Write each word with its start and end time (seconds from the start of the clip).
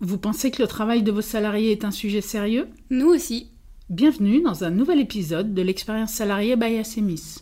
Vous 0.00 0.16
pensez 0.16 0.52
que 0.52 0.62
le 0.62 0.68
travail 0.68 1.02
de 1.02 1.10
vos 1.10 1.22
salariés 1.22 1.72
est 1.72 1.84
un 1.84 1.90
sujet 1.90 2.20
sérieux 2.20 2.68
Nous 2.88 3.08
aussi. 3.08 3.50
Bienvenue 3.90 4.40
dans 4.40 4.62
un 4.62 4.70
nouvel 4.70 5.00
épisode 5.00 5.54
de 5.54 5.62
l'expérience 5.62 6.12
salariée 6.12 6.54
by 6.54 6.76
Assemis. 6.76 7.38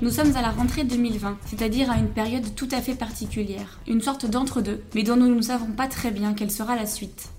Nous 0.00 0.10
sommes 0.10 0.34
à 0.34 0.40
la 0.40 0.50
rentrée 0.50 0.84
2020, 0.84 1.36
c'est-à-dire 1.44 1.90
à 1.90 1.98
une 1.98 2.08
période 2.08 2.54
tout 2.54 2.68
à 2.70 2.80
fait 2.80 2.94
particulière, 2.94 3.80
une 3.86 4.00
sorte 4.00 4.24
d'entre-deux, 4.24 4.82
mais 4.94 5.02
dont 5.02 5.16
nous 5.16 5.34
ne 5.34 5.42
savons 5.42 5.72
pas 5.72 5.88
très 5.88 6.10
bien 6.10 6.32
quelle 6.32 6.50
sera 6.50 6.74
la 6.74 6.86
suite. 6.86 7.35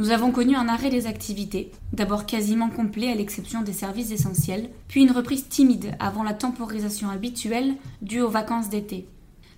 Nous 0.00 0.12
avons 0.12 0.32
connu 0.32 0.56
un 0.56 0.66
arrêt 0.66 0.88
des 0.88 1.06
activités, 1.06 1.70
d'abord 1.92 2.24
quasiment 2.24 2.70
complet 2.70 3.12
à 3.12 3.14
l'exception 3.14 3.60
des 3.60 3.74
services 3.74 4.12
essentiels, 4.12 4.70
puis 4.88 5.02
une 5.02 5.10
reprise 5.10 5.46
timide 5.46 5.94
avant 5.98 6.22
la 6.22 6.32
temporisation 6.32 7.10
habituelle 7.10 7.74
due 8.00 8.22
aux 8.22 8.30
vacances 8.30 8.70
d'été. 8.70 9.06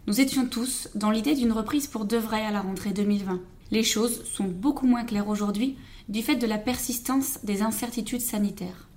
Nous 0.08 0.20
étions 0.20 0.46
tous 0.46 0.88
dans 0.96 1.12
l'idée 1.12 1.36
d'une 1.36 1.52
reprise 1.52 1.86
pour 1.86 2.06
de 2.06 2.16
vrai 2.16 2.44
à 2.44 2.50
la 2.50 2.60
rentrée 2.60 2.90
2020. 2.90 3.38
Les 3.70 3.84
choses 3.84 4.24
sont 4.24 4.48
beaucoup 4.48 4.84
moins 4.84 5.04
claires 5.04 5.28
aujourd'hui 5.28 5.76
du 6.08 6.22
fait 6.22 6.34
de 6.34 6.48
la 6.48 6.58
persistance 6.58 7.38
des 7.44 7.62
incertitudes 7.62 8.20
sanitaires. 8.20 8.88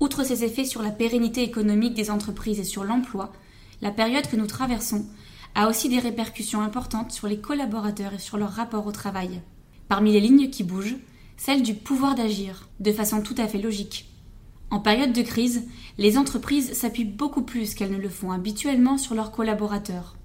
Outre 0.00 0.24
ses 0.24 0.42
effets 0.42 0.64
sur 0.64 0.80
la 0.80 0.90
pérennité 0.90 1.42
économique 1.42 1.92
des 1.92 2.10
entreprises 2.10 2.60
et 2.60 2.64
sur 2.64 2.84
l'emploi, 2.84 3.30
la 3.82 3.90
période 3.90 4.26
que 4.26 4.36
nous 4.36 4.46
traversons 4.46 5.04
a 5.54 5.68
aussi 5.68 5.90
des 5.90 5.98
répercussions 5.98 6.62
importantes 6.62 7.12
sur 7.12 7.26
les 7.26 7.40
collaborateurs 7.40 8.14
et 8.14 8.18
sur 8.18 8.38
leur 8.38 8.52
rapport 8.52 8.86
au 8.86 8.92
travail. 8.92 9.42
Parmi 9.88 10.12
les 10.12 10.20
lignes 10.20 10.50
qui 10.50 10.64
bougent, 10.64 10.96
celle 11.36 11.62
du 11.62 11.74
pouvoir 11.74 12.14
d'agir, 12.14 12.68
de 12.80 12.92
façon 12.92 13.22
tout 13.22 13.34
à 13.38 13.48
fait 13.48 13.62
logique. 13.62 14.06
En 14.70 14.80
période 14.80 15.14
de 15.14 15.22
crise, 15.22 15.66
les 15.96 16.18
entreprises 16.18 16.74
s'appuient 16.74 17.04
beaucoup 17.04 17.42
plus 17.42 17.74
qu'elles 17.74 17.92
ne 17.92 17.96
le 17.96 18.10
font 18.10 18.30
habituellement 18.30 18.98
sur 18.98 19.14
leurs 19.14 19.32
collaborateurs. 19.32 20.16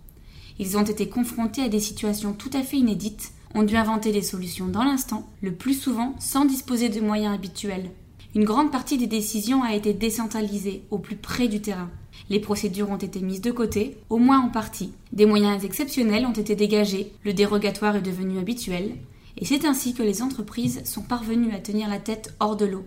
Ils 0.60 0.78
ont 0.78 0.84
été 0.84 1.08
confrontés 1.08 1.64
à 1.64 1.70
des 1.70 1.80
situations 1.80 2.34
tout 2.34 2.50
à 2.54 2.62
fait 2.62 2.78
inédites, 2.78 3.32
ont 3.56 3.64
dû 3.64 3.78
inventer 3.78 4.12
des 4.12 4.22
solutions 4.22 4.68
dans 4.68 4.84
l'instant, 4.84 5.30
le 5.42 5.54
plus 5.54 5.76
souvent 5.76 6.14
sans 6.20 6.44
disposer 6.44 6.90
de 6.90 7.00
moyens 7.00 7.34
habituels. 7.34 7.90
Une 8.36 8.44
grande 8.44 8.72
partie 8.72 8.98
des 8.98 9.08
décisions 9.08 9.64
a 9.64 9.76
été 9.76 9.94
décentralisée, 9.94 10.84
au 10.92 10.98
plus 10.98 11.16
près 11.16 11.48
du 11.48 11.62
terrain. 11.62 11.90
Les 12.30 12.40
procédures 12.40 12.90
ont 12.90 12.98
été 12.98 13.22
mises 13.22 13.42
de 13.42 13.52
côté, 13.52 13.98
au 14.10 14.18
moins 14.18 14.42
en 14.42 14.50
partie. 14.50 14.92
Des 15.12 15.26
moyens 15.26 15.64
exceptionnels 15.64 16.26
ont 16.26 16.34
été 16.34 16.56
dégagés, 16.56 17.14
le 17.24 17.34
dérogatoire 17.34 17.96
est 17.96 18.02
devenu 18.02 18.40
habituel, 18.40 18.96
et 19.38 19.46
c'est 19.46 19.66
ainsi 19.66 19.94
que 19.94 20.04
les 20.04 20.22
entreprises 20.22 20.82
sont 20.86 21.02
parvenues 21.02 21.54
à 21.54 21.60
tenir 21.60 21.90
la 21.90 22.00
tête 22.00 22.34
hors 22.40 22.56
de 22.56 22.66
l'eau. 22.66 22.86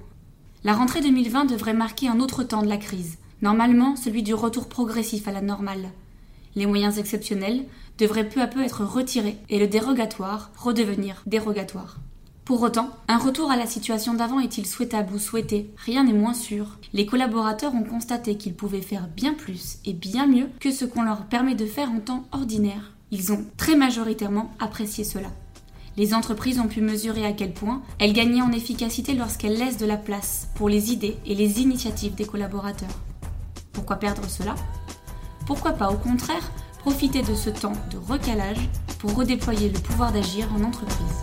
La 0.65 0.75
rentrée 0.75 1.01
2020 1.01 1.45
devrait 1.47 1.75
marquer 1.75 2.09
un 2.09 2.21
autre 2.21 2.43
temps 2.43 2.63
de 2.63 2.69
la 2.69 2.77
crise, 2.77 3.19
normalement 3.43 3.97
celui 3.97 4.23
du 4.23 4.35
retour 4.35 4.69
progressif 4.69 5.29
à 5.29 5.33
la 5.33 5.43
normale. 5.43 5.91
Les 6.55 6.67
moyens 6.67 6.99
exceptionnels 6.99 7.65
devraient 7.99 8.29
peu 8.29 8.41
à 8.41 8.47
peu 8.47 8.63
être 8.63 8.85
retirés 8.85 9.39
et 9.49 9.59
le 9.59 9.67
dérogatoire 9.67 10.51
redevenir 10.57 11.23
dérogatoire. 11.27 11.99
Pour 12.47 12.63
autant, 12.63 12.91
un 13.09 13.19
retour 13.19 13.51
à 13.51 13.57
la 13.57 13.67
situation 13.67 14.15
d'avant 14.15 14.39
est-il 14.39 14.67
souhaitable 14.67 15.13
ou 15.15 15.19
souhaité? 15.19 15.69
Rien 15.79 16.05
n'est 16.05 16.13
moins 16.13 16.33
sûr. 16.33 16.79
Les 16.93 17.05
collaborateurs 17.05 17.75
ont 17.75 17.83
constaté 17.83 18.37
qu'ils 18.37 18.55
pouvaient 18.55 18.83
faire 18.83 19.09
bien 19.09 19.35
plus 19.35 19.79
et 19.85 19.93
bien 19.93 20.29
mieux 20.29 20.49
que 20.61 20.71
ce 20.71 20.85
qu'on 20.85 21.03
leur 21.03 21.25
permet 21.25 21.57
de 21.57 21.67
faire 21.67 21.91
en 21.91 21.99
temps 21.99 22.25
ordinaire. 22.31 22.93
Ils 23.11 23.33
ont 23.33 23.45
très 23.57 23.75
majoritairement 23.75 24.53
apprécié 24.61 25.03
cela. 25.03 25.31
Les 25.99 26.13
entreprises 26.13 26.61
ont 26.61 26.69
pu 26.69 26.83
mesurer 26.83 27.25
à 27.25 27.33
quel 27.33 27.55
point 27.55 27.81
elles 27.99 28.13
gagnaient 28.13 28.43
en 28.43 28.53
efficacité 28.53 29.15
lorsqu'elles 29.15 29.57
laissent 29.57 29.79
de 29.79 29.87
la 29.87 29.97
place 29.97 30.49
pour 30.55 30.69
les 30.69 30.93
idées 30.93 31.17
et 31.25 31.35
les 31.35 31.63
initiatives 31.63 32.15
des 32.15 32.27
collaborateurs. 32.27 33.01
Pourquoi 33.73 33.97
perdre 33.97 34.29
cela? 34.29 34.55
Pourquoi 35.47 35.73
pas 35.73 35.91
au 35.91 35.97
contraire 35.97 36.53
profiter 36.81 37.23
de 37.23 37.35
ce 37.35 37.49
temps 37.49 37.73
de 37.91 37.97
recalage 37.97 38.69
pour 38.99 39.15
redéployer 39.15 39.71
le 39.71 39.79
pouvoir 39.79 40.13
d'agir 40.13 40.47
en 40.55 40.65
entreprise? 40.65 41.23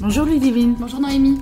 Bonjour 0.00 0.24
Ludivine. 0.24 0.74
Bonjour 0.80 0.98
Noémie. 0.98 1.38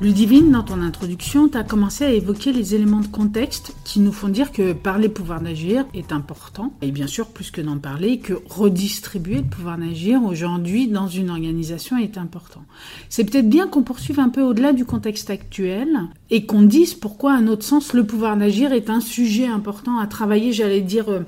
Ludivine, 0.00 0.50
dans 0.50 0.64
ton 0.64 0.82
introduction, 0.82 1.48
tu 1.48 1.56
as 1.56 1.62
commencé 1.62 2.04
à 2.04 2.10
évoquer 2.10 2.52
les 2.52 2.74
éléments 2.74 2.98
de 2.98 3.06
contexte 3.06 3.76
qui 3.84 4.00
nous 4.00 4.10
font 4.10 4.26
dire 4.26 4.50
que 4.50 4.72
parler 4.72 5.08
pouvoir 5.08 5.40
d'agir 5.40 5.86
est 5.94 6.10
important, 6.10 6.72
et 6.82 6.90
bien 6.90 7.06
sûr 7.06 7.28
plus 7.28 7.52
que 7.52 7.60
d'en 7.60 7.78
parler, 7.78 8.18
que 8.18 8.34
redistribuer 8.48 9.36
le 9.36 9.44
pouvoir 9.44 9.78
d'agir 9.78 10.24
aujourd'hui 10.24 10.88
dans 10.88 11.06
une 11.06 11.30
organisation 11.30 11.96
est 11.96 12.18
important. 12.18 12.64
C'est 13.08 13.22
peut-être 13.22 13.48
bien 13.48 13.68
qu'on 13.68 13.84
poursuive 13.84 14.18
un 14.18 14.30
peu 14.30 14.42
au-delà 14.42 14.72
du 14.72 14.84
contexte 14.84 15.30
actuel 15.30 15.88
et 16.28 16.44
qu'on 16.44 16.62
dise 16.62 16.94
pourquoi, 16.94 17.34
à 17.34 17.40
notre 17.40 17.64
sens, 17.64 17.92
le 17.92 18.04
pouvoir 18.04 18.36
d'agir 18.36 18.72
est 18.72 18.90
un 18.90 19.00
sujet 19.00 19.46
important 19.46 19.98
à 20.00 20.08
travailler, 20.08 20.52
j'allais 20.52 20.80
dire, 20.80 21.08
euh, 21.08 21.20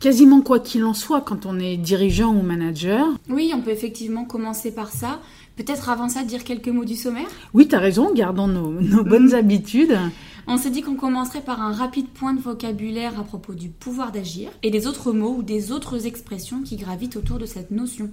quasiment 0.00 0.40
quoi 0.40 0.58
qu'il 0.58 0.84
en 0.84 0.94
soit 0.94 1.20
quand 1.20 1.44
on 1.44 1.58
est 1.58 1.76
dirigeant 1.76 2.34
ou 2.34 2.40
manager. 2.40 3.06
Oui, 3.28 3.52
on 3.54 3.60
peut 3.60 3.72
effectivement 3.72 4.24
commencer 4.24 4.74
par 4.74 4.90
ça. 4.90 5.20
Peut-être 5.56 5.88
avant 5.88 6.10
ça, 6.10 6.22
dire 6.22 6.44
quelques 6.44 6.68
mots 6.68 6.84
du 6.84 6.96
sommaire 6.96 7.28
Oui, 7.54 7.66
tu 7.66 7.74
as 7.74 7.78
raison, 7.78 8.12
gardons 8.12 8.46
nos, 8.46 9.04
bonnes 9.04 9.32
habitudes. 9.32 9.98
On 10.46 10.58
s'est 10.58 10.70
dit 10.70 10.82
qu'on 10.82 10.96
commencerait 10.96 11.40
par 11.40 11.62
un 11.62 11.72
rapide 11.72 12.08
point 12.08 12.34
de 12.34 12.40
vocabulaire 12.40 13.18
à 13.18 13.24
propos 13.24 13.54
du 13.54 13.70
pouvoir 13.70 14.12
d'agir 14.12 14.50
et 14.62 14.70
des 14.70 14.86
autres 14.86 15.12
mots 15.12 15.36
ou 15.38 15.42
des 15.42 15.72
autres 15.72 16.06
expressions 16.06 16.62
qui 16.62 16.76
gravitent 16.76 17.16
autour 17.16 17.38
de 17.38 17.46
cette 17.46 17.70
notion. 17.70 18.10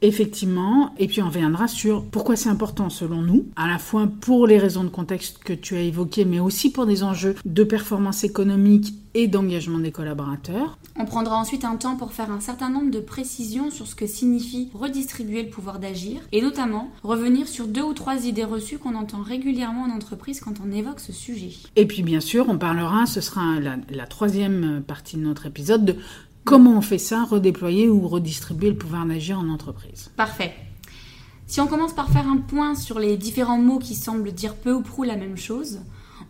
Effectivement, 0.00 0.94
et 0.98 1.08
puis 1.08 1.20
on 1.22 1.26
reviendra 1.26 1.66
sur 1.66 2.04
pourquoi 2.04 2.36
c'est 2.36 2.48
important 2.48 2.88
selon 2.88 3.20
nous, 3.20 3.46
à 3.56 3.66
la 3.66 3.78
fois 3.78 4.08
pour 4.20 4.46
les 4.46 4.58
raisons 4.58 4.84
de 4.84 4.88
contexte 4.88 5.38
que 5.38 5.52
tu 5.52 5.74
as 5.74 5.80
évoquées, 5.80 6.24
mais 6.24 6.38
aussi 6.38 6.70
pour 6.70 6.86
des 6.86 7.02
enjeux 7.02 7.34
de 7.44 7.64
performance 7.64 8.22
économique 8.22 8.94
et 9.14 9.26
d'engagement 9.26 9.78
des 9.78 9.90
collaborateurs. 9.90 10.78
On 10.94 11.04
prendra 11.04 11.36
ensuite 11.36 11.64
un 11.64 11.76
temps 11.76 11.96
pour 11.96 12.12
faire 12.12 12.30
un 12.30 12.40
certain 12.40 12.70
nombre 12.70 12.90
de 12.90 13.00
précisions 13.00 13.70
sur 13.70 13.86
ce 13.86 13.94
que 13.94 14.06
signifie 14.06 14.68
redistribuer 14.74 15.42
le 15.42 15.48
pouvoir 15.48 15.80
d'agir, 15.80 16.20
et 16.30 16.42
notamment 16.42 16.90
revenir 17.02 17.48
sur 17.48 17.66
deux 17.66 17.82
ou 17.82 17.94
trois 17.94 18.26
idées 18.26 18.44
reçues 18.44 18.78
qu'on 18.78 18.94
entend 18.94 19.22
régulièrement 19.22 19.82
en 19.82 19.90
entreprise 19.90 20.40
quand 20.40 20.54
on 20.64 20.70
évoque 20.70 21.00
ce 21.00 21.12
sujet. 21.12 21.50
Et 21.74 21.86
puis 21.86 22.02
bien 22.02 22.20
sûr, 22.20 22.46
on 22.48 22.58
parlera, 22.58 23.06
ce 23.06 23.20
sera 23.20 23.58
la, 23.58 23.76
la 23.90 24.06
troisième 24.06 24.82
partie 24.86 25.16
de 25.16 25.22
notre 25.22 25.46
épisode, 25.46 25.84
de 25.84 25.96
Comment 26.48 26.78
on 26.78 26.80
fait 26.80 26.96
ça, 26.96 27.24
redéployer 27.24 27.90
ou 27.90 28.08
redistribuer 28.08 28.70
le 28.70 28.74
pouvoir 28.74 29.04
d'agir 29.04 29.38
en 29.38 29.50
entreprise 29.50 30.10
Parfait. 30.16 30.54
Si 31.46 31.60
on 31.60 31.66
commence 31.66 31.92
par 31.92 32.08
faire 32.08 32.26
un 32.26 32.38
point 32.38 32.74
sur 32.74 32.98
les 32.98 33.18
différents 33.18 33.58
mots 33.58 33.78
qui 33.78 33.94
semblent 33.94 34.32
dire 34.32 34.54
peu 34.54 34.72
ou 34.72 34.80
prou 34.80 35.02
la 35.02 35.16
même 35.16 35.36
chose, 35.36 35.80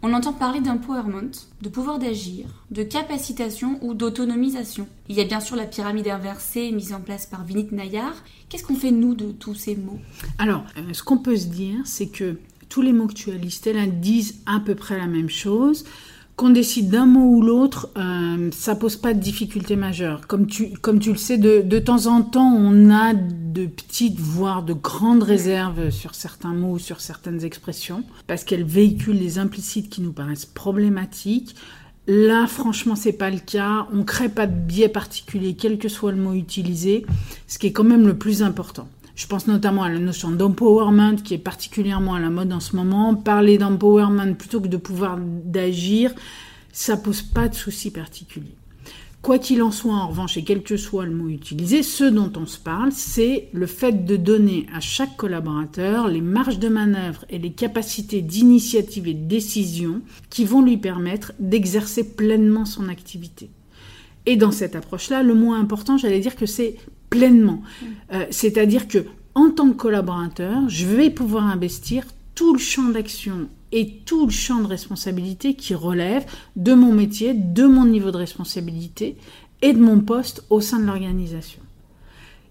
on 0.03 0.13
entend 0.13 0.33
parler 0.33 0.61
d'empowerment, 0.61 1.31
de 1.63 1.69
pouvoir 1.69 2.01
d'agir, 2.01 2.47
de 2.73 2.83
capacitation 2.83 3.79
ou 3.81 3.95
d'autonomisation. 3.95 4.89
Il 5.09 5.15
y 5.15 5.21
a 5.21 5.25
bien 5.25 5.39
sûr 5.39 5.55
la 5.55 5.67
pyramide 5.67 6.09
inversée 6.09 6.73
mise 6.73 6.93
en 6.93 7.01
place 7.01 7.27
par 7.27 7.45
Vinit 7.45 7.69
Nayar. 7.71 8.13
Qu'est-ce 8.49 8.65
qu'on 8.65 8.75
fait 8.75 8.91
nous 8.91 9.15
de 9.15 9.31
tous 9.31 9.55
ces 9.55 9.77
mots? 9.77 10.01
Alors, 10.39 10.65
euh, 10.79 10.95
ce 10.95 11.05
qu'on 11.05 11.19
peut 11.19 11.37
se 11.37 11.47
dire, 11.47 11.79
c'est 11.85 12.09
que 12.09 12.41
tous 12.69 12.83
les 12.83 12.93
mots 12.93 13.07
que 13.07 13.15
tu 13.15 13.31
as 13.31 13.37
listés 13.37 13.73
là 13.73 13.87
disent 13.87 14.41
à 14.47 14.59
peu 14.59 14.75
près 14.75 14.99
la 14.99 15.07
même 15.07 15.31
chose 15.31 15.85
qu'on 16.39 16.51
décide 16.51 16.89
d'un 16.89 17.05
mot 17.05 17.37
ou 17.37 17.43
l'autre, 17.43 17.91
euh, 17.99 18.49
ça 18.53 18.77
pose 18.77 18.95
pas 18.95 19.13
de 19.13 19.19
difficulté 19.19 19.75
majeure. 19.75 20.29
Comme 20.29 20.47
tu, 20.47 20.71
comme 20.71 21.01
tu 21.01 21.11
le 21.11 21.19
sais, 21.19 21.37
de, 21.37 21.63
de, 21.63 21.79
temps 21.81 22.07
en 22.07 22.23
temps, 22.23 22.55
on 22.57 22.91
a 22.91 23.13
de 23.13 23.67
petites, 23.67 24.21
voire 24.21 24.63
de 24.63 24.73
grandes 24.73 25.25
réserves 25.25 25.91
sur 25.91 26.15
certains 26.15 26.55
mots 26.55 26.75
ou 26.75 26.79
sur 26.79 27.01
certaines 27.01 27.45
expressions, 27.45 28.05
parce 28.29 28.45
qu'elles 28.45 28.65
véhiculent 28.65 29.19
les 29.19 29.41
implicites 29.41 29.91
qui 29.91 30.01
nous 30.01 30.13
paraissent 30.13 30.47
problématiques. 30.47 31.57
Là, 32.07 32.47
franchement, 32.47 32.95
c'est 32.95 33.13
pas 33.13 33.31
le 33.31 33.41
cas. 33.41 33.89
On 33.93 34.05
crée 34.05 34.29
pas 34.29 34.47
de 34.47 34.55
biais 34.55 34.89
particulier, 34.89 35.57
quel 35.59 35.77
que 35.77 35.89
soit 35.89 36.13
le 36.13 36.19
mot 36.19 36.35
utilisé, 36.35 37.05
ce 37.49 37.59
qui 37.59 37.67
est 37.67 37.73
quand 37.73 37.83
même 37.83 38.07
le 38.07 38.17
plus 38.17 38.45
important. 38.45 38.89
Je 39.19 39.27
pense 39.27 39.49
notamment 39.49 39.83
à 39.83 39.89
la 39.89 39.99
notion 39.99 40.31
d'empowerment 40.31 41.17
qui 41.17 41.35
est 41.35 41.39
particulièrement 41.39 42.15
à 42.15 42.21
la 42.21 42.31
mode 42.31 42.53
en 42.53 42.61
ce 42.61 42.77
moment. 42.77 43.17
Parler 43.17 43.59
d'empowerment 43.59 44.37
plutôt 44.37 44.61
que 44.61 44.69
de 44.69 44.77
pouvoir 44.77 45.19
d'agir, 45.19 46.15
ça 46.73 46.97
pose 46.97 47.23
pas 47.23 47.49
de 47.49 47.57
souci 47.57 47.91
particulier. 47.91 48.55
Quoi 49.21 49.41
qu'il 49.41 49.61
en 49.65 49.73
soit, 49.73 49.97
en 49.97 50.07
revanche, 50.07 50.37
et 50.37 50.45
quel 50.45 50.63
que 50.63 50.77
soit 50.77 51.05
le 51.05 51.17
mot 51.17 51.29
utilisé, 51.29 51.83
ce 51.83 52.05
dont 52.05 52.33
on 52.37 52.47
se 52.47 52.61
parle, 52.61 52.93
c'est 52.93 53.49
le 53.53 53.67
fait 53.67 54.05
de 54.05 54.15
donner 54.15 54.67
à 54.73 54.79
chaque 54.79 55.17
collaborateur 55.17 56.07
les 56.07 56.21
marges 56.21 56.61
de 56.61 56.69
manœuvre 56.69 57.25
et 57.29 57.39
les 57.39 57.51
capacités 57.51 58.23
d'initiative 58.23 59.09
et 59.09 59.15
de 59.15 59.27
décision 59.27 60.01
qui 60.31 60.45
vont 60.45 60.63
lui 60.63 60.77
permettre 60.77 61.33
d'exercer 61.41 62.15
pleinement 62.15 62.65
son 62.65 62.89
activité. 62.89 63.51
Et 64.27 64.37
dans 64.37 64.53
cette 64.53 64.77
approche-là, 64.77 65.25
le 65.25 65.35
mot 65.35 65.55
important, 65.55 65.99
j'allais 65.99 66.21
dire 66.21 66.37
que 66.37 66.47
c'est 66.47 66.77
pleinement. 67.11 67.63
Euh, 68.13 68.27
c'est-à-dire 68.31 68.89
que 68.89 69.05
en 69.35 69.51
tant 69.51 69.71
que 69.71 69.77
collaborateur, 69.77 70.69
je 70.69 70.87
vais 70.87 71.11
pouvoir 71.11 71.47
investir 71.47 72.05
tout 72.35 72.53
le 72.53 72.59
champ 72.59 72.89
d'action 72.89 73.49
et 73.73 74.01
tout 74.05 74.27
le 74.27 74.33
champ 74.33 74.61
de 74.61 74.67
responsabilité 74.67 75.55
qui 75.55 75.75
relève 75.75 76.25
de 76.57 76.75
mon 76.75 76.93
métier, 76.93 77.35
de 77.35 77.67
mon 77.67 77.85
niveau 77.85 78.11
de 78.11 78.17
responsabilité 78.17 79.17
et 79.63 79.73
de 79.73 79.79
mon 79.79 80.01
poste 80.01 80.45
au 80.51 80.61
sein 80.61 80.79
de 80.79 80.87
l'organisation. 80.87 81.61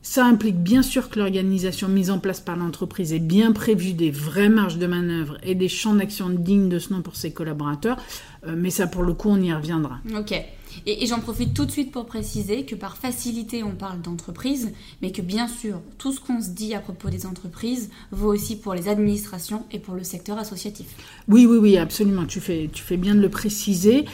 Ça 0.10 0.26
implique 0.26 0.56
bien 0.56 0.84
sûr 0.84 1.10
que 1.10 1.20
l'organisation 1.20 1.90
mise 1.90 2.12
en 2.12 2.20
place 2.20 2.40
par 2.40 2.56
l'entreprise 2.56 3.12
ait 3.12 3.20
bien 3.20 3.52
prévu 3.52 3.92
des 3.92 4.10
vraies 4.10 4.48
marges 4.48 4.78
de 4.78 4.88
manœuvre 4.88 5.38
et 5.44 5.54
des 5.54 5.68
champs 5.68 5.96
d'action 5.96 6.30
dignes 6.30 6.70
de 6.70 6.80
ce 6.80 6.94
nom 6.94 7.02
pour 7.02 7.18
ses 7.18 7.32
collaborateurs, 7.32 7.98
euh, 8.48 8.56
mais 8.58 8.70
ça 8.70 8.88
pour 8.88 9.04
le 9.04 9.14
coup 9.14 9.28
on 9.28 9.42
y 9.42 9.54
reviendra. 9.54 10.00
Ok. 10.18 10.34
Et, 10.86 11.06
j'en 11.08 11.20
profite 11.20 11.54
tout 11.54 11.66
de 11.66 11.72
suite 11.72 11.92
pour 11.92 12.06
préciser 12.06 12.64
que 12.64 12.76
par 12.76 12.96
facilité 12.96 13.64
on 13.64 13.76
parle 13.76 14.02
d'entreprise, 14.02 14.72
mais 15.02 15.12
que 15.12 15.22
bien 15.22 15.50
sûr 15.50 15.82
tout 15.98 16.14
ce 16.14 16.22
qu'on 16.22 16.42
se 16.42 16.52
dit 16.52 16.74
à 16.74 16.80
propos 16.80 17.10
des 17.10 17.26
entreprises 17.26 17.90
vaut 18.12 18.34
aussi 18.34 18.56
pour 18.58 18.74
les 18.76 18.88
administrations 18.88 19.66
et 19.74 19.80
pour 19.80 19.96
le 19.96 20.06
secteur 20.06 20.38
associatif. 20.38 20.88
Oui, 21.28 21.46
oui, 21.46 21.58
oui, 21.58 21.78
absolument, 21.78 22.26
tu 22.26 22.40
fais, 22.40 22.70
tu 22.72 22.82
fais 22.82 22.98
bien 22.98 23.14
de 23.14 23.20
le 23.20 23.30
préciser. 23.30 24.06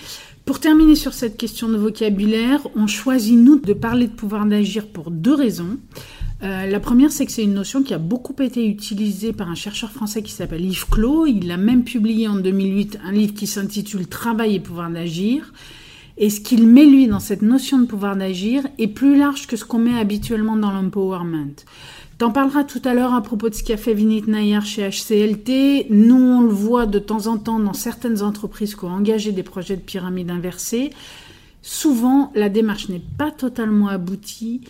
Pour 0.46 0.60
terminer 0.60 0.96
sur 0.96 1.14
cette 1.14 1.38
question 1.38 1.70
de 1.70 1.78
vocabulaire, 1.78 2.68
on 2.76 2.86
choisit, 2.86 3.38
nous, 3.38 3.60
de 3.60 3.72
parler 3.72 4.08
de 4.08 4.12
pouvoir 4.12 4.46
d'agir 4.46 4.88
pour 4.88 5.10
deux 5.10 5.34
raisons. 5.34 5.78
Euh, 6.44 6.66
la 6.66 6.80
première, 6.82 7.14
c'est 7.14 7.26
que 7.26 7.32
c'est 7.32 7.44
une 7.46 7.54
notion 7.54 7.82
qui 7.82 7.94
a 7.94 7.98
beaucoup 7.98 8.36
été 8.42 8.68
utilisée 8.68 9.32
par 9.32 9.50
un 9.50 9.56
chercheur 9.56 9.90
français 9.90 10.22
qui 10.22 10.34
s'appelle 10.34 10.66
Yves 10.66 10.90
Clos. 10.90 11.28
Il 11.28 11.50
a 11.50 11.56
même 11.56 11.86
publié 11.86 12.28
en 12.28 12.36
2008 12.36 13.00
un 13.06 13.14
livre 13.14 13.34
qui 13.34 13.48
s'intitule 13.48 14.08
Travail 14.08 14.56
et 14.56 14.60
pouvoir 14.60 14.90
d'agir. 14.90 15.54
Et 16.18 16.30
ce 16.30 16.42
qu'il 16.42 16.68
met, 16.68 16.86
lui, 16.86 17.08
dans 17.08 17.22
cette 17.22 17.42
notion 17.42 17.80
de 17.80 17.86
pouvoir 17.86 18.18
d'agir 18.18 18.68
est 18.78 18.88
plus 18.88 19.18
large 19.18 19.48
que 19.48 19.56
ce 19.56 19.64
qu'on 19.64 19.80
met 19.80 19.98
habituellement 19.98 20.58
dans 20.58 20.72
l'empowerment. 20.72 21.56
T'en 22.20 22.32
parleras 22.32 22.64
tout 22.64 22.82
à 22.86 22.94
l'heure 22.94 23.14
à 23.14 23.22
propos 23.22 23.50
de 23.50 23.56
ce 23.56 23.64
qu'a 23.64 23.78
fait 23.78 23.94
Vinit 23.94 24.24
Nayar 24.28 24.66
chez 24.66 24.88
HCLT. 24.88 25.88
Nous, 25.90 26.16
on 26.16 26.42
le 26.42 26.50
voit 26.50 26.86
de 26.86 27.00
temps 27.00 27.28
en 27.28 27.38
temps 27.38 27.60
dans 27.60 27.74
certaines 27.74 28.22
entreprises 28.22 28.76
qui 28.76 28.86
ont 28.86 28.90
engagé 28.90 29.32
des 29.32 29.44
projets 29.44 29.76
de 29.76 29.82
pyramide 29.82 30.30
inversée. 30.30 30.92
Souvent, 31.64 32.32
la 32.36 32.50
démarche 32.50 32.90
n'est 32.90 33.02
pas 33.18 33.32
totalement 33.32 33.88
aboutie. 33.88 34.62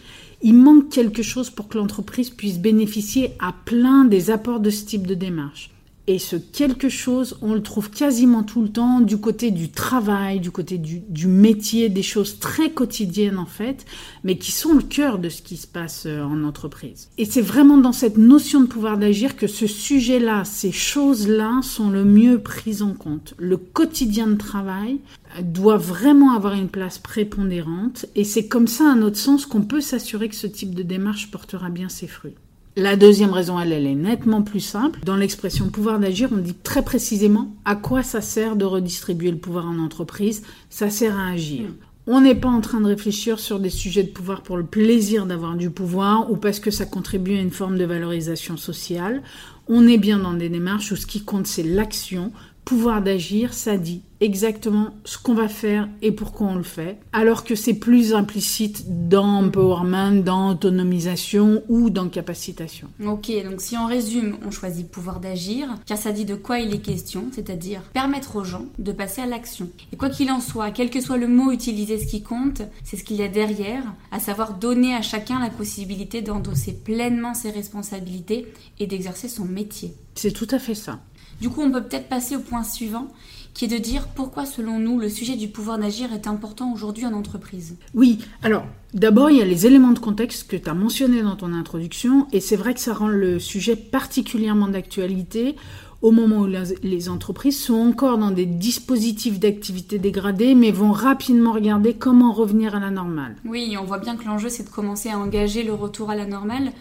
Il 0.42 0.54
manque 0.54 0.90
quelque 0.90 1.24
chose 1.24 1.50
pour 1.50 1.68
que 1.68 1.78
l'entreprise 1.78 2.30
puisse 2.30 2.60
bénéficier 2.60 3.32
à 3.40 3.54
plein 3.66 4.06
des 4.06 4.30
apports 4.30 4.60
de 4.60 4.70
ce 4.70 4.86
type 4.86 5.06
de 5.06 5.16
démarche. 5.16 5.73
Et 6.06 6.20
ce 6.20 6.36
quelque 6.36 6.90
chose, 6.90 7.38
on 7.42 7.54
le 7.54 7.64
trouve 7.64 7.90
quasiment 7.90 8.44
tout 8.44 8.62
le 8.62 8.68
temps 8.68 9.00
du 9.00 9.18
côté 9.18 9.52
du 9.52 9.70
travail, 9.70 10.42
du 10.42 10.52
côté 10.52 10.78
du, 10.78 11.28
métier, 11.28 11.88
des 11.88 12.04
choses 12.04 12.40
très 12.40 12.72
quotidiennes 12.72 13.38
en 13.38 13.46
fait, 13.46 13.86
mais 14.26 14.38
qui 14.38 14.52
sont 14.52 14.74
le 14.74 14.82
cœur 14.82 15.18
de 15.18 15.30
ce 15.30 15.42
qui 15.42 15.56
se 15.56 15.66
passe 15.66 16.04
euh, 16.06 16.22
en 16.22 16.44
entreprise. 16.44 17.10
Et 17.18 17.24
c'est 17.24 17.42
vraiment 17.42 17.78
dans 17.78 17.94
cette 17.94 18.18
notion 18.18 18.60
de 18.60 18.66
pouvoir 18.66 18.98
d'agir 18.98 19.38
que 19.38 19.48
ce 19.48 19.66
sujet-là, 19.66 20.44
ces 20.44 20.74
choses-là 20.74 21.62
sont 21.64 21.90
le 21.90 22.04
mieux 22.04 22.40
prises 22.40 22.82
en 22.82 22.94
compte. 22.94 23.34
Le 23.38 23.56
quotidien 23.56 24.28
de 24.28 24.36
travail 24.36 25.00
euh, 25.38 25.42
doit 25.42 25.78
vraiment 25.78 26.36
avoir 26.36 26.54
une 26.54 26.68
place 26.68 27.00
prépondérante 27.00 28.08
et 28.16 28.26
c'est 28.26 28.50
comme 28.50 28.68
ça, 28.68 28.92
à 28.92 28.96
notre 28.96 29.18
sens, 29.18 29.46
qu'on 29.46 29.62
peut 29.62 29.82
s'assurer 29.82 30.28
que 30.28 30.36
ce 30.36 30.48
type 30.48 30.76
de 30.76 30.84
démarche 30.84 31.32
portera 31.32 31.70
bien 31.70 31.88
ses 31.88 32.08
fruits. 32.08 32.36
La 32.76 32.96
deuxième 32.96 33.34
raison, 33.34 33.60
elle, 33.60 33.72
elle 33.72 33.86
est 33.86 33.94
nettement 33.94 34.42
plus 34.42 34.60
simple. 34.60 35.00
Dans 35.06 35.16
l'expression 35.16 35.70
pouvoir 35.70 36.00
d'agir, 36.00 36.30
on 36.32 36.38
dit 36.38 36.56
très 36.56 36.84
précisément 36.84 37.54
à 37.66 37.76
quoi 37.76 38.02
ça 38.02 38.20
sert 38.20 38.56
de 38.56 38.66
redistribuer 38.66 39.30
le 39.30 39.38
pouvoir 39.38 39.68
en 39.68 39.78
entreprise. 39.78 40.42
Ça 40.72 40.90
sert 40.90 41.20
à 41.20 41.28
agir. 41.28 41.66
On 42.08 42.22
n'est 42.22 42.36
pas 42.36 42.50
en 42.50 42.62
train 42.62 42.82
de 42.82 42.88
réfléchir 42.88 43.40
sur 43.40 43.60
des 43.60 43.70
sujets 43.70 44.02
de 44.02 44.10
pouvoir 44.10 44.42
pour 44.42 44.58
le 44.58 44.66
plaisir 44.66 45.28
d'avoir 45.28 45.56
du 45.56 45.70
pouvoir 45.70 46.32
ou 46.32 46.36
parce 46.36 46.60
que 46.60 46.72
ça 46.72 46.86
contribue 46.86 47.38
à 47.38 47.42
une 47.42 47.52
forme 47.52 47.78
de 47.78 47.86
valorisation 47.86 48.58
sociale. 48.58 49.22
On 49.68 49.88
est 49.88 50.00
bien 50.00 50.18
dans 50.18 50.34
des 50.34 50.50
démarches 50.50 50.92
où 50.92 50.96
ce 50.96 51.06
qui 51.06 51.24
compte, 51.24 51.46
c'est 51.46 51.64
l'action, 51.64 52.32
pouvoir 52.66 53.02
d'agir, 53.02 53.54
ça 53.54 53.78
dit 53.78 54.02
exactement 54.20 54.92
ce 55.04 55.18
qu'on 55.18 55.34
va 55.34 55.50
faire 55.50 55.90
et 56.02 56.12
pourquoi 56.12 56.48
on 56.48 56.56
le 56.56 56.64
fait, 56.64 56.98
alors 57.12 57.44
que 57.44 57.56
c'est 57.56 57.74
plus 57.74 58.14
implicite 58.14 59.10
dans 59.10 59.44
empowerment, 59.44 60.24
dans 60.24 60.52
autonomisation 60.52 61.62
ou 61.68 61.90
dans 61.90 62.08
capacitation. 62.08 62.88
Ok, 63.06 63.32
donc 63.44 63.60
si 63.60 63.76
on 63.78 63.86
résume, 63.86 64.38
on 64.46 64.52
choisit 64.52 64.90
pouvoir 64.90 65.20
d'agir, 65.20 65.68
car 65.86 65.98
ça 65.98 66.14
dit 66.14 66.24
de 66.24 66.36
quoi 66.36 66.60
il 66.60 66.74
est 66.74 66.80
question, 66.80 67.26
c'est-à-dire 67.34 67.82
permettre 67.94 68.38
aux 68.38 68.46
gens 68.46 68.66
de 68.80 68.94
passer 68.94 69.22
à 69.22 69.26
l'action. 69.26 69.70
Et 69.92 69.98
quoi 69.98 70.10
qu'il 70.10 70.32
en 70.32 70.40
soit, 70.40 70.72
quel 70.72 70.90
que 70.90 71.02
soit 71.02 71.18
le 71.18 71.28
mot 71.28 71.52
utilisé, 71.52 72.00
ce 72.00 72.08
qui 72.08 72.24
compte, 72.24 72.62
c'est 72.86 72.96
ce 72.96 73.04
qu'il 73.04 73.18
y 73.18 73.24
a 73.24 73.28
derrière, 73.28 73.84
à 74.12 74.20
savoir 74.20 74.54
donner 74.54 74.96
à 74.96 75.02
chacun 75.02 75.40
la 75.40 75.50
possibilité 75.50 76.22
d'endosser 76.22 76.72
pleinement 76.72 77.34
ses 77.34 77.52
responsabilités 77.52 78.48
et 78.80 78.88
d'exercer 78.88 79.28
son 79.28 79.46
métier. 79.46 79.94
C'est 80.16 80.32
tout 80.32 80.48
à 80.52 80.60
fait 80.60 80.76
ça. 80.76 81.00
Du 81.44 81.50
coup, 81.50 81.62
on 81.62 81.72
peut 81.72 81.84
peut-être 81.84 82.08
passer 82.08 82.38
au 82.38 82.40
point 82.40 82.64
suivant, 82.64 83.10
qui 83.54 83.66
est 83.66 83.68
de 83.68 83.78
dire 83.78 84.08
pourquoi, 84.16 84.46
selon 84.46 84.80
nous, 84.80 84.98
le 84.98 85.10
sujet 85.10 85.36
du 85.36 85.50
pouvoir 85.50 85.78
d'agir 85.78 86.14
est 86.14 86.26
important 86.26 86.72
aujourd'hui 86.72 87.06
en 87.06 87.12
entreprise. 87.12 87.76
Oui, 87.94 88.20
alors 88.44 88.64
d'abord, 88.94 89.30
il 89.30 89.40
y 89.40 89.42
a 89.42 89.46
les 89.46 89.68
éléments 89.68 89.92
de 89.92 90.00
contexte 90.00 90.50
que 90.50 90.56
tu 90.56 90.70
as 90.70 90.74
mentionnés 90.74 91.22
dans 91.22 91.36
ton 91.36 91.52
introduction, 91.52 92.28
et 92.32 92.40
c'est 92.40 92.56
vrai 92.56 92.74
que 92.74 92.80
ça 92.80 92.94
rend 92.94 93.10
le 93.10 93.40
sujet 93.40 93.76
particulièrement 93.76 94.70
d'actualité 94.70 95.58
au 96.02 96.12
moment 96.12 96.44
où 96.44 96.48
les 96.82 97.10
entreprises 97.10 97.62
sont 97.62 97.74
encore 97.74 98.18
dans 98.18 98.32
des 98.32 98.46
dispositifs 98.46 99.38
d'activité 99.38 100.00
dégradés, 100.00 100.56
mais 100.56 100.72
vont 100.72 100.94
rapidement 100.94 101.52
regarder 101.52 101.94
comment 101.94 102.32
revenir 102.32 102.74
à 102.74 102.80
la 102.80 102.90
normale. 102.90 103.36
Oui, 103.44 103.76
on 103.78 103.84
voit 103.84 104.00
bien 104.00 104.16
que 104.16 104.24
l'enjeu, 104.24 104.48
c'est 104.48 104.64
de 104.64 104.70
commencer 104.70 105.10
à 105.10 105.20
engager 105.20 105.64
le 105.64 105.74
retour 105.74 106.10
à 106.10 106.16
la 106.16 106.26
normale, 106.26 106.72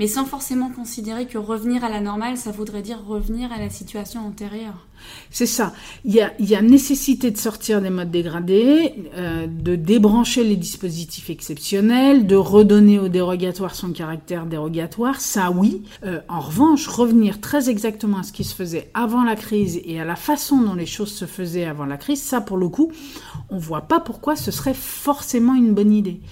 mais 0.00 0.06
sans 0.06 0.24
forcément 0.24 0.70
considérer 0.70 1.26
que 1.26 1.36
revenir 1.36 1.84
à 1.84 1.90
la 1.90 2.00
normale, 2.00 2.38
ça 2.38 2.52
voudrait 2.52 2.80
dire 2.80 3.04
revenir 3.06 3.52
à 3.52 3.58
la 3.58 3.68
situation 3.68 4.26
antérieure. 4.26 4.86
C'est 5.30 5.44
ça. 5.44 5.74
Il 6.06 6.14
y, 6.14 6.54
a, 6.54 6.62
nécessité 6.62 7.30
de 7.30 7.36
sortir 7.36 7.82
des 7.82 7.90
modes 7.90 8.10
dégradés, 8.10 8.94
euh, 9.14 9.46
de 9.46 9.76
débrancher 9.76 10.42
les 10.42 10.56
dispositifs 10.56 11.28
exceptionnels, 11.28 12.26
de 12.26 12.34
redonner 12.34 12.98
au 12.98 13.08
dérogatoire 13.08 13.74
son 13.74 13.92
caractère 13.92 14.46
dérogatoire, 14.46 15.20
ça 15.20 15.50
oui. 15.50 15.82
Euh, 16.06 16.20
en 16.30 16.40
revanche, 16.40 16.86
revenir 16.88 17.42
très 17.42 17.68
exactement 17.68 18.20
à 18.20 18.22
ce 18.22 18.32
qui 18.32 18.44
se 18.44 18.54
faisait 18.54 18.90
avant 18.94 19.22
la 19.22 19.36
crise 19.36 19.82
et 19.84 20.00
à 20.00 20.06
la 20.06 20.16
façon 20.16 20.62
dont 20.62 20.74
les 20.74 20.86
choses 20.86 21.12
se 21.12 21.26
faisaient 21.26 21.66
avant 21.66 21.84
la 21.84 21.98
crise, 21.98 22.22
ça 22.22 22.40
pour 22.40 22.56
le 22.56 22.70
coup, 22.70 22.90
on 23.50 23.58
voit 23.58 23.82
pas 23.82 24.00
pourquoi 24.00 24.34
ce 24.34 24.50
serait 24.50 24.72
forcément 24.72 25.54
une 25.54 25.74
bonne 25.74 25.92
idée. 25.92 26.22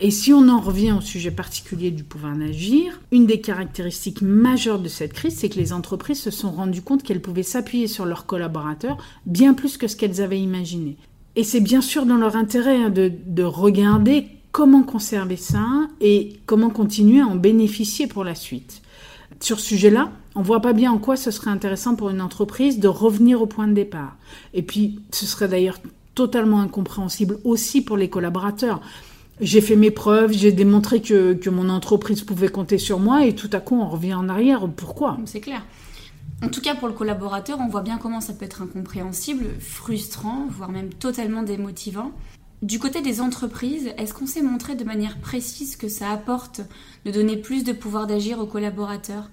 Et 0.00 0.10
si 0.10 0.32
on 0.32 0.48
en 0.48 0.60
revient 0.60 0.92
au 0.92 1.00
sujet 1.00 1.30
particulier 1.30 1.92
du 1.92 2.02
pouvoir 2.02 2.36
d'agir, 2.36 3.00
une 3.12 3.26
des 3.26 3.40
caractéristiques 3.40 4.22
majeures 4.22 4.80
de 4.80 4.88
cette 4.88 5.12
crise, 5.12 5.36
c'est 5.36 5.48
que 5.48 5.58
les 5.58 5.72
entreprises 5.72 6.20
se 6.20 6.32
sont 6.32 6.50
rendues 6.50 6.82
compte 6.82 7.04
qu'elles 7.04 7.22
pouvaient 7.22 7.44
s'appuyer 7.44 7.86
sur 7.86 8.04
leurs 8.04 8.26
collaborateurs 8.26 8.98
bien 9.24 9.54
plus 9.54 9.76
que 9.76 9.86
ce 9.86 9.94
qu'elles 9.94 10.20
avaient 10.20 10.40
imaginé. 10.40 10.96
Et 11.36 11.44
c'est 11.44 11.60
bien 11.60 11.80
sûr 11.80 12.06
dans 12.06 12.16
leur 12.16 12.34
intérêt 12.34 12.76
hein, 12.76 12.90
de, 12.90 13.12
de 13.26 13.42
regarder 13.44 14.26
comment 14.50 14.82
conserver 14.82 15.36
ça 15.36 15.64
et 16.00 16.40
comment 16.46 16.70
continuer 16.70 17.20
à 17.20 17.26
en 17.26 17.36
bénéficier 17.36 18.08
pour 18.08 18.24
la 18.24 18.34
suite. 18.34 18.82
Sur 19.40 19.60
ce 19.60 19.66
sujet-là, 19.66 20.10
on 20.34 20.42
voit 20.42 20.60
pas 20.60 20.72
bien 20.72 20.92
en 20.92 20.98
quoi 20.98 21.16
ce 21.16 21.30
serait 21.30 21.50
intéressant 21.50 21.94
pour 21.94 22.10
une 22.10 22.20
entreprise 22.20 22.80
de 22.80 22.88
revenir 22.88 23.42
au 23.42 23.46
point 23.46 23.68
de 23.68 23.74
départ. 23.74 24.16
Et 24.54 24.62
puis, 24.62 25.00
ce 25.12 25.26
serait 25.26 25.48
d'ailleurs 25.48 25.78
totalement 26.14 26.60
incompréhensible 26.60 27.38
aussi 27.44 27.80
pour 27.82 27.96
les 27.96 28.08
collaborateurs 28.08 28.80
j'ai 29.40 29.60
fait 29.60 29.76
mes 29.76 29.90
preuves, 29.90 30.32
j'ai 30.32 30.52
démontré 30.52 31.02
que, 31.02 31.50
mon 31.50 31.68
entreprise 31.68 32.22
pouvait 32.22 32.48
compter 32.48 32.78
sur 32.78 32.98
moi 32.98 33.26
et 33.26 33.34
tout 33.34 33.50
à 33.52 33.60
coup 33.60 33.76
on 33.76 33.88
revient 33.88 34.14
en 34.14 34.28
arrière. 34.28 34.68
Pourquoi? 34.74 35.18
C'est 35.24 35.40
clair. 35.40 35.64
En 36.42 36.48
tout 36.48 36.60
cas 36.60 36.74
pour 36.74 36.88
le 36.88 36.94
collaborateur, 36.94 37.58
on 37.60 37.68
voit 37.68 37.82
bien 37.82 37.98
comment 37.98 38.20
ça 38.20 38.32
peut 38.32 38.44
être 38.44 38.62
incompréhensible, 38.62 39.46
frustrant, 39.60 40.46
voire 40.50 40.70
même 40.70 40.92
totalement 40.92 41.42
démotivant. 41.42 42.12
Du 42.62 42.78
côté 42.78 43.02
des 43.02 43.20
entreprises, 43.20 43.90
est-ce 43.98 44.14
qu'on 44.14 44.26
s'est 44.26 44.42
montré 44.42 44.74
de 44.74 44.84
manière 44.84 45.18
précise 45.18 45.76
que 45.76 45.88
ça 45.88 46.10
apporte 46.10 46.62
de 47.04 47.10
donner 47.10 47.36
plus 47.36 47.62
de 47.62 47.72
pouvoir 47.72 48.06
d'agir 48.06 48.38
aux 48.38 48.46
collaborateurs? 48.46 49.30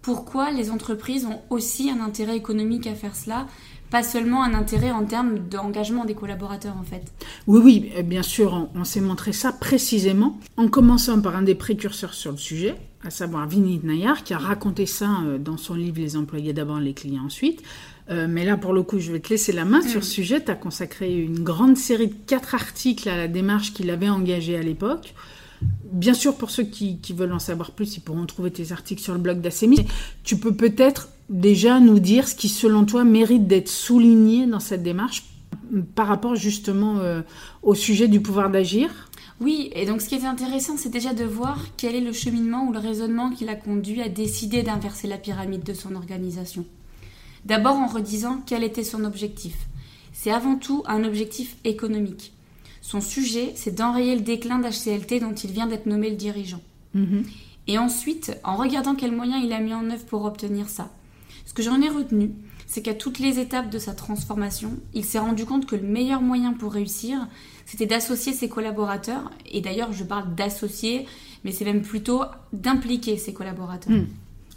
Pourquoi 0.00 0.52
les 0.52 0.70
entreprises 0.70 1.26
ont 1.26 1.40
aussi 1.50 1.90
un 1.90 2.00
intérêt 2.00 2.36
économique 2.36 2.86
à 2.86 2.94
faire 2.94 3.16
cela? 3.16 3.46
Pas 3.90 4.02
seulement 4.02 4.42
un 4.42 4.54
intérêt 4.54 4.90
en 4.90 5.04
termes 5.04 5.38
d'engagement 5.38 6.04
des 6.04 6.14
collaborateurs 6.14 6.76
en 6.78 6.84
fait. 6.84 7.12
Oui, 7.46 7.60
oui, 7.62 8.02
bien 8.02 8.22
sûr, 8.22 8.68
on, 8.74 8.84
s'est 8.84 9.00
montré 9.00 9.32
ça 9.32 9.52
précisément 9.52 10.38
en 10.56 10.68
commençant 10.68 11.20
par 11.20 11.36
un 11.36 11.42
des 11.42 11.54
précurseurs 11.54 12.14
sur 12.14 12.32
le 12.32 12.36
sujet, 12.36 12.74
à 13.04 13.10
savoir 13.10 13.48
Vinit 13.48 13.80
Nayar, 13.82 14.24
qui 14.24 14.34
a 14.34 14.38
raconté 14.38 14.86
ça 14.86 15.08
euh, 15.24 15.38
dans 15.38 15.56
son 15.56 15.74
livre 15.74 16.00
Les 16.00 16.16
employés 16.16 16.52
d'abord, 16.52 16.80
les 16.80 16.94
clients 16.94 17.24
ensuite. 17.24 17.62
Euh, 18.10 18.26
mais 18.28 18.44
là, 18.44 18.56
pour 18.56 18.72
le 18.72 18.82
coup, 18.82 18.98
je 18.98 19.12
vais 19.12 19.20
te 19.20 19.28
laisser 19.28 19.52
la 19.52 19.64
main 19.64 19.82
sur 19.82 20.02
ce 20.02 20.10
mm. 20.10 20.12
sujet. 20.12 20.44
Tu 20.44 20.50
as 20.50 20.54
consacré 20.54 21.14
une 21.14 21.40
grande 21.40 21.76
série 21.76 22.08
de 22.08 22.16
quatre 22.26 22.54
articles 22.54 23.08
à 23.08 23.16
la 23.16 23.28
démarche 23.28 23.72
qu'il 23.72 23.90
avait 23.90 24.08
engagée 24.08 24.56
à 24.56 24.62
l'époque. 24.62 25.14
Bien 25.92 26.14
sûr, 26.14 26.36
pour 26.36 26.50
ceux 26.50 26.62
qui, 26.62 26.98
qui, 26.98 27.12
veulent 27.12 27.32
en 27.32 27.38
savoir 27.38 27.72
plus, 27.72 27.96
ils 27.96 28.00
pourront 28.00 28.26
trouver 28.26 28.50
tes 28.50 28.72
articles 28.72 29.02
sur 29.02 29.12
le 29.12 29.18
blog 29.18 29.40
d'Assemi. 29.40 29.86
Tu 30.22 30.36
peux 30.36 30.54
peut-être 30.54 31.08
déjà 31.28 31.80
nous 31.80 31.98
dire 31.98 32.28
ce 32.28 32.34
qui, 32.34 32.48
selon 32.48 32.84
toi, 32.84 33.04
mérite 33.04 33.46
d'être 33.46 33.68
souligné 33.68 34.46
dans 34.46 34.60
cette 34.60 34.82
démarche 34.82 35.24
par 35.94 36.06
rapport 36.06 36.34
justement 36.34 36.98
euh, 36.98 37.22
au 37.62 37.74
sujet 37.74 38.08
du 38.08 38.20
pouvoir 38.20 38.50
d'agir? 38.50 39.10
Oui, 39.40 39.70
et 39.74 39.86
donc 39.86 40.00
ce 40.00 40.08
qui 40.08 40.16
est 40.16 40.24
intéressant, 40.24 40.76
c'est 40.76 40.88
déjà 40.88 41.14
de 41.14 41.24
voir 41.24 41.66
quel 41.76 41.94
est 41.94 42.00
le 42.00 42.12
cheminement 42.12 42.66
ou 42.66 42.72
le 42.72 42.80
raisonnement 42.80 43.30
qui 43.30 43.44
l'a 43.44 43.54
conduit 43.54 44.02
à 44.02 44.08
décider 44.08 44.62
d'inverser 44.62 45.06
la 45.06 45.18
pyramide 45.18 45.62
de 45.62 45.74
son 45.74 45.94
organisation. 45.94 46.64
D'abord 47.44 47.76
en 47.76 47.86
redisant 47.86 48.42
quel 48.46 48.64
était 48.64 48.82
son 48.82 49.04
objectif. 49.04 49.54
C'est 50.12 50.32
avant 50.32 50.56
tout 50.56 50.82
un 50.86 51.04
objectif 51.04 51.56
économique. 51.64 52.32
Son 52.80 53.00
sujet, 53.00 53.52
c'est 53.54 53.74
d'enrayer 53.74 54.16
le 54.16 54.22
déclin 54.22 54.58
d'HCLT 54.58 55.20
dont 55.20 55.34
il 55.34 55.52
vient 55.52 55.66
d'être 55.66 55.86
nommé 55.86 56.10
le 56.10 56.16
dirigeant. 56.16 56.60
Mhm. 56.94 57.24
Et 57.68 57.78
ensuite, 57.78 58.36
en 58.42 58.56
regardant 58.56 58.94
quels 58.94 59.12
moyens 59.14 59.44
il 59.44 59.52
a 59.52 59.60
mis 59.60 59.74
en 59.74 59.88
œuvre 59.90 60.04
pour 60.06 60.24
obtenir 60.24 60.68
ça. 60.68 60.90
Ce 61.48 61.54
que 61.54 61.62
j'en 61.62 61.80
ai 61.80 61.88
retenu, 61.88 62.32
c'est 62.66 62.82
qu'à 62.82 62.92
toutes 62.92 63.18
les 63.18 63.38
étapes 63.38 63.70
de 63.70 63.78
sa 63.78 63.94
transformation, 63.94 64.76
il 64.92 65.02
s'est 65.02 65.18
rendu 65.18 65.46
compte 65.46 65.64
que 65.64 65.76
le 65.76 65.88
meilleur 65.88 66.20
moyen 66.20 66.52
pour 66.52 66.74
réussir, 66.74 67.26
c'était 67.64 67.86
d'associer 67.86 68.34
ses 68.34 68.50
collaborateurs. 68.50 69.30
Et 69.50 69.62
d'ailleurs, 69.62 69.94
je 69.94 70.04
parle 70.04 70.34
d'associer, 70.34 71.06
mais 71.44 71.52
c'est 71.52 71.64
même 71.64 71.80
plutôt 71.80 72.20
d'impliquer 72.52 73.16
ses 73.16 73.32
collaborateurs. 73.32 73.96
Hmm. 73.96 74.08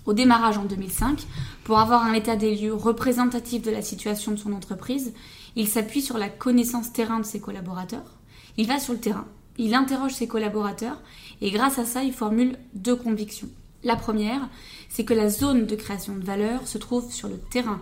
Au 0.06 0.12
démarrage 0.12 0.58
en 0.58 0.66
2005, 0.66 1.26
pour 1.64 1.80
avoir 1.80 2.04
un 2.04 2.12
état 2.12 2.36
des 2.36 2.58
lieux 2.58 2.74
représentatif 2.74 3.62
de 3.62 3.72
la 3.72 3.82
situation 3.82 4.34
de 4.34 4.38
son 4.38 4.52
entreprise, 4.52 5.14
il 5.56 5.70
s'appuie 5.70 6.02
sur 6.02 6.18
la 6.18 6.28
connaissance 6.28 6.92
terrain 6.92 7.22
de 7.22 7.26
ses 7.26 7.40
collaborateurs. 7.40 8.18
Il 8.58 8.68
va 8.68 8.80
sur 8.80 8.92
le 8.92 9.00
terrain, 9.00 9.28
il 9.58 9.76
interroge 9.76 10.12
ses 10.12 10.28
collaborateurs 10.28 11.02
et 11.40 11.52
grâce 11.52 11.80
à 11.80 11.86
ça, 11.86 12.04
il 12.04 12.12
formule 12.12 12.58
deux 12.74 12.98
convictions. 12.98 13.48
La 13.84 13.96
première, 13.96 14.48
c'est 14.90 15.06
que 15.06 15.14
la 15.14 15.30
zone 15.30 15.66
de 15.66 15.76
création 15.76 16.16
de 16.16 16.24
valeur 16.24 16.68
se 16.68 16.78
trouve 16.78 17.12
sur 17.12 17.28
le 17.28 17.38
terrain, 17.38 17.82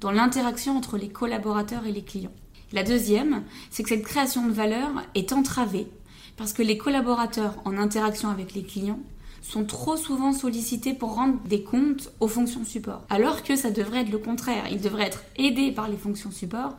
dans 0.00 0.12
l'interaction 0.12 0.76
entre 0.76 0.96
les 0.96 1.08
collaborateurs 1.08 1.86
et 1.86 1.92
les 1.92 2.04
clients. 2.04 2.32
La 2.72 2.84
deuxième, 2.84 3.42
c'est 3.70 3.82
que 3.82 3.88
cette 3.88 4.04
création 4.04 4.46
de 4.46 4.52
valeur 4.52 4.90
est 5.14 5.32
entravée 5.32 5.88
parce 6.36 6.52
que 6.52 6.62
les 6.62 6.78
collaborateurs 6.78 7.56
en 7.64 7.76
interaction 7.76 8.30
avec 8.30 8.54
les 8.54 8.62
clients 8.62 9.00
sont 9.42 9.64
trop 9.64 9.96
souvent 9.96 10.32
sollicités 10.32 10.94
pour 10.94 11.14
rendre 11.14 11.38
des 11.46 11.62
comptes 11.62 12.10
aux 12.20 12.28
fonctions 12.28 12.64
support. 12.64 13.04
Alors 13.10 13.42
que 13.42 13.56
ça 13.56 13.70
devrait 13.70 14.02
être 14.02 14.10
le 14.10 14.18
contraire. 14.18 14.64
Ils 14.70 14.80
devraient 14.80 15.06
être 15.06 15.24
aidés 15.36 15.72
par 15.72 15.88
les 15.88 15.96
fonctions 15.96 16.30
support 16.30 16.76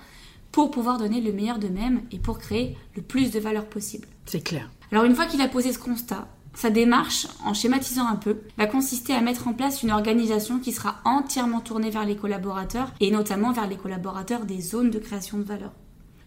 pour 0.51 0.71
pouvoir 0.71 0.97
donner 0.97 1.21
le 1.21 1.31
meilleur 1.31 1.59
d'eux-mêmes 1.59 2.01
et 2.11 2.19
pour 2.19 2.39
créer 2.39 2.77
le 2.95 3.01
plus 3.01 3.31
de 3.31 3.39
valeur 3.39 3.65
possible. 3.65 4.07
C'est 4.25 4.41
clair. 4.41 4.69
Alors 4.91 5.05
une 5.05 5.15
fois 5.15 5.25
qu'il 5.25 5.41
a 5.41 5.47
posé 5.47 5.73
ce 5.73 5.79
constat, 5.79 6.27
sa 6.53 6.69
démarche, 6.69 7.27
en 7.45 7.53
schématisant 7.53 8.07
un 8.07 8.15
peu, 8.15 8.37
va 8.57 8.67
consister 8.67 9.13
à 9.13 9.21
mettre 9.21 9.47
en 9.47 9.53
place 9.53 9.83
une 9.83 9.91
organisation 9.91 10.59
qui 10.59 10.71
sera 10.71 10.97
entièrement 11.05 11.61
tournée 11.61 11.89
vers 11.89 12.05
les 12.05 12.17
collaborateurs 12.17 12.91
et 12.99 13.11
notamment 13.11 13.51
vers 13.51 13.67
les 13.67 13.77
collaborateurs 13.77 14.45
des 14.45 14.61
zones 14.61 14.91
de 14.91 14.99
création 14.99 15.37
de 15.37 15.43
valeur. 15.43 15.71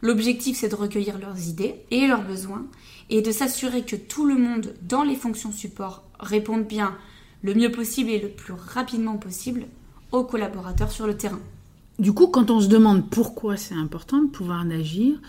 L'objectif, 0.01 0.57
c'est 0.57 0.69
de 0.69 0.75
recueillir 0.75 1.19
leurs 1.19 1.49
idées 1.49 1.77
et 1.91 2.07
leurs 2.07 2.25
besoins 2.25 2.67
et 3.11 3.23
de 3.23 3.31
s'assurer 3.31 3.83
que 3.83 3.97
tout 3.97 4.27
le 4.27 4.37
monde 4.37 4.75
dans 4.83 5.03
les 5.03 5.17
fonctions 5.17 5.53
support 5.53 6.05
réponde 6.21 6.65
bien 6.65 6.97
le 7.43 7.55
mieux 7.55 7.71
possible 7.71 8.11
et 8.11 8.21
le 8.21 8.29
plus 8.29 8.55
rapidement 8.55 9.17
possible 9.17 9.67
aux 10.13 10.25
collaborateurs 10.25 10.91
sur 10.91 11.07
le 11.07 11.17
terrain. 11.17 11.41
Du 11.99 12.13
coup, 12.13 12.27
quand 12.27 12.51
on 12.51 12.61
se 12.61 12.69
demande 12.69 13.09
pourquoi 13.09 13.57
c'est 13.57 13.75
important 13.75 14.21
de 14.23 14.29
pouvoir 14.29 14.67
agir, 14.71 15.21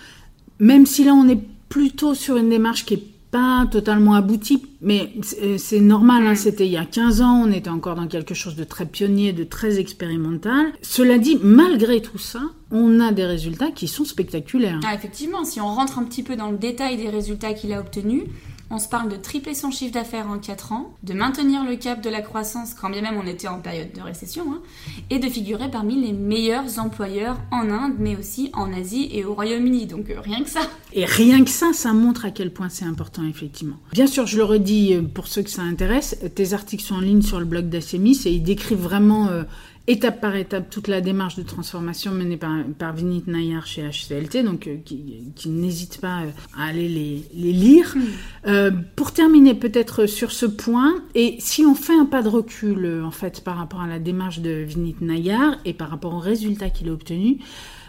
même 0.59 0.85
si 0.85 1.03
là 1.03 1.13
on 1.13 1.27
est 1.27 1.41
plutôt 1.69 2.13
sur 2.13 2.37
une 2.37 2.49
démarche 2.49 2.85
qui 2.85 2.95
est 2.95 3.03
pas 3.35 3.67
totalement 3.69 4.13
abouti, 4.13 4.63
mais 4.79 5.11
c'est 5.57 5.81
normal, 5.81 6.25
hein, 6.25 6.31
mm. 6.31 6.37
c'était 6.37 6.65
il 6.65 6.71
y 6.71 6.77
a 6.77 6.85
15 6.85 7.21
ans, 7.21 7.43
on 7.45 7.51
était 7.51 7.69
encore 7.69 7.95
dans 7.95 8.07
quelque 8.07 8.33
chose 8.33 8.55
de 8.55 8.63
très 8.63 8.85
pionnier, 8.85 9.33
de 9.33 9.43
très 9.43 9.77
expérimental. 9.77 10.67
Cela 10.81 11.17
dit, 11.17 11.37
malgré 11.43 12.01
tout 12.01 12.17
ça, 12.17 12.39
on 12.71 13.01
a 13.01 13.11
des 13.11 13.25
résultats 13.25 13.71
qui 13.71 13.89
sont 13.89 14.05
spectaculaires. 14.05 14.79
Ah, 14.87 14.95
effectivement, 14.95 15.43
si 15.43 15.59
on 15.59 15.67
rentre 15.67 15.99
un 15.99 16.03
petit 16.03 16.23
peu 16.23 16.37
dans 16.37 16.49
le 16.49 16.57
détail 16.57 16.95
des 16.95 17.09
résultats 17.09 17.53
qu'il 17.53 17.73
a 17.73 17.81
obtenus, 17.81 18.23
on 18.69 18.79
se 18.79 18.87
parle 18.87 19.09
de 19.09 19.15
tripler 19.15 19.53
son 19.53 19.71
chiffre 19.71 19.93
d'affaires 19.93 20.27
en 20.27 20.39
4 20.39 20.71
ans, 20.71 20.93
de 21.03 21.13
maintenir 21.13 21.63
le 21.63 21.75
cap 21.75 22.01
de 22.01 22.09
la 22.09 22.21
croissance 22.21 22.73
quand 22.73 22.89
bien 22.89 23.01
même 23.01 23.17
on 23.21 23.27
était 23.27 23.47
en 23.47 23.59
période 23.59 23.91
de 23.93 24.01
récession, 24.01 24.45
hein, 24.51 24.61
et 25.09 25.19
de 25.19 25.29
figurer 25.29 25.69
parmi 25.69 26.01
les 26.01 26.13
meilleurs 26.13 26.79
employeurs 26.79 27.37
en 27.51 27.69
Inde, 27.69 27.95
mais 27.99 28.15
aussi 28.15 28.49
en 28.53 28.73
Asie 28.73 29.09
et 29.11 29.23
au 29.23 29.33
Royaume-Uni. 29.33 29.85
Donc 29.85 30.09
euh, 30.09 30.19
rien 30.19 30.43
que 30.43 30.49
ça. 30.49 30.61
Et 30.93 31.05
rien 31.05 31.43
que 31.43 31.49
ça, 31.49 31.73
ça 31.73 31.93
montre 31.93 32.25
à 32.25 32.31
quel 32.31 32.51
point 32.51 32.69
c'est 32.69 32.85
important, 32.85 33.23
effectivement. 33.25 33.77
Bien 33.91 34.07
sûr, 34.07 34.25
je 34.25 34.37
le 34.37 34.43
redis 34.43 34.93
euh, 34.93 35.01
pour 35.01 35.27
ceux 35.27 35.43
que 35.43 35.49
ça 35.49 35.61
intéresse, 35.61 36.17
tes 36.35 36.53
articles 36.53 36.83
sont 36.83 36.95
en 36.95 37.01
ligne 37.01 37.21
sur 37.21 37.39
le 37.39 37.45
blog 37.45 37.69
d'Acemis 37.69 38.21
et 38.25 38.31
ils 38.31 38.43
décrivent 38.43 38.81
vraiment... 38.81 39.27
Euh, 39.27 39.43
étape 39.87 40.19
par 40.19 40.35
étape 40.35 40.69
toute 40.69 40.87
la 40.87 40.99
démarche 40.99 41.35
de 41.35 41.43
transformation 41.43 42.11
menée 42.11 42.37
par, 42.37 42.51
par 42.77 42.93
Vinit 42.93 43.23
Nayar 43.27 43.67
chez 43.67 43.83
HCLT, 43.83 44.43
donc 44.43 44.67
euh, 44.67 44.77
qui, 44.83 45.31
qui 45.35 45.49
n'hésite 45.49 46.01
pas 46.01 46.21
euh, 46.21 46.29
à 46.57 46.65
aller 46.65 46.89
les, 46.89 47.23
les 47.35 47.53
lire. 47.53 47.93
Hmm. 47.95 48.01
Euh, 48.47 48.71
pour 48.95 49.11
terminer 49.11 49.53
peut-être 49.53 50.07
sur 50.07 50.31
ce 50.31 50.45
point, 50.45 50.95
et 51.13 51.35
si 51.39 51.65
on 51.65 51.75
fait 51.75 51.97
un 51.97 52.05
pas 52.05 52.23
de 52.23 52.29
recul 52.29 53.01
en 53.03 53.11
fait 53.11 53.43
par 53.43 53.57
rapport 53.57 53.81
à 53.81 53.87
la 53.87 53.99
démarche 53.99 54.39
de 54.39 54.63
Vinit 54.63 54.95
Nayar 55.01 55.57
et 55.65 55.73
par 55.73 55.89
rapport 55.89 56.13
aux 56.13 56.19
résultats 56.19 56.69
qu'il 56.69 56.89
a 56.89 56.91
obtenus, 56.91 57.37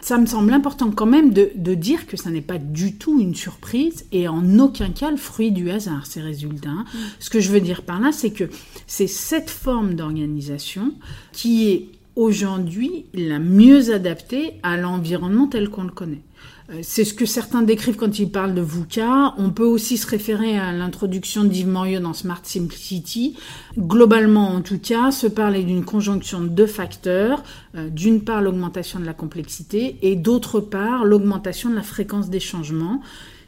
ça 0.07 0.17
me 0.17 0.25
semble 0.25 0.53
important 0.53 0.89
quand 0.89 1.05
même 1.05 1.33
de, 1.33 1.51
de 1.53 1.73
dire 1.73 2.07
que 2.07 2.15
ça 2.15 2.29
n'est 2.29 2.39
pas 2.39 2.59
du 2.59 2.95
tout 2.95 3.19
une 3.19 3.35
surprise 3.35 4.05
et 4.13 4.29
en 4.29 4.57
aucun 4.57 4.89
cas 4.91 5.11
le 5.11 5.17
fruit 5.17 5.51
du 5.51 5.69
hasard, 5.69 6.05
ces 6.05 6.21
résultats. 6.21 6.69
Hmm. 6.69 6.85
Ce 7.19 7.29
que 7.29 7.41
je 7.41 7.51
veux 7.51 7.59
dire 7.59 7.81
par 7.81 7.99
là, 7.99 8.13
c'est 8.13 8.31
que 8.31 8.45
c'est 8.85 9.07
cette 9.07 9.49
forme 9.49 9.95
d'organisation 9.95 10.93
qui 11.33 11.67
est 11.67 11.89
aujourd'hui 12.17 13.05
la 13.13 13.39
mieux 13.39 13.93
adaptée 13.93 14.55
à 14.63 14.75
l'environnement 14.75 15.47
tel 15.47 15.69
qu'on 15.69 15.83
le 15.83 15.91
connaît. 15.91 16.23
Euh, 16.69 16.79
c'est 16.81 17.05
ce 17.05 17.13
que 17.13 17.25
certains 17.25 17.61
décrivent 17.61 17.95
quand 17.95 18.19
ils 18.19 18.29
parlent 18.29 18.55
de 18.55 18.61
VUCA. 18.61 19.35
On 19.37 19.51
peut 19.51 19.65
aussi 19.65 19.97
se 19.97 20.07
référer 20.07 20.57
à 20.57 20.73
l'introduction 20.73 21.43
d'Yves 21.45 21.67
Morieux 21.67 21.99
dans 21.99 22.13
Smart 22.13 22.41
Simplicity. 22.43 23.37
Globalement, 23.77 24.49
en 24.49 24.61
tout 24.61 24.79
cas, 24.79 25.11
se 25.11 25.27
parler 25.27 25.63
d'une 25.63 25.85
conjonction 25.85 26.41
de 26.41 26.49
deux 26.49 26.67
facteurs. 26.67 27.43
Euh, 27.75 27.89
d'une 27.89 28.21
part, 28.21 28.41
l'augmentation 28.41 28.99
de 28.99 29.05
la 29.05 29.13
complexité 29.13 29.97
et 30.01 30.15
d'autre 30.15 30.59
part, 30.59 31.05
l'augmentation 31.05 31.69
de 31.69 31.75
la 31.75 31.83
fréquence 31.83 32.29
des 32.29 32.41
changements, 32.41 33.01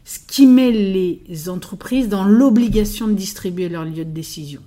ce 0.05 0.19
qui 0.25 0.45
met 0.45 0.71
les 0.71 1.49
entreprises 1.49 2.07
dans 2.07 2.23
l'obligation 2.23 3.07
de 3.07 3.13
distribuer 3.13 3.67
leur 3.67 3.83
lieu 3.83 4.05
de 4.05 4.11
décision. 4.11 4.61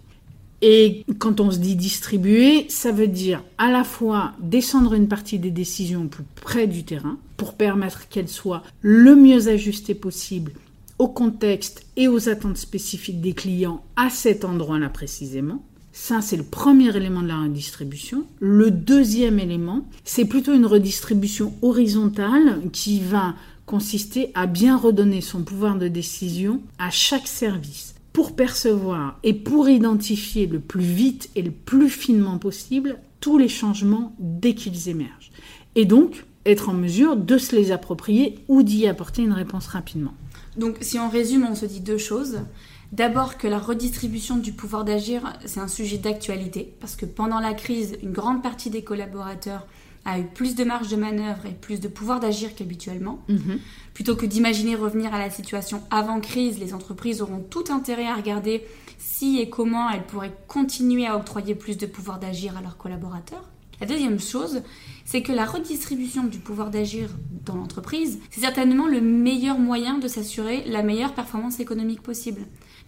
Et 0.65 1.05
quand 1.19 1.41
on 1.41 1.51
se 1.51 1.59
dit 1.59 1.75
distribuer, 1.75 2.67
ça 2.69 2.93
veut 2.93 3.09
dire 3.09 3.43
à 3.59 3.71
la 3.71 3.83
fois 3.83 4.33
descendre 4.41 4.95
une 4.95 5.09
partie 5.09 5.41
des 5.41 5.51
décisions 5.51 6.07
plus 6.07 6.25
près 6.37 6.69
du 6.69 6.85
terrain 6.85 7.19
pour 7.37 7.55
permettre 7.55 8.09
qu'elles 8.09 8.29
soient 8.29 8.63
le 8.81 9.17
mieux 9.17 9.49
ajustées 9.49 9.97
possible 9.97 10.53
au 11.01 11.09
contexte 11.09 11.85
et 11.97 12.07
aux 12.07 12.29
attentes 12.29 12.59
spécifiques 12.59 13.21
des 13.21 13.33
clients 13.33 13.83
à 13.97 14.09
cet 14.09 14.45
endroit-là 14.45 14.89
précisément. 14.89 15.65
Ça, 15.93 16.23
c'est 16.23 16.37
le 16.37 16.45
premier 16.45 16.97
élément 16.97 17.23
de 17.23 17.29
la 17.29 17.41
redistribution. 17.41 18.25
Le 18.39 18.71
deuxième 18.71 19.41
élément, 19.41 19.85
c'est 20.05 20.25
plutôt 20.25 20.55
une 20.55 20.65
redistribution 20.65 21.55
horizontale 21.61 22.61
qui 22.73 23.01
va 23.01 23.35
consister 23.67 24.31
à 24.35 24.47
bien 24.47 24.77
redonner 24.77 25.21
son 25.21 25.43
pouvoir 25.43 25.77
de 25.77 25.89
décision 25.89 26.61
à 26.79 26.91
chaque 26.91 27.27
service 27.27 27.92
pour 28.13 28.37
percevoir 28.37 29.19
et 29.23 29.33
pour 29.33 29.69
identifier 29.69 30.47
le 30.47 30.61
plus 30.61 30.83
vite 30.83 31.31
et 31.35 31.43
le 31.43 31.51
plus 31.51 31.89
finement 31.89 32.39
possible 32.39 32.99
tous 33.21 33.39
les 33.39 33.49
changements 33.49 34.15
dès 34.19 34.55
qu'ils 34.55 34.89
émergent. 34.89 35.33
Et 35.75 35.85
donc, 35.85 36.25
être 36.45 36.69
en 36.69 36.75
mesure 36.75 37.17
de 37.17 37.39
se 37.39 37.55
les 37.55 37.71
approprier 37.73 38.39
ou 38.49 38.63
d'y 38.63 38.87
apporter 38.87 39.23
une 39.23 39.33
réponse 39.33 39.67
rapidement. 39.67 40.15
Donc, 40.57 40.77
si 40.81 40.99
on 40.99 41.09
résume, 41.09 41.47
on 41.51 41.55
se 41.55 41.67
dit 41.67 41.81
deux 41.81 41.99
choses. 41.99 42.41
D'abord 42.91 43.39
que 43.39 43.49
la 43.49 43.59
redistribution 43.59 44.37
du 44.37 44.53
pouvoir 44.53 44.85
d'agir, 44.85 45.33
c'est 45.47 45.61
un 45.61 45.69
sujet 45.69 45.97
d'actualité, 45.97 46.75
parce 46.81 46.95
que 46.95 47.07
pendant 47.07 47.41
la 47.41 47.55
crise, 47.55 47.97
une 48.03 48.13
grande 48.13 48.43
partie 48.43 48.69
des 48.69 48.83
collaborateurs 48.83 49.67
a 50.05 50.19
eu 50.19 50.25
plus 50.25 50.55
de 50.55 50.65
marge 50.65 50.89
de 50.89 50.97
manœuvre 50.97 51.47
et 51.47 51.53
plus 51.53 51.81
de 51.81 51.89
pouvoir 51.89 52.21
d'agir 52.21 52.55
qu'habituellement. 52.55 53.21
Mhm. 53.29 53.59
Plutôt 53.95 54.17
que 54.17 54.27
d'imaginer 54.27 54.75
revenir 54.75 55.15
à 55.15 55.19
la 55.19 55.31
situation 55.31 55.83
avant 55.91 56.21
crise, 56.21 56.59
les 56.59 56.75
entreprises 56.75 57.23
auront 57.23 57.41
tout 57.41 57.65
intérêt 57.71 58.07
à 58.07 58.15
regarder 58.15 58.65
si 58.99 59.39
et 59.39 59.49
comment 59.49 59.91
elles 59.91 60.05
pourraient 60.05 60.37
continuer 60.49 61.07
à 61.07 61.17
octroyer 61.17 61.55
plus 61.55 61.77
de 61.77 61.87
pouvoir 61.87 62.19
d'agir 62.19 62.57
à 62.57 62.63
leurs 62.63 62.77
collaborateurs. 62.77 63.49
La 63.81 63.87
deuxième 63.87 64.21
chose, 64.21 64.63
c'est 65.05 65.23
que 65.23 65.33
la 65.33 65.45
redistribution 65.45 66.25
du 66.25 66.39
pouvoir 66.39 66.71
d'agir 66.71 67.09
dans 67.45 67.57
l'entreprise, 67.57 68.21
c'est 68.31 68.41
certainement 68.41 68.87
le 68.87 69.01
meilleur 69.01 69.59
moyen 69.59 69.99
de 69.99 70.07
s'assurer 70.07 70.63
la 70.67 70.85
meilleure 70.85 71.15
performance 71.15 71.59
économique 71.59 72.01
possible 72.01 72.43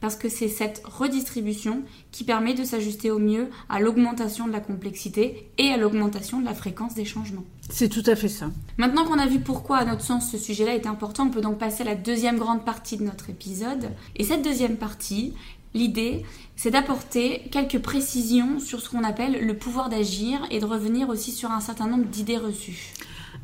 parce 0.04 0.16
que 0.16 0.28
c'est 0.28 0.48
cette 0.48 0.82
redistribution 0.84 1.82
qui 2.12 2.24
permet 2.24 2.52
de 2.52 2.62
s'ajuster 2.62 3.10
au 3.10 3.18
mieux 3.18 3.48
à 3.70 3.80
l'augmentation 3.80 4.46
de 4.46 4.52
la 4.52 4.60
complexité 4.60 5.48
et 5.56 5.70
à 5.70 5.78
l'augmentation 5.78 6.40
de 6.40 6.44
la 6.44 6.52
fréquence 6.52 6.92
des 6.92 7.06
changements. 7.06 7.44
C'est 7.70 7.88
tout 7.88 8.02
à 8.04 8.14
fait 8.14 8.28
ça. 8.28 8.50
Maintenant 8.76 9.06
qu'on 9.06 9.18
a 9.18 9.26
vu 9.26 9.40
pourquoi, 9.40 9.78
à 9.78 9.86
notre 9.86 10.02
sens, 10.02 10.30
ce 10.30 10.36
sujet-là 10.36 10.74
est 10.74 10.86
important, 10.86 11.28
on 11.28 11.30
peut 11.30 11.40
donc 11.40 11.56
passer 11.56 11.84
à 11.84 11.86
la 11.86 11.94
deuxième 11.94 12.36
grande 12.36 12.66
partie 12.66 12.98
de 12.98 13.02
notre 13.02 13.30
épisode. 13.30 13.88
Et 14.16 14.24
cette 14.24 14.42
deuxième 14.42 14.76
partie, 14.76 15.32
L'idée, 15.76 16.24
c'est 16.54 16.70
d'apporter 16.70 17.48
quelques 17.50 17.80
précisions 17.80 18.60
sur 18.60 18.80
ce 18.80 18.88
qu'on 18.88 19.02
appelle 19.02 19.44
le 19.44 19.56
pouvoir 19.56 19.88
d'agir 19.88 20.38
et 20.52 20.60
de 20.60 20.64
revenir 20.64 21.08
aussi 21.08 21.32
sur 21.32 21.50
un 21.50 21.58
certain 21.58 21.88
nombre 21.88 22.04
d'idées 22.04 22.36
reçues. 22.36 22.92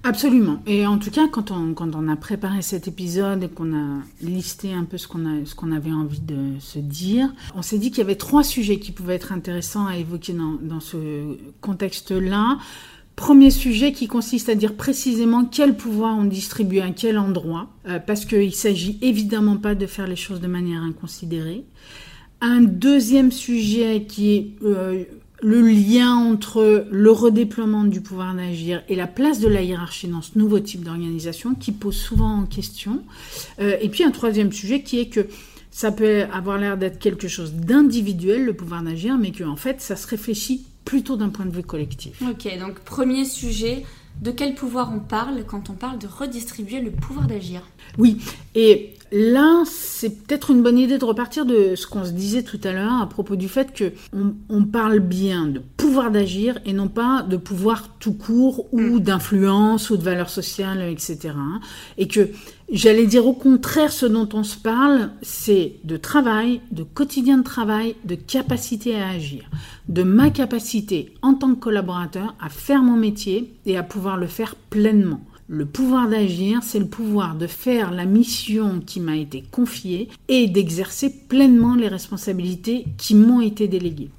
Absolument. 0.03 0.63
Et 0.67 0.87
en 0.87 0.99
tout 0.99 1.11
cas, 1.11 1.29
quand 1.29 1.51
on, 1.51 2.09
a 2.09 2.17
préparé 2.17 2.63
cet 2.63 2.89
épisode 2.89 3.43
et 3.43 3.49
qu'on 3.49 3.75
a 3.75 3.99
listé 4.23 4.73
un 4.73 4.85
peu 4.85 4.97
ce 4.97 5.07
qu'on 5.07 5.73
avait 5.73 5.93
envie 5.93 6.21
de 6.21 6.59
se 6.59 6.79
dire, 6.79 7.33
on 7.55 7.63
s'est 7.63 7.79
dit 7.79 7.91
qu'il 7.91 7.99
y 7.99 8.03
avait 8.03 8.15
trois 8.15 8.43
sujets 8.43 8.79
qui 8.79 8.93
pouvaient 8.93 9.17
être 9.17 9.33
intéressants 9.33 9.87
à 9.87 9.97
évoquer 9.97 10.33
dans, 10.33 10.57
dans 10.61 10.81
ce 10.81 11.37
contexte-là. 11.61 12.59
Premier 13.21 13.51
sujet 13.51 13.93
qui 13.93 14.09
consiste 14.09 14.49
à 14.49 14.55
dire 14.55 14.75
précisément 14.75 15.45
quel 15.45 15.77
pouvoir 15.77 16.17
on 16.17 16.25
distribue 16.25 16.81
à 16.81 16.91
quel 16.91 17.19
endroit, 17.19 17.69
euh, 17.87 17.99
parce 17.99 18.25
qu'il 18.25 18.47
ne 18.47 18.51
s'agit 18.51 18.99
évidemment 19.03 19.59
pas 19.59 19.75
de 19.75 19.85
faire 19.87 20.07
les 20.07 20.17
choses 20.17 20.41
de 20.41 20.47
manière 20.47 20.83
inconsidérée. 20.83 21.65
Un 22.41 22.63
deuxième 22.63 23.31
sujet 23.31 24.05
qui 24.09 24.35
est 24.35 24.53
euh, 24.63 25.05
le 25.43 25.61
lien 25.63 26.15
entre 26.17 26.87
le 26.91 27.11
redéploiement 27.11 27.85
du 27.85 28.01
pouvoir 28.01 28.35
d'agir 28.35 28.83
et 28.89 28.95
la 28.95 29.07
place 29.07 29.41
de 29.41 29.49
la 29.49 29.63
hiérarchie 29.63 30.09
dans 30.09 30.23
ce 30.23 30.39
nouveau 30.39 30.61
type 30.61 30.85
d'organisation 30.85 31.55
qui 31.55 31.73
pose 31.73 31.97
souvent 31.97 32.41
en 32.41 32.45
question. 32.45 33.03
Euh, 33.59 33.77
et 33.81 33.89
puis 33.89 34.05
un 34.05 34.11
troisième 34.11 34.53
sujet 34.53 34.83
qui 34.83 35.01
est 35.01 35.07
que 35.07 35.27
ça 35.71 35.93
peut 35.93 36.25
avoir 36.33 36.59
l'air 36.59 36.77
d'être 36.77 36.99
quelque 36.99 37.29
chose 37.29 37.55
d'individuel, 37.55 38.45
le 38.45 38.55
pouvoir 38.55 38.83
d'agir, 38.83 39.17
mais 39.19 39.31
que 39.31 39.45
en 39.45 39.57
fait 39.57 39.81
ça 39.81 39.97
se 39.97 40.07
réfléchit 40.07 40.65
plutôt 40.85 41.17
d'un 41.17 41.29
point 41.29 41.47
de 41.47 41.55
vue 41.55 41.63
collectif. 41.63 42.21
Ok, 42.23 42.49
donc 42.59 42.81
premier 42.81 43.25
sujet, 43.25 43.85
de 44.21 44.31
quel 44.31 44.55
pouvoir 44.55 44.93
on 44.95 44.99
parle 44.99 45.45
quand 45.47 45.71
on 45.71 45.75
parle 45.75 45.99
de 45.99 46.07
redistribuer 46.07 46.81
le 46.81 46.91
pouvoir 46.91 47.27
d'agir? 47.27 47.63
Oui, 47.99 48.19
et 48.55 48.95
là, 49.13 49.63
c'est 49.67 50.11
peut-être 50.11 50.51
une 50.51 50.63
bonne 50.63 50.79
idée 50.79 50.99
de 50.99 51.05
repartir 51.05 51.45
de 51.45 51.75
ce 51.75 51.87
qu'on 51.87 52.05
se 52.05 52.13
disait 52.13 52.43
tout 52.43 52.61
à 52.65 52.73
l'heure 52.73 53.01
à 53.01 53.09
propos 53.09 53.37
du 53.37 53.49
fait 53.49 53.73
que 53.73 53.93
on, 54.49 54.65
parle 54.65 55.01
bien 55.01 55.47
de 55.47 55.61
pouvoir 55.77 56.11
d'agir 56.11 56.59
et 56.65 56.73
non 56.73 56.89
pas 56.89 57.23
de 57.23 57.37
pouvoir 57.37 57.97
tout 57.99 58.13
court 58.13 58.67
ou 58.73 58.81
mm. 58.81 59.01
d'influence 59.01 59.91
ou 59.91 59.97
de 59.97 60.03
valeur 60.03 60.31
sociale, 60.31 60.83
etc. 60.83 61.35
Et 61.99 62.07
que 62.07 62.29
J'allais 62.73 63.07
dire 63.07 63.27
au 63.27 63.33
contraire, 63.33 63.91
ce 63.91 64.07
dont 64.07 64.29
on 64.33 64.45
se 64.45 64.57
parle, 64.57 65.11
c'est 65.23 65.81
de 65.83 65.97
travail, 65.97 66.61
de 66.71 66.85
quotidien 66.85 67.39
de 67.39 67.43
travail, 67.43 67.97
de 68.05 68.15
capacité 68.15 68.95
à 68.95 69.09
agir, 69.09 69.51
de 69.89 70.05
ma 70.05 70.31
capacité 70.31 71.13
en 71.21 71.35
tant 71.35 71.53
que 71.57 71.59
collaborateur 71.59 72.33
à 72.41 72.49
faire 72.49 72.81
mon 72.81 72.97
métier 72.97 73.55
et 73.67 73.77
à 73.77 73.83
pouvoir 73.83 74.19
le 74.19 74.29
faire 74.29 74.55
pleinement. 74.55 75.21
Le 75.53 75.67
pouvoir 75.67 76.09
d'agir, 76.09 76.63
c'est 76.63 76.79
le 76.79 76.87
pouvoir 76.87 77.35
de 77.35 77.49
faire 77.49 77.91
la 77.91 78.05
mission 78.05 78.79
qui 78.79 79.01
m'a 79.01 79.17
été 79.17 79.43
confiée 79.51 80.09
et 80.29 80.47
d'exercer 80.47 81.11
pleinement 81.27 81.75
les 81.75 81.89
responsabilités 81.89 82.87
qui 82.97 83.17
m'ont 83.17 83.41
été 83.41 83.67
déléguées. 83.67 84.11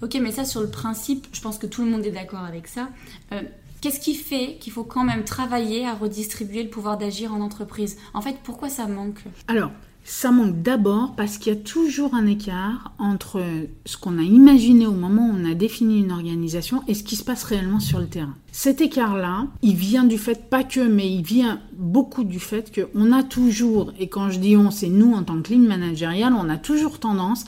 Ok, 0.00 0.16
mais 0.22 0.30
ça 0.30 0.44
sur 0.44 0.60
le 0.60 0.70
principe, 0.70 1.26
je 1.32 1.40
pense 1.40 1.58
que 1.58 1.66
tout 1.66 1.82
le 1.82 1.90
monde 1.90 2.06
est 2.06 2.12
d'accord 2.12 2.44
avec 2.44 2.68
ça. 2.68 2.88
Euh, 3.32 3.42
Qu'est-ce 3.80 3.98
qui 3.98 4.14
fait 4.14 4.58
qu'il 4.60 4.72
faut 4.72 4.84
quand 4.84 5.02
même 5.02 5.24
travailler 5.24 5.86
à 5.86 5.94
redistribuer 5.94 6.62
le 6.62 6.70
pouvoir 6.70 6.98
d'agir 6.98 7.34
en 7.34 7.40
entreprise? 7.40 7.96
En 8.14 8.22
fait, 8.22 8.36
pourquoi 8.44 8.68
ça 8.68 8.86
manque? 8.86 9.24
Alors, 9.48 9.72
ça 10.08 10.30
manque 10.30 10.62
d'abord 10.62 11.14
parce 11.16 11.36
qu'il 11.36 11.52
y 11.52 11.56
a 11.56 11.58
toujours 11.58 12.14
un 12.14 12.26
écart 12.26 12.92
entre 13.00 13.42
ce 13.84 13.96
qu'on 13.96 14.18
a 14.18 14.22
imaginé 14.22 14.86
au 14.86 14.92
moment 14.92 15.28
où 15.28 15.34
on 15.36 15.50
a 15.50 15.54
défini 15.54 15.98
une 15.98 16.12
organisation 16.12 16.84
et 16.86 16.94
ce 16.94 17.02
qui 17.02 17.16
se 17.16 17.24
passe 17.24 17.42
réellement 17.42 17.80
sur 17.80 17.98
le 17.98 18.06
terrain. 18.06 18.36
Cet 18.52 18.80
écart-là, 18.80 19.48
il 19.62 19.74
vient 19.74 20.04
du 20.04 20.16
fait, 20.16 20.48
pas 20.48 20.62
que, 20.62 20.80
mais 20.80 21.12
il 21.12 21.22
vient 21.22 21.60
beaucoup 21.76 22.22
du 22.22 22.38
fait 22.38 22.72
qu'on 22.72 23.10
a 23.10 23.24
toujours, 23.24 23.92
et 23.98 24.08
quand 24.08 24.30
je 24.30 24.38
dis 24.38 24.56
on, 24.56 24.70
c'est 24.70 24.88
nous 24.88 25.12
en 25.12 25.24
tant 25.24 25.42
que 25.42 25.52
ligne 25.52 25.66
managériale, 25.66 26.34
on 26.38 26.48
a 26.48 26.56
toujours 26.56 27.00
tendance 27.00 27.44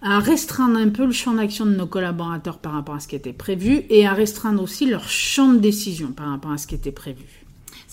à 0.00 0.20
restreindre 0.20 0.78
un 0.78 0.90
peu 0.90 1.06
le 1.06 1.12
champ 1.12 1.34
d'action 1.34 1.66
de 1.66 1.74
nos 1.74 1.86
collaborateurs 1.86 2.58
par 2.58 2.72
rapport 2.72 2.94
à 2.94 3.00
ce 3.00 3.08
qui 3.08 3.16
était 3.16 3.32
prévu 3.32 3.82
et 3.90 4.06
à 4.06 4.12
restreindre 4.12 4.62
aussi 4.62 4.86
leur 4.86 5.08
champ 5.08 5.52
de 5.52 5.58
décision 5.58 6.12
par 6.12 6.28
rapport 6.28 6.52
à 6.52 6.58
ce 6.58 6.68
qui 6.68 6.76
était 6.76 6.92
prévu. 6.92 7.45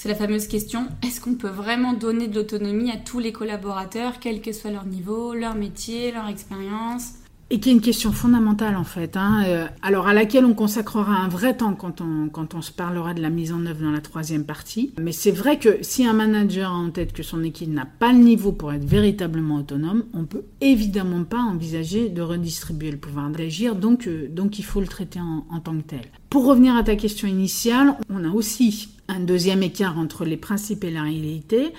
C'est 0.03 0.09
la 0.09 0.15
fameuse 0.15 0.47
question, 0.47 0.89
est-ce 1.01 1.21
qu'on 1.21 1.35
peut 1.35 1.47
vraiment 1.47 1.93
donner 1.93 2.27
de 2.27 2.35
l'autonomie 2.35 2.91
à 2.91 2.97
tous 2.97 3.19
les 3.19 3.31
collaborateurs, 3.31 4.19
quel 4.19 4.41
que 4.41 4.51
soit 4.51 4.69
leur 4.69 4.83
niveau, 4.83 5.33
leur 5.33 5.55
métier, 5.55 6.11
leur 6.11 6.27
expérience? 6.27 7.13
Et 7.53 7.59
qui 7.59 7.69
est 7.69 7.73
une 7.73 7.81
question 7.81 8.11
fondamentale 8.11 8.75
en 8.75 8.83
fait, 8.83 9.15
hein, 9.15 9.43
euh, 9.45 9.67
alors 9.83 10.07
à 10.07 10.15
laquelle 10.15 10.43
on 10.43 10.55
consacrera 10.55 11.17
un 11.17 11.27
vrai 11.27 11.55
temps 11.55 11.75
quand 11.75 12.01
on, 12.01 12.61
se 12.63 12.71
parlera 12.71 13.13
de 13.13 13.21
la 13.21 13.29
mise 13.29 13.53
en 13.53 13.63
œuvre 13.67 13.83
dans 13.83 13.91
la 13.91 14.01
troisième 14.01 14.43
partie. 14.43 14.91
Mais 14.99 15.11
c'est 15.11 15.29
vrai 15.29 15.59
que 15.59 15.77
si 15.81 16.03
un 16.03 16.13
manager 16.13 16.71
a 16.71 16.73
en 16.73 16.89
tête 16.89 17.13
que 17.13 17.21
son 17.21 17.43
équipe 17.43 17.69
n'a 17.69 17.85
pas 17.85 18.11
le 18.11 18.17
niveau 18.17 18.53
pour 18.53 18.73
être 18.73 18.85
véritablement 18.85 19.57
autonome, 19.57 20.05
on 20.15 20.25
peut 20.25 20.45
évidemment 20.61 21.25
pas 21.25 21.41
envisager 21.41 22.09
de 22.09 22.23
redistribuer 22.23 22.89
le 22.89 22.97
pouvoir 22.97 23.29
d'agir, 23.29 23.75
donc, 23.75 24.07
euh, 24.07 24.27
donc 24.31 24.57
il 24.57 24.65
faut 24.65 24.81
le 24.81 24.87
traiter 24.87 25.19
en 25.19 25.59
tant 25.59 25.77
que 25.77 25.83
tel. 25.83 26.05
Pour 26.31 26.45
revenir 26.45 26.75
à 26.75 26.81
ta 26.81 26.95
question 26.95 27.27
initiale, 27.27 27.93
on 28.09 28.23
a 28.23 28.33
aussi 28.33 28.89
un 29.07 29.19
deuxième 29.19 29.61
écart 29.63 29.99
entre 29.99 30.25
les 30.25 30.37
principes 30.37 30.83
et 30.83 30.91
la 30.91 31.03
réalité, 31.03 31.73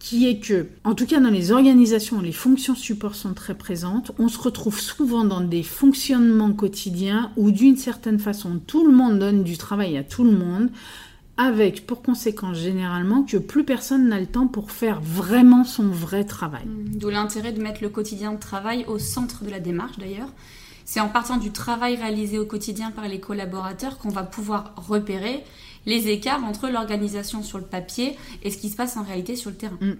qui 0.00 0.26
est 0.26 0.40
que, 0.40 0.66
en 0.82 0.94
tout 0.94 1.06
cas 1.06 1.20
dans 1.20 1.30
les 1.30 1.52
organisations 1.52 2.20
les 2.20 2.32
fonctions 2.32 2.74
support 2.74 3.14
sont 3.14 3.34
très 3.34 3.54
présentes, 3.54 4.10
on 4.18 4.28
se 4.28 4.38
retrouve 4.38 4.80
souvent 4.80 5.24
dans 5.24 5.42
des 5.42 5.62
fonctionnements 5.62 6.52
quotidiens 6.52 7.30
où 7.36 7.52
d'une 7.52 7.76
certaine 7.76 8.18
façon 8.18 8.60
tout 8.66 8.84
le 8.84 8.92
monde 8.92 9.20
donne 9.20 9.44
du 9.44 9.58
travail 9.58 9.96
à 9.98 10.02
tout 10.02 10.24
le 10.24 10.32
monde, 10.32 10.70
avec 11.36 11.86
pour 11.86 12.02
conséquence 12.02 12.56
généralement 12.56 13.22
que 13.22 13.36
plus 13.36 13.64
personne 13.64 14.08
n'a 14.08 14.18
le 14.18 14.26
temps 14.26 14.46
pour 14.46 14.72
faire 14.72 15.00
vraiment 15.00 15.64
son 15.64 15.88
vrai 15.88 16.24
travail. 16.24 16.64
D'où 16.66 17.10
l'intérêt 17.10 17.52
de 17.52 17.62
mettre 17.62 17.82
le 17.82 17.90
quotidien 17.90 18.32
de 18.32 18.38
travail 18.40 18.84
au 18.88 18.98
centre 18.98 19.44
de 19.44 19.50
la 19.50 19.60
démarche 19.60 19.98
d'ailleurs. 19.98 20.32
C'est 20.90 20.98
en 20.98 21.08
partant 21.08 21.36
du 21.36 21.52
travail 21.52 21.94
réalisé 21.94 22.36
au 22.40 22.44
quotidien 22.44 22.90
par 22.90 23.06
les 23.06 23.20
collaborateurs 23.20 23.96
qu'on 23.96 24.08
va 24.08 24.24
pouvoir 24.24 24.74
repérer 24.76 25.44
les 25.86 26.08
écarts 26.08 26.42
entre 26.42 26.68
l'organisation 26.68 27.44
sur 27.44 27.58
le 27.58 27.64
papier 27.64 28.16
et 28.42 28.50
ce 28.50 28.58
qui 28.58 28.70
se 28.70 28.74
passe 28.74 28.96
en 28.96 29.04
réalité 29.04 29.36
sur 29.36 29.50
le 29.50 29.56
terrain. 29.56 29.78
Mm. 29.80 29.92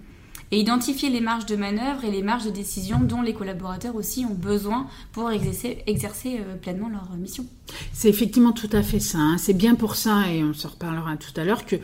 Et 0.51 0.59
identifier 0.59 1.09
les 1.09 1.21
marges 1.21 1.45
de 1.45 1.55
manœuvre 1.55 2.03
et 2.03 2.11
les 2.11 2.21
marges 2.21 2.43
de 2.43 2.49
décision 2.49 2.99
dont 2.99 3.21
les 3.21 3.33
collaborateurs 3.33 3.95
aussi 3.95 4.25
ont 4.25 4.33
besoin 4.33 4.85
pour 5.13 5.31
exercer, 5.31 5.81
exercer 5.87 6.41
euh, 6.41 6.57
pleinement 6.57 6.89
leur 6.89 7.09
mission. 7.17 7.45
C'est 7.93 8.09
effectivement 8.09 8.51
tout 8.51 8.69
à 8.73 8.83
fait 8.83 8.99
ça. 8.99 9.17
Hein. 9.17 9.37
C'est 9.37 9.53
bien 9.53 9.75
pour 9.75 9.95
ça, 9.95 10.29
et 10.29 10.43
on 10.43 10.53
se 10.53 10.67
reparlera 10.67 11.15
tout 11.15 11.31
à 11.39 11.45
l'heure, 11.45 11.65
que 11.65 11.77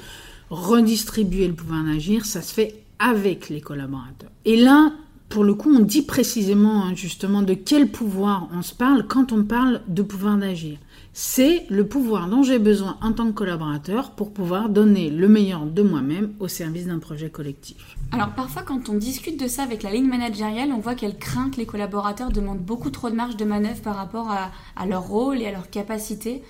redistribuer 0.49 1.47
le 1.47 1.53
pouvoir 1.53 1.85
d'agir, 1.85 2.25
ça 2.25 2.41
se 2.41 2.53
fait 2.53 2.83
avec 2.99 3.47
les 3.47 3.61
collaborateurs. 3.61 4.31
Et 4.43 4.57
là, 4.57 4.91
pour 5.29 5.43
le 5.43 5.53
coup, 5.53 5.69
on 5.73 5.79
dit 5.79 6.03
précisément 6.03 6.83
hein, 6.85 6.95
justement 6.95 7.41
de 7.41 7.53
quel 7.53 7.89
pouvoir 7.89 8.47
on 8.53 8.61
se 8.61 8.73
parle 8.73 9.05
quand 9.07 9.31
on 9.31 9.43
parle 9.43 9.81
de 9.87 10.01
pouvoir 10.01 10.37
d'agir. 10.37 10.77
C'est 11.11 11.65
le 11.69 11.85
pouvoir 11.85 12.29
dont 12.29 12.43
j'ai 12.43 12.59
besoin 12.59 12.97
en 13.01 13.11
tant 13.11 13.25
que 13.27 13.31
collaborateur 13.31 14.11
pour 14.11 14.31
pouvoir 14.31 14.69
donner 14.69 15.09
le 15.09 15.27
meilleur 15.27 15.65
de 15.65 15.81
moi-même 15.81 16.33
au 16.39 16.47
service 16.47 16.85
d'un 16.85 16.99
projet 16.99 17.29
collectif. 17.29 17.97
Alors 18.11 18.29
parfois 18.29 18.61
quand 18.61 18.87
on 18.89 18.93
discute 18.93 19.39
de 19.39 19.47
ça 19.47 19.63
avec 19.63 19.83
la 19.83 19.91
ligne 19.91 20.07
managériale, 20.07 20.69
on 20.71 20.79
voit 20.79 20.95
qu'elle 20.95 21.17
craint 21.17 21.49
que 21.49 21.57
les 21.57 21.65
collaborateurs 21.65 22.31
demandent 22.31 22.63
beaucoup 22.63 22.91
trop 22.91 23.09
de 23.09 23.15
marge 23.15 23.35
de 23.35 23.45
manœuvre 23.45 23.81
par 23.81 23.95
rapport 23.95 24.29
à, 24.29 24.51
à 24.75 24.85
leur 24.85 25.07
rôle 25.07 25.41
et 25.41 25.47
à 25.47 25.51
leur 25.51 25.69
capacité. 25.69 26.43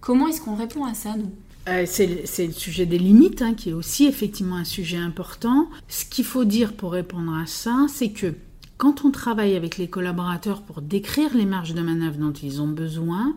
Comment 0.00 0.28
est-ce 0.28 0.40
qu'on 0.40 0.56
répond 0.56 0.84
à 0.84 0.94
ça, 0.94 1.14
nous? 1.16 1.30
Euh, 1.68 1.84
c'est 1.86 2.46
le 2.46 2.52
sujet 2.52 2.86
des 2.86 2.98
limites, 2.98 3.42
hein, 3.42 3.54
qui 3.54 3.70
est 3.70 3.74
aussi 3.74 4.06
effectivement 4.06 4.56
un 4.56 4.64
sujet 4.64 4.96
important. 4.96 5.68
Ce 5.88 6.04
qu'il 6.04 6.24
faut 6.24 6.44
dire 6.44 6.72
pour 6.72 6.92
répondre 6.92 7.34
à 7.34 7.46
ça, 7.46 7.86
c'est 7.88 8.10
que 8.10 8.34
quand 8.76 9.04
on 9.04 9.10
travaille 9.10 9.56
avec 9.56 9.76
les 9.76 9.88
collaborateurs 9.88 10.62
pour 10.62 10.80
décrire 10.80 11.36
les 11.36 11.46
marges 11.46 11.74
de 11.74 11.82
manœuvre 11.82 12.18
dont 12.18 12.32
ils 12.32 12.62
ont 12.62 12.68
besoin, 12.68 13.36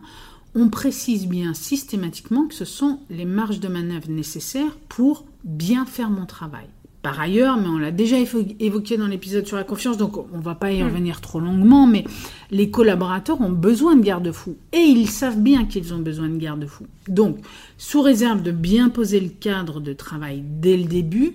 on 0.54 0.68
précise 0.68 1.26
bien 1.26 1.54
systématiquement 1.54 2.46
que 2.46 2.54
ce 2.54 2.64
sont 2.64 3.00
les 3.10 3.24
marges 3.24 3.60
de 3.60 3.68
manœuvre 3.68 4.10
nécessaires 4.10 4.76
pour 4.88 5.24
bien 5.44 5.84
faire 5.84 6.10
mon 6.10 6.26
travail 6.26 6.68
par 7.02 7.18
ailleurs, 7.20 7.56
mais 7.56 7.66
on 7.66 7.78
l'a 7.78 7.90
déjà 7.90 8.16
évoqué 8.60 8.96
dans 8.96 9.08
l'épisode 9.08 9.46
sur 9.46 9.56
la 9.56 9.64
confiance, 9.64 9.96
donc 9.96 10.16
on 10.16 10.38
ne 10.38 10.42
va 10.42 10.54
pas 10.54 10.70
y 10.70 10.80
hmm. 10.80 10.86
revenir 10.86 11.20
trop 11.20 11.40
longuement, 11.40 11.86
mais 11.86 12.04
les 12.50 12.70
collaborateurs 12.70 13.40
ont 13.40 13.50
besoin 13.50 13.96
de 13.96 14.02
garde-fous 14.02 14.56
et 14.72 14.78
ils 14.78 15.08
savent 15.08 15.40
bien 15.40 15.64
qu'ils 15.64 15.92
ont 15.92 15.98
besoin 15.98 16.28
de 16.28 16.36
garde-fous. 16.36 16.86
Donc, 17.08 17.38
sous 17.76 18.02
réserve 18.02 18.42
de 18.42 18.52
bien 18.52 18.88
poser 18.88 19.18
le 19.18 19.30
cadre 19.30 19.80
de 19.80 19.92
travail 19.92 20.44
dès 20.46 20.76
le 20.76 20.84
début, 20.84 21.32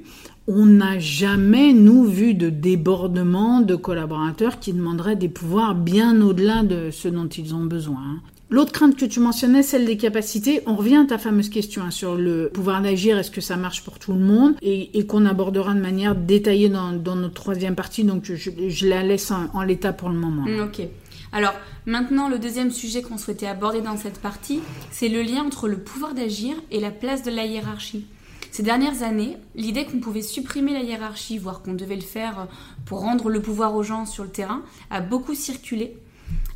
on 0.48 0.66
n'a 0.66 0.98
jamais, 1.00 1.74
nous, 1.74 2.06
vu 2.06 2.34
de 2.34 2.50
débordement 2.50 3.60
de 3.60 3.76
collaborateurs 3.76 4.60
qui 4.60 4.72
demanderaient 4.72 5.18
des 5.18 5.28
pouvoirs 5.28 5.76
bien 5.76 6.22
au-delà 6.22 6.64
de 6.64 6.90
ce 6.92 7.10
dont 7.10 7.28
ils 7.28 7.54
ont 7.54 7.66
besoin. 7.66 8.22
L'autre 8.50 8.72
crainte 8.72 8.96
que 8.96 9.04
tu 9.04 9.20
mentionnais, 9.20 9.62
celle 9.62 9.86
des 9.86 9.98
capacités, 9.98 10.62
on 10.68 10.76
revient 10.76 10.96
à 10.96 11.06
ta 11.06 11.18
fameuse 11.18 11.50
question 11.50 11.84
hein, 11.84 11.92
sur 11.92 12.16
le 12.16 12.50
pouvoir 12.54 12.82
d'agir, 12.82 13.18
est-ce 13.18 13.30
que 13.30 13.42
ça 13.42 13.58
marche 13.58 13.84
pour 13.84 14.00
tout 14.00 14.14
le 14.14 14.20
monde, 14.20 14.56
et, 14.62 15.06
qu'on 15.06 15.26
abordera 15.26 15.74
de 15.74 15.82
manière 15.82 16.16
détaillée 16.16 16.70
dans, 16.70 16.94
notre 16.94 17.34
troisième 17.34 17.76
partie, 17.76 18.06
donc 18.06 18.24
je, 18.24 18.88
la 18.88 19.04
laisse 19.04 19.32
en, 19.32 19.62
l'état 19.64 19.92
pour 19.92 20.08
le 20.08 20.16
moment. 20.16 20.44
Mm, 20.44 20.62
ok. 20.62 20.88
Alors 21.34 21.54
maintenant, 21.86 22.30
le 22.30 22.40
deuxième 22.40 22.72
sujet 22.72 23.02
qu'on 23.02 23.18
souhaitait 23.18 23.48
aborder 23.48 23.82
dans 23.82 23.98
cette 23.98 24.20
partie, 24.20 24.62
c'est 24.92 25.10
le 25.10 25.22
lien 25.24 25.44
entre 25.44 25.68
le 25.68 25.78
pouvoir 25.78 26.14
d'agir 26.14 26.56
et 26.72 26.80
la 26.80 26.92
place 26.92 27.24
de 27.24 27.32
la 27.32 27.46
hiérarchie. 27.46 28.06
Ces 28.52 28.64
dernières 28.64 29.04
années, 29.04 29.36
l'idée 29.56 29.84
qu'on 29.84 30.00
pouvait 30.00 30.22
supprimer 30.22 30.72
la 30.72 30.84
hiérarchie, 30.84 31.38
voire 31.38 31.62
qu'on 31.62 31.74
devait 31.74 31.98
le 31.98 32.02
faire 32.02 32.48
pour 32.86 33.02
rendre 33.02 33.30
le 33.30 33.42
pouvoir 33.42 33.76
aux 33.76 33.84
gens 33.84 34.06
sur 34.06 34.24
le 34.24 34.30
terrain, 34.30 34.64
a 34.90 35.02
beaucoup 35.02 35.36
circulé 35.36 35.98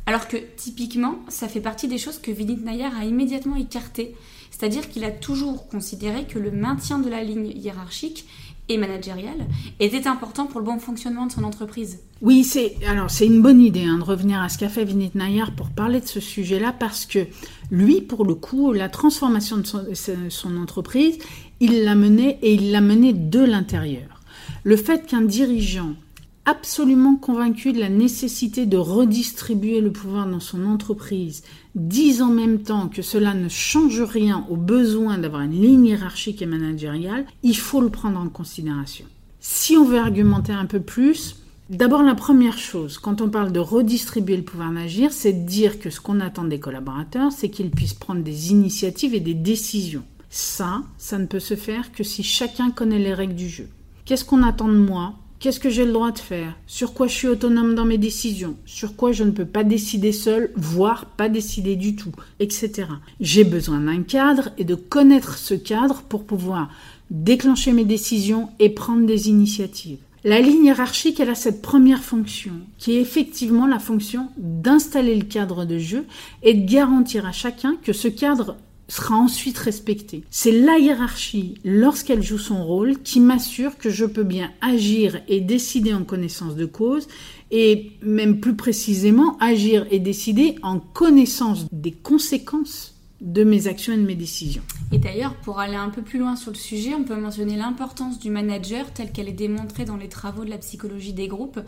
alors 0.06 0.28
que 0.28 0.36
typiquement, 0.56 1.18
ça 1.28 1.48
fait 1.48 1.60
partie 1.60 1.88
des 1.88 1.98
choses 1.98 2.18
que 2.18 2.30
Vinit 2.30 2.56
Nayar 2.56 2.96
a 2.96 3.04
immédiatement 3.04 3.56
écartées. 3.56 4.14
C'est-à-dire 4.50 4.88
qu'il 4.88 5.04
a 5.04 5.10
toujours 5.10 5.68
considéré 5.68 6.24
que 6.24 6.38
le 6.38 6.50
maintien 6.50 6.98
de 6.98 7.08
la 7.08 7.22
ligne 7.22 7.46
hiérarchique 7.46 8.26
et 8.68 8.78
managériale 8.78 9.46
était 9.80 10.06
important 10.06 10.46
pour 10.46 10.60
le 10.60 10.66
bon 10.66 10.78
fonctionnement 10.78 11.26
de 11.26 11.32
son 11.32 11.44
entreprise. 11.44 11.98
Oui, 12.20 12.44
c'est 12.44 12.76
alors 12.86 13.10
c'est 13.10 13.26
une 13.26 13.42
bonne 13.42 13.60
idée 13.60 13.84
hein, 13.84 13.98
de 13.98 14.04
revenir 14.04 14.40
à 14.40 14.48
ce 14.48 14.58
qu'a 14.58 14.68
fait 14.68 14.84
Vinit 14.84 15.10
Nayar 15.14 15.54
pour 15.54 15.70
parler 15.70 16.00
de 16.00 16.06
ce 16.06 16.20
sujet-là 16.20 16.72
parce 16.72 17.06
que 17.06 17.26
lui, 17.70 18.00
pour 18.00 18.24
le 18.24 18.34
coup, 18.34 18.72
la 18.72 18.88
transformation 18.88 19.58
de 19.58 19.66
son, 19.66 19.84
son 20.28 20.56
entreprise, 20.56 21.18
il 21.60 21.84
l'a 21.84 21.94
menée 21.94 22.38
et 22.42 22.54
il 22.54 22.70
l'a 22.70 22.80
menée 22.80 23.12
de 23.12 23.40
l'intérieur. 23.40 24.20
Le 24.64 24.76
fait 24.76 25.06
qu'un 25.06 25.22
dirigeant 25.22 25.94
absolument 26.44 27.16
convaincu 27.16 27.72
de 27.72 27.80
la 27.80 27.88
nécessité 27.88 28.66
de 28.66 28.76
redistribuer 28.76 29.80
le 29.80 29.92
pouvoir 29.92 30.26
dans 30.26 30.40
son 30.40 30.64
entreprise, 30.66 31.42
disent 31.74 32.22
en 32.22 32.30
même 32.30 32.62
temps 32.62 32.88
que 32.88 33.02
cela 33.02 33.34
ne 33.34 33.48
change 33.48 34.02
rien 34.02 34.44
au 34.50 34.56
besoin 34.56 35.18
d'avoir 35.18 35.42
une 35.42 35.52
ligne 35.52 35.86
hiérarchique 35.86 36.42
et 36.42 36.46
managériale, 36.46 37.26
il 37.42 37.56
faut 37.56 37.80
le 37.80 37.90
prendre 37.90 38.18
en 38.18 38.28
considération. 38.28 39.04
Si 39.40 39.76
on 39.76 39.84
veut 39.84 39.98
argumenter 39.98 40.52
un 40.52 40.66
peu 40.66 40.80
plus, 40.80 41.36
d'abord 41.70 42.02
la 42.02 42.14
première 42.14 42.58
chose, 42.58 42.98
quand 42.98 43.20
on 43.20 43.28
parle 43.28 43.52
de 43.52 43.60
redistribuer 43.60 44.36
le 44.36 44.42
pouvoir 44.42 44.72
d'agir, 44.72 45.12
c'est 45.12 45.32
de 45.32 45.46
dire 45.46 45.78
que 45.78 45.90
ce 45.90 46.00
qu'on 46.00 46.20
attend 46.20 46.44
des 46.44 46.60
collaborateurs, 46.60 47.32
c'est 47.32 47.50
qu'ils 47.50 47.70
puissent 47.70 47.94
prendre 47.94 48.22
des 48.22 48.50
initiatives 48.50 49.14
et 49.14 49.20
des 49.20 49.34
décisions. 49.34 50.04
Ça, 50.28 50.82
ça 50.98 51.18
ne 51.18 51.26
peut 51.26 51.40
se 51.40 51.56
faire 51.56 51.92
que 51.92 52.02
si 52.02 52.22
chacun 52.22 52.70
connaît 52.70 52.98
les 52.98 53.14
règles 53.14 53.34
du 53.34 53.48
jeu. 53.48 53.68
Qu'est-ce 54.04 54.24
qu'on 54.24 54.42
attend 54.42 54.68
de 54.68 54.78
moi? 54.78 55.14
Qu'est-ce 55.42 55.58
que 55.58 55.70
j'ai 55.70 55.84
le 55.84 55.90
droit 55.90 56.12
de 56.12 56.20
faire? 56.20 56.54
Sur 56.68 56.94
quoi 56.94 57.08
je 57.08 57.14
suis 57.14 57.26
autonome 57.26 57.74
dans 57.74 57.84
mes 57.84 57.98
décisions? 57.98 58.54
Sur 58.64 58.94
quoi 58.94 59.10
je 59.10 59.24
ne 59.24 59.32
peux 59.32 59.44
pas 59.44 59.64
décider 59.64 60.12
seul, 60.12 60.52
voire 60.54 61.06
pas 61.16 61.28
décider 61.28 61.74
du 61.74 61.96
tout, 61.96 62.12
etc. 62.38 62.84
J'ai 63.18 63.42
besoin 63.42 63.80
d'un 63.80 64.04
cadre 64.04 64.50
et 64.56 64.62
de 64.62 64.76
connaître 64.76 65.38
ce 65.38 65.54
cadre 65.54 66.02
pour 66.02 66.22
pouvoir 66.26 66.70
déclencher 67.10 67.72
mes 67.72 67.84
décisions 67.84 68.50
et 68.60 68.68
prendre 68.68 69.04
des 69.04 69.28
initiatives. 69.28 69.98
La 70.22 70.40
ligne 70.40 70.66
hiérarchique, 70.66 71.18
elle 71.18 71.30
a 71.30 71.34
cette 71.34 71.60
première 71.60 72.04
fonction, 72.04 72.52
qui 72.78 72.92
est 72.92 73.00
effectivement 73.00 73.66
la 73.66 73.80
fonction 73.80 74.28
d'installer 74.36 75.16
le 75.16 75.24
cadre 75.24 75.64
de 75.64 75.78
jeu 75.78 76.06
et 76.44 76.54
de 76.54 76.70
garantir 76.70 77.26
à 77.26 77.32
chacun 77.32 77.74
que 77.82 77.92
ce 77.92 78.06
cadre 78.06 78.54
sera 78.92 79.16
ensuite 79.16 79.56
respectée. 79.56 80.22
C'est 80.30 80.52
la 80.52 80.78
hiérarchie, 80.78 81.54
lorsqu'elle 81.64 82.22
joue 82.22 82.36
son 82.36 82.62
rôle, 82.62 82.98
qui 82.98 83.20
m'assure 83.20 83.78
que 83.78 83.88
je 83.88 84.04
peux 84.04 84.22
bien 84.22 84.50
agir 84.60 85.18
et 85.28 85.40
décider 85.40 85.94
en 85.94 86.04
connaissance 86.04 86.56
de 86.56 86.66
cause, 86.66 87.08
et 87.50 87.92
même 88.02 88.38
plus 88.38 88.54
précisément, 88.54 89.38
agir 89.38 89.86
et 89.90 89.98
décider 89.98 90.56
en 90.62 90.78
connaissance 90.78 91.64
des 91.72 91.92
conséquences 91.92 92.94
de 93.22 93.44
mes 93.44 93.66
actions 93.66 93.94
et 93.94 93.96
de 93.96 94.02
mes 94.02 94.14
décisions. 94.14 94.62
Et 94.92 94.98
d'ailleurs, 94.98 95.36
pour 95.36 95.58
aller 95.58 95.76
un 95.76 95.88
peu 95.88 96.02
plus 96.02 96.18
loin 96.18 96.36
sur 96.36 96.50
le 96.50 96.58
sujet, 96.58 96.94
on 96.94 97.04
peut 97.04 97.16
mentionner 97.16 97.56
l'importance 97.56 98.18
du 98.18 98.28
manager 98.28 98.92
telle 98.92 99.10
qu'elle 99.10 99.28
est 99.28 99.32
démontrée 99.32 99.86
dans 99.86 99.96
les 99.96 100.08
travaux 100.08 100.44
de 100.44 100.50
la 100.50 100.58
psychologie 100.58 101.14
des 101.14 101.28
groupes. 101.28 101.60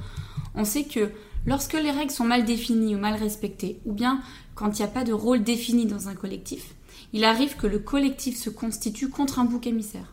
On 0.54 0.66
sait 0.66 0.84
que 0.84 1.08
lorsque 1.46 1.72
les 1.72 1.90
règles 1.90 2.10
sont 2.10 2.24
mal 2.24 2.44
définies 2.44 2.94
ou 2.94 2.98
mal 2.98 3.14
respectées, 3.14 3.78
ou 3.86 3.94
bien 3.94 4.20
quand 4.54 4.78
il 4.78 4.82
n'y 4.82 4.88
a 4.88 4.92
pas 4.92 5.04
de 5.04 5.12
rôle 5.14 5.42
défini 5.42 5.86
dans 5.86 6.08
un 6.08 6.14
collectif, 6.14 6.74
il 7.14 7.24
arrive 7.24 7.56
que 7.56 7.66
le 7.66 7.78
collectif 7.78 8.36
se 8.36 8.50
constitue 8.50 9.08
contre 9.08 9.38
un 9.38 9.44
bouc 9.44 9.66
émissaire. 9.66 10.12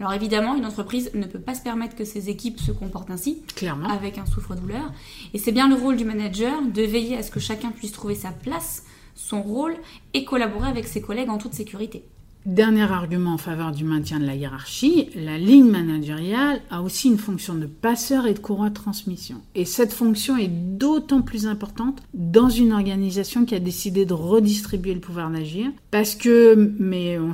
Alors 0.00 0.12
évidemment, 0.14 0.56
une 0.56 0.66
entreprise 0.66 1.10
ne 1.14 1.26
peut 1.26 1.38
pas 1.40 1.54
se 1.54 1.62
permettre 1.62 1.94
que 1.94 2.04
ses 2.04 2.28
équipes 2.28 2.58
se 2.58 2.72
comportent 2.72 3.10
ainsi, 3.10 3.42
Clairement. 3.54 3.88
avec 3.88 4.18
un 4.18 4.26
souffre-douleur. 4.26 4.92
Et 5.32 5.38
c'est 5.38 5.52
bien 5.52 5.68
le 5.68 5.74
rôle 5.76 5.96
du 5.96 6.04
manager 6.04 6.60
de 6.62 6.82
veiller 6.82 7.16
à 7.16 7.22
ce 7.22 7.30
que 7.30 7.38
chacun 7.40 7.70
puisse 7.70 7.92
trouver 7.92 8.14
sa 8.14 8.30
place, 8.30 8.84
son 9.14 9.42
rôle 9.42 9.76
et 10.12 10.24
collaborer 10.24 10.68
avec 10.68 10.86
ses 10.88 11.00
collègues 11.00 11.28
en 11.30 11.38
toute 11.38 11.54
sécurité. 11.54 12.04
Dernier 12.46 12.90
argument 12.90 13.34
en 13.34 13.38
faveur 13.38 13.70
du 13.70 13.84
maintien 13.84 14.18
de 14.18 14.24
la 14.24 14.34
hiérarchie, 14.34 15.10
la 15.14 15.36
ligne 15.36 15.68
managériale 15.68 16.62
a 16.70 16.80
aussi 16.80 17.08
une 17.08 17.18
fonction 17.18 17.54
de 17.54 17.66
passeur 17.66 18.26
et 18.26 18.32
de 18.32 18.38
courroie 18.38 18.70
de 18.70 18.74
transmission. 18.74 19.42
Et 19.54 19.66
cette 19.66 19.92
fonction 19.92 20.38
est 20.38 20.48
d'autant 20.48 21.20
plus 21.20 21.46
importante 21.46 22.02
dans 22.14 22.48
une 22.48 22.72
organisation 22.72 23.44
qui 23.44 23.54
a 23.54 23.58
décidé 23.58 24.06
de 24.06 24.14
redistribuer 24.14 24.94
le 24.94 25.00
pouvoir 25.00 25.30
d'agir, 25.30 25.66
parce 25.90 26.14
que, 26.14 26.72
mais 26.78 27.18
euh, 27.18 27.30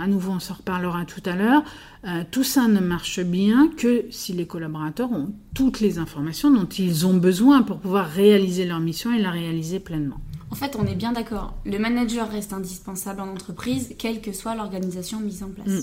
à 0.00 0.08
nouveau 0.08 0.32
on 0.32 0.40
s'en 0.40 0.54
reparlera 0.54 1.04
tout 1.04 1.22
à 1.24 1.36
l'heure, 1.36 1.62
euh, 2.04 2.24
tout 2.28 2.44
ça 2.44 2.66
ne 2.66 2.80
marche 2.80 3.20
bien 3.20 3.70
que 3.76 4.06
si 4.10 4.32
les 4.32 4.46
collaborateurs 4.46 5.12
ont 5.12 5.30
toutes 5.54 5.78
les 5.78 5.98
informations 5.98 6.50
dont 6.50 6.66
ils 6.66 7.06
ont 7.06 7.14
besoin 7.14 7.62
pour 7.62 7.78
pouvoir 7.78 8.08
réaliser 8.08 8.66
leur 8.66 8.80
mission 8.80 9.12
et 9.12 9.22
la 9.22 9.30
réaliser 9.30 9.78
pleinement. 9.78 10.18
En 10.50 10.54
fait, 10.54 10.76
on 10.76 10.86
est 10.86 10.94
bien 10.94 11.12
d'accord. 11.12 11.54
Le 11.64 11.78
manager 11.78 12.28
reste 12.28 12.52
indispensable 12.52 13.20
en 13.20 13.28
entreprise, 13.28 13.94
quelle 13.98 14.20
que 14.20 14.32
soit 14.32 14.54
l'organisation 14.54 15.20
mise 15.20 15.42
en 15.42 15.48
place. 15.48 15.68
Mm. 15.68 15.82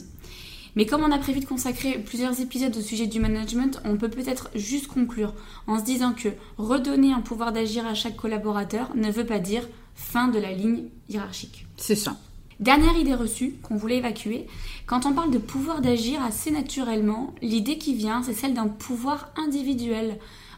Mais 0.76 0.86
comme 0.86 1.04
on 1.04 1.12
a 1.12 1.18
prévu 1.18 1.40
de 1.40 1.46
consacrer 1.46 2.00
plusieurs 2.00 2.42
épisodes 2.42 2.76
au 2.76 2.82
sujet 2.82 3.08
du 3.08 3.20
management, 3.20 3.82
on 3.86 3.96
peut 3.96 4.10
peut-être 4.10 4.50
juste 4.56 4.88
conclure 4.88 5.34
en 5.68 5.80
se 5.80 5.86
disant 5.86 6.14
que 6.14 6.30
redonner 6.58 7.14
un 7.14 7.22
pouvoir 7.22 7.54
d'agir 7.54 7.86
à 7.86 7.94
chaque 7.94 8.18
collaborateur 8.18 8.94
ne 8.96 9.10
veut 9.10 9.26
pas 9.26 9.40
dire 9.40 9.68
fin 9.96 10.28
de 10.28 10.40
la 10.40 10.52
ligne 10.52 10.84
hiérarchique. 11.08 11.66
C'est 11.78 11.96
ça. 11.96 12.18
Dernière 12.60 12.98
idée 12.98 13.14
reçue 13.14 13.56
qu'on 13.64 13.76
voulait 13.76 13.98
évacuer, 13.98 14.48
quand 14.86 15.06
on 15.06 15.14
parle 15.14 15.32
de 15.32 15.38
pouvoir 15.38 15.82
d'agir 15.82 16.22
assez 16.22 16.52
naturellement, 16.52 17.34
l'idée 17.42 17.78
qui 17.78 17.96
vient, 17.96 18.24
c'est 18.24 18.34
celle 18.34 18.54
d'un 18.54 18.68
pouvoir 18.68 19.32
individuel. 19.36 20.18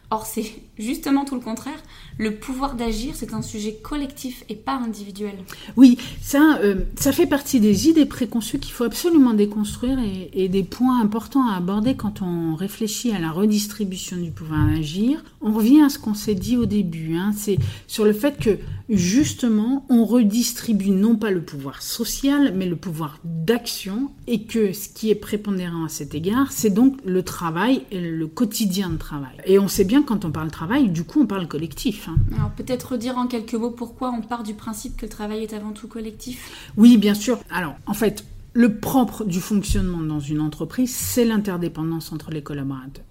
Or, 0.10 0.26
c'est 0.26 0.46
justement 0.80 1.26
tout 1.26 1.36
le 1.36 1.42
contraire. 1.42 1.82
Le 2.18 2.36
pouvoir 2.36 2.76
d'agir, 2.76 3.14
c'est 3.14 3.34
un 3.34 3.42
sujet 3.42 3.74
collectif 3.74 4.46
et 4.48 4.56
pas 4.56 4.76
individuel. 4.76 5.36
Oui, 5.76 5.98
ça, 6.22 6.60
euh, 6.62 6.86
ça 6.98 7.12
fait 7.12 7.26
partie 7.26 7.60
des 7.60 7.90
idées 7.90 8.06
préconçues 8.06 8.58
qu'il 8.58 8.72
faut 8.72 8.86
absolument 8.86 9.34
déconstruire 9.34 10.00
et, 10.34 10.48
des 10.48 10.64
points 10.64 11.02
importants 11.02 11.50
à 11.50 11.58
aborder 11.58 11.96
quand 11.96 12.22
on 12.22 12.56
réfléchit 12.56 13.12
à 13.12 13.20
la 13.20 13.32
redistribution 13.32 14.16
du 14.16 14.32
pouvoir 14.32 14.66
d'agir. 14.68 15.24
On 15.42 15.52
revient 15.52 15.82
à 15.82 15.90
ce 15.90 16.00
qu'on 16.00 16.14
s'est 16.14 16.36
dit 16.36 16.56
au 16.56 16.66
début. 16.66 17.18
Hein, 17.18 17.34
c'est 17.36 17.58
sur 17.88 18.06
le 18.06 18.14
fait 18.14 18.38
que, 18.40 18.58
justement, 18.90 19.86
on 19.90 20.06
redistribue 20.06 20.92
non 20.92 21.18
pas 21.18 21.32
le 21.32 21.42
pouvoir 21.42 21.82
social, 21.82 22.54
mais 22.56 22.66
le 22.66 22.78
pouvoir 22.78 23.20
d'action 23.26 24.10
et 24.26 24.44
que 24.44 24.72
ce 24.72 24.88
qui 24.88 25.10
est 25.10 25.16
prépondérant 25.16 25.84
à 25.84 25.90
cet 25.90 26.16
égard, 26.16 26.52
c'est 26.52 26.70
donc 26.70 26.98
le 27.04 27.24
travail 27.24 27.84
et 27.92 28.00
le 28.00 28.28
quotidien 28.28 28.90
de 28.90 28.98
travail. 28.98 29.36
Et 29.46 29.60
on 29.60 29.68
sait 29.68 29.84
bien 29.84 29.97
quand 30.02 30.26
on 30.26 30.32
parle 30.32 30.52
travail, 30.52 30.90
du 30.90 31.04
coup 31.04 31.22
on 31.22 31.26
parle 31.26 31.48
collectif. 31.48 32.10
Hein. 32.10 32.18
Alors 32.36 32.52
peut-être 32.52 32.94
redire 32.94 33.18
en 33.18 33.28
quelques 33.28 33.54
mots 33.54 33.72
pourquoi 33.72 34.12
on 34.12 34.22
part 34.22 34.44
du 34.44 34.54
principe 34.54 34.98
que 34.98 35.06
le 35.06 35.10
travail 35.10 35.44
est 35.44 35.54
avant 35.54 35.72
tout 35.72 35.88
collectif? 35.88 36.72
Oui, 36.78 36.98
bien 36.98 37.14
sûr. 37.14 37.40
Alors 37.50 37.76
en 37.86 37.94
fait, 37.94 38.26
le 38.54 38.80
propre 38.80 39.24
du 39.24 39.40
fonctionnement 39.40 40.02
dans 40.02 40.20
une 40.20 40.42
entreprise, 40.42 40.94
c'est 40.94 41.26
l'interdépendance 41.26 42.12
entre 42.12 42.32
les 42.32 42.42
collaborateurs. 42.42 43.06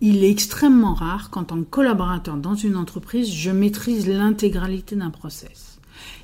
Il 0.00 0.24
est 0.24 0.30
extrêmement 0.30 0.94
rare 0.94 1.30
qu'en 1.30 1.44
tant 1.44 1.58
que 1.58 1.68
collaborateur 1.68 2.36
dans 2.36 2.54
une 2.54 2.76
entreprise, 2.76 3.30
je 3.30 3.50
maîtrise 3.50 4.08
l'intégralité 4.08 4.96
d'un 4.96 5.10
process. 5.10 5.78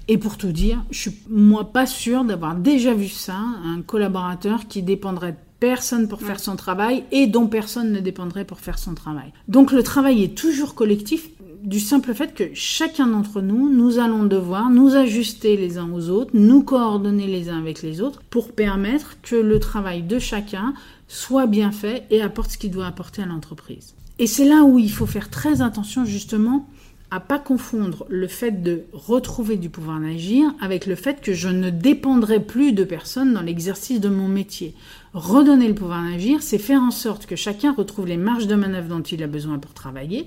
Et 0.09 0.19
pour 0.19 0.39
tout 0.39 0.53
dire, 0.53 0.83
je 0.91 0.99
suis 0.99 1.17
moi 1.29 1.73
pas 1.73 1.87
sûre 1.87 2.25
d'avoir 2.25 2.55
déjà 2.55 2.95
vu 2.95 3.09
ça, 3.09 3.37
un 3.37 3.83
collaborateur 3.83 4.67
qui 4.69 4.83
dépendrait 4.83 5.37
personne 5.61 6.09
pour 6.09 6.21
faire 6.21 6.41
son 6.41 6.57
travail 6.57 7.05
et 7.13 7.27
dont 7.27 7.47
personne 7.47 7.93
ne 7.93 8.01
dépendrait 8.01 8.45
pour 8.45 8.61
faire 8.61 8.79
son 8.79 8.95
travail. 8.95 9.33
Donc 9.49 9.73
le 9.73 9.83
travail 9.83 10.23
est 10.23 10.37
toujours 10.37 10.75
collectif 10.75 11.29
du 11.63 11.81
simple 11.81 12.15
fait 12.15 12.35
que 12.35 12.51
chacun 12.55 13.09
d'entre 13.09 13.41
nous, 13.41 13.69
nous 13.69 13.99
allons 13.99 14.25
devoir 14.25 14.71
nous 14.71 14.95
ajuster 14.95 15.57
les 15.57 15.79
uns 15.79 15.91
aux 15.91 16.11
autres, 16.11 16.31
nous 16.35 16.63
coordonner 16.63 17.27
les 17.27 17.49
uns 17.49 17.59
avec 17.59 17.83
les 17.83 18.01
autres 18.01 18.23
pour 18.31 18.53
permettre 18.53 19.21
que 19.23 19.37
le 19.37 19.59
travail 19.59 20.03
de 20.03 20.19
chacun 20.19 20.75
soit 21.09 21.47
bien 21.47 21.73
fait 21.73 22.05
et 22.11 22.23
apporte 22.23 22.53
ce 22.53 22.59
qu'il 22.59 22.71
doit 22.71 22.87
apporter 22.87 23.23
à 23.23 23.27
l'entreprise. 23.27 23.95
Et 24.19 24.27
c'est 24.27 24.49
là 24.49 24.63
où 24.63 24.79
il 24.79 24.91
faut 24.91 25.07
faire 25.07 25.29
très 25.29 25.61
attention 25.61 26.05
justement 26.05 26.69
à 27.11 27.21
pas 27.21 27.39
confondre 27.39 28.05
le 28.09 28.27
fait 28.27 28.63
de 28.63 28.83
retrouver 28.93 29.57
du 29.57 29.69
pouvoir 29.69 30.01
d'agir 30.01 30.53
avec 30.61 30.87
le 30.87 30.97
fait 30.97 31.21
que 31.21 31.33
je 31.33 31.49
ne 31.49 31.71
dépendrai 31.71 32.41
plus 32.41 32.73
de 32.73 32.85
personne 32.85 33.33
dans 33.33 33.43
l'exercice 33.43 34.01
de 34.01 34.09
mon 34.09 34.29
métier. 34.29 34.75
Redonner 35.15 35.69
le 35.69 35.75
pouvoir 35.75 36.03
d'agir, 36.03 36.43
c'est 36.43 36.59
faire 36.59 36.83
en 36.83 36.91
sorte 36.91 37.27
que 37.27 37.37
chacun 37.37 37.73
retrouve 37.73 38.07
les 38.07 38.17
marges 38.17 38.49
de 38.49 38.57
manœuvre 38.57 38.89
dont 38.89 39.03
il 39.03 39.23
a 39.23 39.29
besoin 39.29 39.59
pour 39.59 39.73
travailler, 39.73 40.27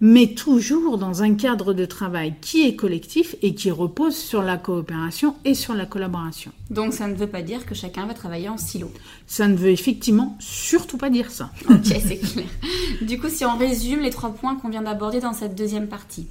mais 0.00 0.34
toujours 0.34 0.98
dans 0.98 1.22
un 1.22 1.34
cadre 1.34 1.72
de 1.72 1.84
travail 1.84 2.34
qui 2.40 2.66
est 2.66 2.76
collectif 2.76 3.36
et 3.42 3.54
qui 3.54 3.70
repose 3.70 4.16
sur 4.16 4.42
la 4.42 4.56
coopération 4.56 5.36
et 5.44 5.54
sur 5.54 5.74
la 5.74 5.86
collaboration. 5.86 6.52
Donc 6.70 6.92
ça 6.92 7.08
ne 7.08 7.14
veut 7.14 7.26
pas 7.26 7.42
dire 7.42 7.64
que 7.66 7.74
chacun 7.74 8.06
va 8.06 8.14
travailler 8.14 8.48
en 8.48 8.58
silo. 8.58 8.90
Ça 9.26 9.48
ne 9.48 9.56
veut 9.56 9.70
effectivement 9.70 10.36
surtout 10.38 10.98
pas 10.98 11.10
dire 11.10 11.30
ça. 11.30 11.50
Ok, 11.70 11.84
c'est 11.84 12.18
clair. 12.18 12.46
Du 13.02 13.18
coup, 13.18 13.28
si 13.28 13.44
on 13.44 13.56
résume 13.56 14.00
les 14.00 14.10
trois 14.10 14.34
points 14.34 14.56
qu'on 14.56 14.68
vient 14.68 14.82
d'aborder 14.82 15.20
dans 15.20 15.32
cette 15.32 15.54
deuxième 15.54 15.88
partie. 15.88 16.26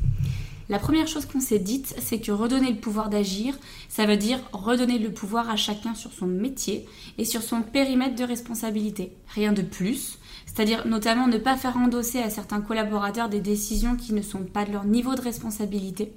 La 0.68 0.80
première 0.80 1.08
chose 1.08 1.28
qu'on 1.28 1.42
s'est 1.42 1.60
dite, 1.60 1.94
c'est 2.00 2.20
que 2.20 2.32
redonner 2.32 2.72
le 2.72 2.80
pouvoir 2.80 3.10
d'agir, 3.10 3.56
ça 3.88 4.08
veut 4.08 4.18
dire 4.18 4.40
redonner 4.52 4.98
le 4.98 5.12
pouvoir 5.12 5.50
à 5.50 5.56
chacun 5.56 5.94
sur 5.94 6.12
son 6.12 6.26
métier 6.26 6.88
et 7.20 7.26
sur 7.26 7.44
son 7.44 7.62
périmètre 7.62 8.16
de 8.16 8.24
responsabilité. 8.24 9.12
Rien 9.36 9.54
de 9.54 9.62
plus. 9.62 10.18
C'est-à-dire 10.56 10.88
notamment 10.88 11.28
ne 11.28 11.38
pas 11.38 11.58
faire 11.58 11.76
endosser 11.76 12.20
à 12.20 12.30
certains 12.30 12.62
collaborateurs 12.62 13.28
des 13.28 13.42
décisions 13.42 13.98
qui 13.98 14.14
ne 14.14 14.22
sont 14.22 14.44
pas 14.44 14.64
de 14.64 14.72
leur 14.72 14.86
niveau 14.86 15.14
de 15.14 15.22
responsabilité. 15.22 16.14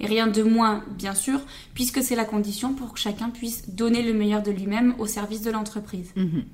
Et 0.00 0.06
rien 0.06 0.26
de 0.26 0.42
moins, 0.42 0.84
bien 0.96 1.14
sûr, 1.14 1.40
puisque 1.74 2.02
c'est 2.02 2.16
la 2.16 2.24
condition 2.24 2.74
pour 2.74 2.92
que 2.92 2.98
chacun 2.98 3.30
puisse 3.30 3.68
donner 3.70 4.02
le 4.02 4.14
meilleur 4.14 4.42
de 4.42 4.50
lui-même 4.50 4.94
au 4.98 5.06
service 5.06 5.42
de 5.42 5.50
l'entreprise. 5.52 6.12
Mhm. 6.16 6.44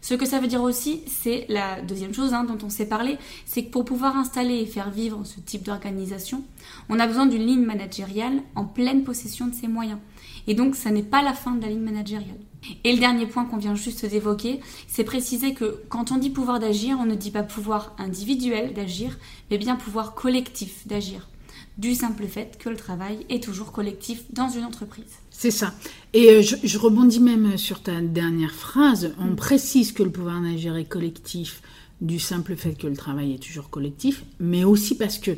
Ce 0.00 0.14
que 0.14 0.26
ça 0.26 0.38
veut 0.38 0.46
dire 0.46 0.62
aussi, 0.62 1.00
c'est 1.06 1.46
la 1.48 1.80
deuxième 1.80 2.14
chose 2.14 2.34
hein, 2.34 2.44
dont 2.44 2.58
on 2.64 2.68
s'est 2.68 2.86
parlé, 2.86 3.16
c'est 3.46 3.64
que 3.64 3.70
pour 3.70 3.84
pouvoir 3.84 4.16
installer 4.16 4.56
et 4.56 4.66
faire 4.66 4.90
vivre 4.90 5.24
ce 5.24 5.40
type 5.40 5.62
d'organisation, 5.62 6.44
on 6.88 7.00
a 7.00 7.06
besoin 7.06 7.26
d'une 7.26 7.46
ligne 7.46 7.64
managériale 7.64 8.42
en 8.54 8.64
pleine 8.64 9.02
possession 9.02 9.46
de 9.46 9.54
ses 9.54 9.66
moyens. 9.66 9.98
Et 10.46 10.54
donc, 10.54 10.76
ça 10.76 10.90
n'est 10.90 11.02
pas 11.02 11.22
la 11.22 11.32
fin 11.32 11.52
de 11.52 11.62
la 11.62 11.68
ligne 11.68 11.80
managériale. 11.80 12.43
Et 12.84 12.92
le 12.92 12.98
dernier 12.98 13.26
point 13.26 13.44
qu'on 13.44 13.56
vient 13.56 13.74
juste 13.74 14.06
d'évoquer, 14.06 14.60
c'est 14.86 15.04
préciser 15.04 15.54
que 15.54 15.82
quand 15.88 16.12
on 16.12 16.16
dit 16.16 16.30
pouvoir 16.30 16.60
d'agir, 16.60 16.96
on 17.00 17.06
ne 17.06 17.14
dit 17.14 17.30
pas 17.30 17.42
pouvoir 17.42 17.94
individuel 17.98 18.72
d'agir, 18.74 19.18
mais 19.50 19.58
bien 19.58 19.76
pouvoir 19.76 20.14
collectif 20.14 20.86
d'agir. 20.86 21.28
Du 21.76 21.94
simple 21.94 22.26
fait 22.26 22.56
que 22.58 22.68
le 22.68 22.76
travail 22.76 23.26
est 23.28 23.42
toujours 23.42 23.72
collectif 23.72 24.22
dans 24.32 24.48
une 24.48 24.64
entreprise. 24.64 25.18
C'est 25.30 25.50
ça. 25.50 25.74
Et 26.12 26.30
euh, 26.30 26.42
je, 26.42 26.78
rebondis 26.78 27.18
même 27.18 27.58
sur 27.58 27.82
ta 27.82 28.00
dernière 28.00 28.54
phrase. 28.54 29.12
On 29.18 29.34
précise 29.34 29.90
que 29.90 30.04
le 30.04 30.10
pouvoir 30.10 30.40
d'agir 30.40 30.76
est 30.76 30.84
collectif 30.84 31.62
du 32.00 32.20
simple 32.20 32.54
fait 32.54 32.74
que 32.74 32.86
le 32.86 32.96
travail 32.96 33.34
est 33.34 33.42
toujours 33.42 33.70
collectif, 33.70 34.24
mais 34.38 34.62
aussi 34.62 34.96
parce 34.96 35.18
que, 35.18 35.32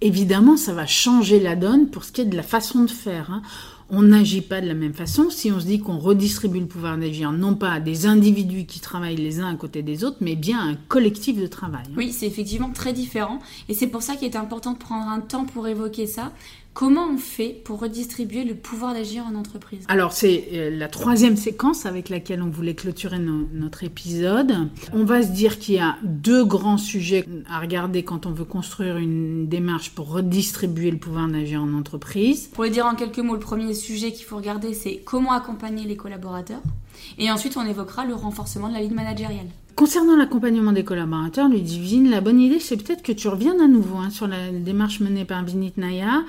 évidemment, 0.00 0.56
ça 0.56 0.74
va 0.74 0.86
changer 0.86 1.40
la 1.40 1.56
donne 1.56 1.90
pour 1.90 2.04
ce 2.04 2.12
qui 2.12 2.20
est 2.20 2.26
de 2.26 2.36
la 2.36 2.44
façon 2.44 2.84
de 2.84 2.90
faire. 2.90 3.42
Hein 3.90 3.96
on 3.96 4.02
n'agit 4.02 4.40
pas 4.40 4.60
de 4.60 4.66
la 4.66 4.74
même 4.74 4.94
façon 4.94 5.30
si 5.30 5.50
on 5.50 5.60
se 5.60 5.66
dit 5.66 5.80
qu'on 5.80 5.98
redistribue 5.98 6.60
le 6.60 6.66
pouvoir 6.66 6.96
d'agir 6.98 7.32
non 7.32 7.54
pas 7.54 7.72
à 7.72 7.80
des 7.80 8.06
individus 8.06 8.64
qui 8.64 8.80
travaillent 8.80 9.16
les 9.16 9.40
uns 9.40 9.52
à 9.52 9.56
côté 9.56 9.82
des 9.82 10.04
autres, 10.04 10.18
mais 10.20 10.36
bien 10.36 10.58
à 10.58 10.62
un 10.62 10.74
collectif 10.88 11.38
de 11.38 11.46
travail. 11.46 11.84
Oui, 11.96 12.12
c'est 12.12 12.26
effectivement 12.26 12.70
très 12.70 12.92
différent 12.92 13.40
et 13.68 13.74
c'est 13.74 13.86
pour 13.86 14.02
ça 14.02 14.16
qu'il 14.16 14.28
est 14.28 14.36
important 14.36 14.72
de 14.72 14.78
prendre 14.78 15.08
un 15.08 15.20
temps 15.20 15.44
pour 15.44 15.66
évoquer 15.68 16.06
ça. 16.06 16.32
Comment 16.72 17.08
on 17.12 17.18
fait 17.18 17.60
pour 17.64 17.80
redistribuer 17.80 18.44
le 18.44 18.54
pouvoir 18.54 18.94
d'agir 18.94 19.26
en 19.26 19.34
entreprise? 19.34 19.84
Alors 19.88 20.12
c'est 20.12 20.48
euh, 20.52 20.70
la 20.70 20.88
troisième 20.88 21.36
séquence 21.36 21.84
avec 21.84 22.08
laquelle 22.08 22.42
on 22.42 22.48
voulait 22.48 22.74
clôturer 22.74 23.18
notre 23.18 23.82
épisode. 23.82 24.68
On 24.92 25.04
va 25.04 25.22
se 25.22 25.32
dire 25.32 25.58
qu'il 25.58 25.74
y 25.74 25.80
a 25.80 25.96
deux 26.04 26.44
grands 26.44 26.78
sujets 26.78 27.26
à 27.50 27.58
regarder 27.58 28.04
quand 28.04 28.24
on 28.24 28.30
veut 28.30 28.44
construire 28.44 28.98
une 28.98 29.48
démarche 29.48 29.90
pour 29.90 30.12
redistribuer 30.12 30.92
le 30.92 30.98
pouvoir 30.98 31.26
d'agir 31.26 31.60
en 31.60 31.74
entreprise. 31.74 32.48
Pour 32.52 32.64
le 32.64 32.70
dire 32.70 32.86
en 32.86 32.94
quelques 32.94 33.18
mots, 33.18 33.34
le 33.34 33.40
premier 33.40 33.74
sujet 33.74 34.12
qu'il 34.12 34.24
faut 34.24 34.36
regarder 34.36 34.72
c'est 34.72 34.98
comment 35.04 35.32
accompagner 35.32 35.84
les 35.84 35.96
collaborateurs. 35.96 36.62
Et 37.18 37.32
ensuite 37.32 37.56
on 37.56 37.66
évoquera 37.66 38.04
le 38.04 38.14
renforcement 38.14 38.68
de 38.68 38.74
la 38.74 38.80
ligne 38.80 38.94
managériale. 38.94 39.48
Concernant 39.80 40.14
l'accompagnement 40.14 40.72
des 40.72 40.84
collaborateurs, 40.84 41.48
Ludivine, 41.48 42.10
la 42.10 42.20
bonne 42.20 42.38
idée, 42.38 42.60
c'est 42.60 42.76
peut-être 42.76 43.02
que 43.02 43.12
tu 43.12 43.28
reviennes 43.28 43.62
à 43.62 43.66
nouveau 43.66 43.96
hein, 43.96 44.10
sur 44.10 44.28
la 44.28 44.50
démarche 44.50 45.00
menée 45.00 45.24
par 45.24 45.42
Vinit 45.42 45.72
Naya 45.78 46.22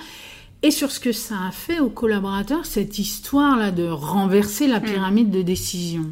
et 0.62 0.72
sur 0.72 0.90
ce 0.90 1.02
que 1.02 1.12
ça 1.12 1.36
a 1.50 1.52
fait 1.52 1.82
aux 1.82 1.90
collaborateurs, 1.90 2.66
cette 2.66 2.98
histoire-là 2.98 3.72
de 3.72 3.86
renverser 3.90 4.68
la 4.68 4.80
mm. 4.80 4.84
pyramide 4.84 5.32
de 5.32 5.42
décision. 5.42 6.06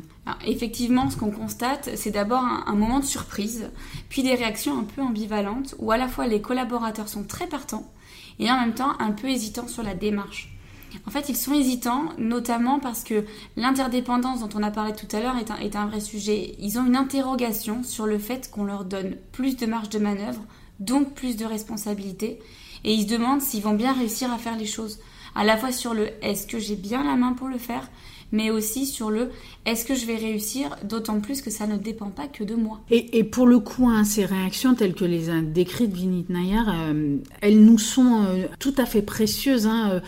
effectivement, 0.45 1.10
ce 1.10 1.15
qu'on 1.15 1.32
constate, 1.32 1.91
c'est 1.95 2.12
d'abord 2.12 2.43
un, 2.43 2.75
moment 2.75 2.99
de 2.99 3.06
surprise, 3.06 3.69
puis 4.10 4.21
des 4.21 4.36
réactions 4.36 4.78
un 4.78 4.84
peu 4.84 5.02
ambivalentes, 5.02 5.75
où 5.80 5.93
à 5.93 5.97
la 5.97 6.10
fois 6.10 6.28
les 6.28 6.41
collaborateurs 6.41 7.08
sont 7.08 7.23
très 7.23 7.47
partants, 7.47 7.89
et 8.39 8.52
en 8.52 8.60
même 8.60 8.73
temps 8.73 8.99
un 8.99 9.12
peu 9.12 9.30
hésitants 9.30 9.69
sur 9.69 9.84
la 9.84 9.95
démarche. 9.95 10.58
En 11.06 11.12
fait, 11.12 11.30
ils 11.30 11.36
sont 11.36 11.54
hésitants, 11.54 12.06
notamment 12.17 12.80
parce 12.80 13.04
que 13.04 13.25
l'interdépendance 13.56 14.41
dont 14.41 14.49
on 14.56 14.63
a 14.63 14.71
parlé 14.71 14.93
tout 14.93 15.08
à 15.15 15.19
l'heure 15.19 15.36
est 15.38 15.75
un, 15.75 15.88
vrai 15.88 15.99
sujet. 15.99 16.56
Ils 16.60 16.80
ont 16.80 16.86
une 16.86 16.95
interrogation 16.95 17.84
sur 17.84 18.06
le 18.06 18.19
fait 18.19 18.49
qu'on 18.52 18.65
leur 18.65 18.86
donne 18.86 19.15
plus 19.32 19.58
de 19.58 19.65
marge 19.65 19.89
de 19.89 19.99
manœuvre, 19.99 20.41
donc 20.80 21.13
plus 21.13 21.36
de 21.36 21.45
responsabilités, 21.45 22.39
et 22.84 22.93
ils 22.93 23.04
se 23.04 23.13
demandent 23.13 23.41
s'ils 23.41 23.63
vont 23.63 23.73
bien 23.73 23.93
réussir 23.93 24.32
à 24.32 24.38
faire 24.38 24.58
les 24.58 24.65
choses. 24.65 24.99
À 25.36 25.43
la 25.43 25.58
fois 25.58 25.71
sur 25.71 25.93
le 25.93 26.10
est-ce 26.21 26.47
que 26.47 26.60
j'ai 26.60 26.75
bien 26.75 27.04
la 27.04 27.15
main 27.15 27.34
pour 27.34 27.47
le 27.47 27.58
faire, 27.58 27.89
mais 28.32 28.49
aussi 28.49 28.86
sur 28.86 29.10
le 29.10 29.30
est-ce 29.65 29.86
que 29.86 29.95
je 29.95 30.06
vais 30.06 30.15
réussir, 30.15 30.75
d'autant 30.84 31.19
plus 31.19 31.41
que 31.41 31.49
ça 31.49 31.67
ne 31.67 31.78
dépend 31.78 32.10
pas 32.10 32.28
que 32.28 32.43
de 32.43 32.56
moi. 32.56 32.80
Et, 32.89 33.23
pour 33.23 33.45
le 33.45 33.60
coup, 33.60 33.88
hein, 33.88 34.04
ces 34.04 34.25
réactions 34.25 34.73
telles 34.75 34.93
que 34.93 35.06
les 35.06 35.30
a 35.30 35.41
décrites 35.41 35.93
Vinit 35.93 36.25
Nayar, 36.30 36.67
euh, 36.69 37.17
elles 37.41 37.63
nous 37.63 37.78
sont 37.78 38.23
euh, 38.23 38.45
tout 38.60 38.73
à 38.78 38.86
fait 38.86 39.02
précieuses. 39.02 39.67
Hein, 39.67 39.91
euh, 39.91 39.99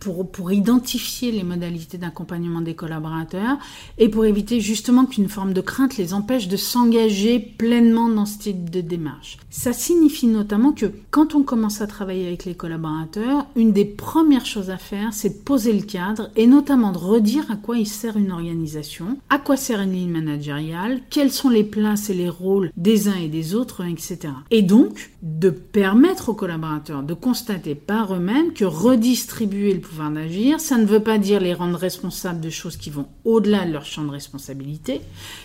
pour, 0.00 0.30
pour 0.30 0.52
identifier 0.52 1.32
les 1.32 1.42
modalités 1.42 1.98
d'accompagnement 1.98 2.60
des 2.60 2.74
collaborateurs 2.74 3.58
et 3.98 4.08
pour 4.08 4.24
éviter 4.24 4.60
justement 4.60 5.06
qu'une 5.06 5.28
forme 5.28 5.52
de 5.52 5.60
crainte 5.60 5.96
les 5.96 6.14
empêche 6.14 6.48
de 6.48 6.56
s'engager 6.56 7.38
pleinement 7.38 8.08
dans 8.08 8.26
ce 8.26 8.38
type 8.38 8.70
de 8.70 8.80
démarche. 8.80 9.38
Ça 9.50 9.72
signifie 9.72 10.26
notamment 10.26 10.72
que 10.72 10.86
quand 11.10 11.34
on 11.34 11.42
commence 11.42 11.80
à 11.80 11.86
travailler 11.86 12.26
avec 12.26 12.44
les 12.44 12.54
collaborateurs, 12.54 13.46
une 13.56 13.72
des 13.72 13.84
premières 13.84 14.46
choses 14.46 14.70
à 14.70 14.78
faire, 14.78 15.12
c'est 15.12 15.38
de 15.38 15.44
poser 15.44 15.72
le 15.72 15.82
cadre 15.82 16.30
et 16.36 16.46
notamment 16.46 16.92
de 16.92 16.98
redire 16.98 17.50
à 17.50 17.56
quoi 17.56 17.78
il 17.78 17.86
sert 17.86 18.16
une 18.16 18.32
organisation, 18.32 19.18
à 19.28 19.38
quoi 19.38 19.56
sert 19.56 19.80
une 19.80 19.92
ligne 19.92 20.10
managériale, 20.10 21.00
quelles 21.10 21.32
sont 21.32 21.48
les 21.48 21.64
places 21.64 22.10
et 22.10 22.14
les 22.14 22.28
rôles 22.28 22.70
des 22.76 23.08
uns 23.08 23.16
et 23.16 23.28
des 23.28 23.54
autres, 23.54 23.84
etc. 23.84 24.32
Et 24.50 24.62
donc, 24.62 25.10
de 25.22 25.50
permettre 25.50 26.30
aux 26.30 26.34
collaborateurs 26.34 27.02
de 27.02 27.14
constater 27.14 27.74
par 27.74 28.14
eux-mêmes 28.14 28.52
que 28.52 28.64
redistribuer 28.64 29.59
le 29.60 29.80
pouvoir 29.80 30.10
d'agir. 30.10 30.60
Ça 30.60 30.76
ne 30.78 30.86
veut 30.86 31.02
pas 31.02 31.18
dire 31.18 31.40
les 31.40 31.54
rendre 31.54 31.78
responsables 31.78 32.40
de 32.40 32.50
choses 32.50 32.76
qui 32.76 32.90
vont 32.90 33.06
au-delà 33.24 33.66
de 33.66 33.72
leur 33.72 33.84
champ 33.84 34.04
de 34.04 34.10
responsabilité. 34.10 35.00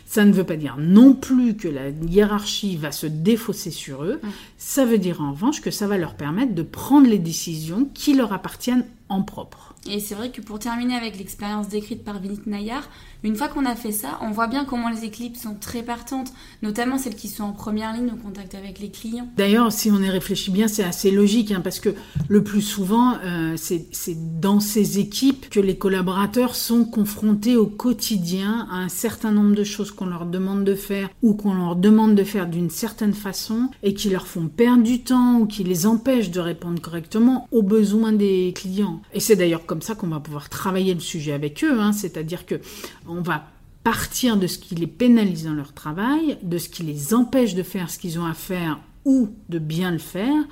Ça 0.06 0.26
ne 0.26 0.32
veut 0.32 0.44
pas 0.44 0.56
dire 0.56 0.78
non 0.80 1.14
plus 1.14 1.56
que 1.56 1.68
la 1.68 1.90
hiérarchie 1.90 2.78
va 2.78 2.92
se 2.92 3.08
défausser 3.08 3.72
sur 3.72 4.04
eux. 4.04 4.20
Ça 4.58 4.86
veut 4.86 4.98
dire 4.98 5.22
en 5.22 5.32
revanche 5.32 5.62
que 5.62 5.72
ça 5.72 5.88
va 5.88 5.98
leur 5.98 6.16
permettre 6.16 6.56
de 6.56 6.64
prendre 6.64 7.08
les 7.08 7.20
décisions 7.20 7.90
qui 7.94 8.14
leur 8.14 8.32
appartiennent 8.34 8.86
en 9.10 9.22
propre. 9.22 9.76
Et 9.88 10.00
c'est 10.00 10.16
vrai 10.16 10.32
que 10.32 10.42
pour 10.42 10.58
terminer 10.58 10.96
avec 10.96 11.18
l'expérience 11.18 11.68
décrite 11.70 12.04
par 12.04 12.20
Vinit 12.20 12.40
Nayar, 12.48 12.90
une 13.24 13.36
fois 13.36 13.48
qu'on 13.48 13.66
a 13.66 13.76
fait 13.76 13.92
ça, 13.92 14.20
on 14.22 14.32
voit 14.32 14.48
bien 14.48 14.66
comment 14.66 14.90
les 14.90 15.04
équipes 15.04 15.36
sont 15.36 15.56
très 15.60 15.84
partantes, 15.84 16.34
notamment 16.64 16.98
celles 16.98 17.16
qui 17.16 17.28
sont 17.28 17.44
en 17.44 17.52
première 17.52 17.94
ligne 17.94 18.12
au 18.12 18.16
contact 18.16 18.56
avec 18.56 18.80
les 18.80 18.90
clients. 18.90 19.28
D'ailleurs, 19.38 19.72
si 19.72 19.92
on 19.92 20.00
y 20.00 20.10
réfléchit 20.10 20.52
bien, 20.52 20.68
c'est 20.68 20.84
assez 20.84 21.12
logique, 21.12 21.52
hein, 21.52 21.62
parce 21.64 21.80
que 21.80 21.90
le 22.28 22.44
plus 22.44 22.62
souvent, 22.62 23.18
euh, 23.24 23.56
c'est 23.58 24.40
dans 24.40 24.60
ces 24.60 25.00
équipes 25.00 25.50
que 25.50 25.60
les 25.60 25.78
collaborateurs 25.78 26.56
sont 26.56 26.86
confrontés 26.86 27.56
au 27.56 27.68
quotidien 27.68 28.68
à 28.72 28.78
un 28.78 28.90
certain 28.90 29.32
nombre 29.32 29.56
de 29.56 29.64
choses 29.64 29.92
qu'on 29.92 30.08
leur 30.08 30.26
demande 30.26 30.64
de 30.64 30.76
faire 30.76 31.10
ou 31.22 31.34
qu'on 31.34 31.54
leur 31.54 31.76
demande 31.76 32.16
de 32.16 32.24
faire 32.24 32.48
d'une 32.48 32.70
certaine 32.70 33.14
façon 33.14 33.70
et 33.84 33.94
qui 33.94 34.10
leur 34.10 34.28
font 34.28 34.48
perdre 34.48 34.84
du 34.84 35.02
temps 35.02 35.40
ou 35.40 35.46
qui 35.46 35.64
les 35.64 35.86
empêchent 35.86 36.32
de 36.32 36.40
répondre 36.40 36.82
correctement 36.82 37.48
aux 37.52 37.64
besoins 37.64 38.14
des 38.14 38.54
clients. 38.56 38.95
Et 39.14 39.20
c'est 39.20 39.36
d'ailleurs 39.36 39.66
comme 39.66 39.82
ça 39.82 39.96
qu'on 39.96 40.08
va 40.08 40.20
pouvoir 40.20 40.50
travailler 40.50 40.94
le 40.94 41.00
sujet 41.00 41.34
avec 41.34 41.64
eux, 41.64 41.80
hein, 41.80 41.92
c'est-à-dire 41.92 42.46
que 42.46 42.60
on 43.08 43.22
va 43.22 43.46
partir 43.84 44.38
de 44.38 44.48
ce 44.48 44.58
qui 44.58 44.76
les 44.76 44.88
pénalise 44.88 45.46
dans 45.46 45.54
leur 45.54 45.74
travail, 45.74 46.38
de 46.42 46.58
ce 46.58 46.70
qui 46.70 46.84
les 46.84 47.14
empêche 47.14 47.54
de 47.54 47.64
faire 47.64 47.90
ce 47.90 48.00
qu'ils 48.00 48.20
ont 48.20 48.26
à 48.26 48.34
faire 48.34 48.80
ou 49.06 49.30
de 49.50 49.60
bien 49.60 49.92
le 49.92 50.00
faire. 50.00 50.44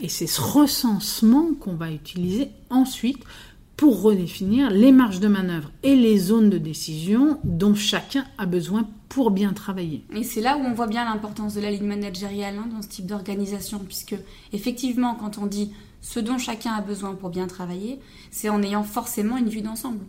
Et 0.00 0.08
c'est 0.08 0.26
ce 0.26 0.40
recensement 0.40 1.54
qu'on 1.54 1.74
va 1.74 1.92
utiliser 1.92 2.48
ensuite 2.70 3.22
pour 3.76 4.02
redéfinir 4.02 4.70
les 4.70 4.92
marges 4.92 5.20
de 5.20 5.28
manœuvre 5.28 5.70
et 5.82 5.96
les 5.96 6.18
zones 6.18 6.50
de 6.50 6.58
décision 6.58 7.38
dont 7.44 7.74
chacun 7.74 8.24
a 8.38 8.46
besoin 8.46 8.88
pour 9.08 9.30
bien 9.30 9.52
travailler. 9.52 10.04
Et 10.14 10.24
c'est 10.24 10.40
là 10.40 10.56
où 10.56 10.60
on 10.60 10.72
voit 10.72 10.86
bien 10.86 11.04
l'importance 11.04 11.54
de 11.54 11.60
la 11.60 11.70
ligne 11.70 11.86
managériale 11.86 12.56
hein, 12.58 12.68
dans 12.72 12.82
ce 12.82 12.88
type 12.88 13.06
d'organisation, 13.06 13.78
puisque 13.78 14.14
effectivement, 14.52 15.14
quand 15.14 15.38
on 15.38 15.46
dit 15.46 15.72
ce 16.02 16.20
dont 16.20 16.36
chacun 16.36 16.72
a 16.72 16.82
besoin 16.82 17.14
pour 17.14 17.30
bien 17.30 17.46
travailler, 17.46 18.00
c'est 18.30 18.50
en 18.50 18.62
ayant 18.62 18.82
forcément 18.82 19.38
une 19.38 19.48
vue 19.48 19.62
d'ensemble. 19.62 20.04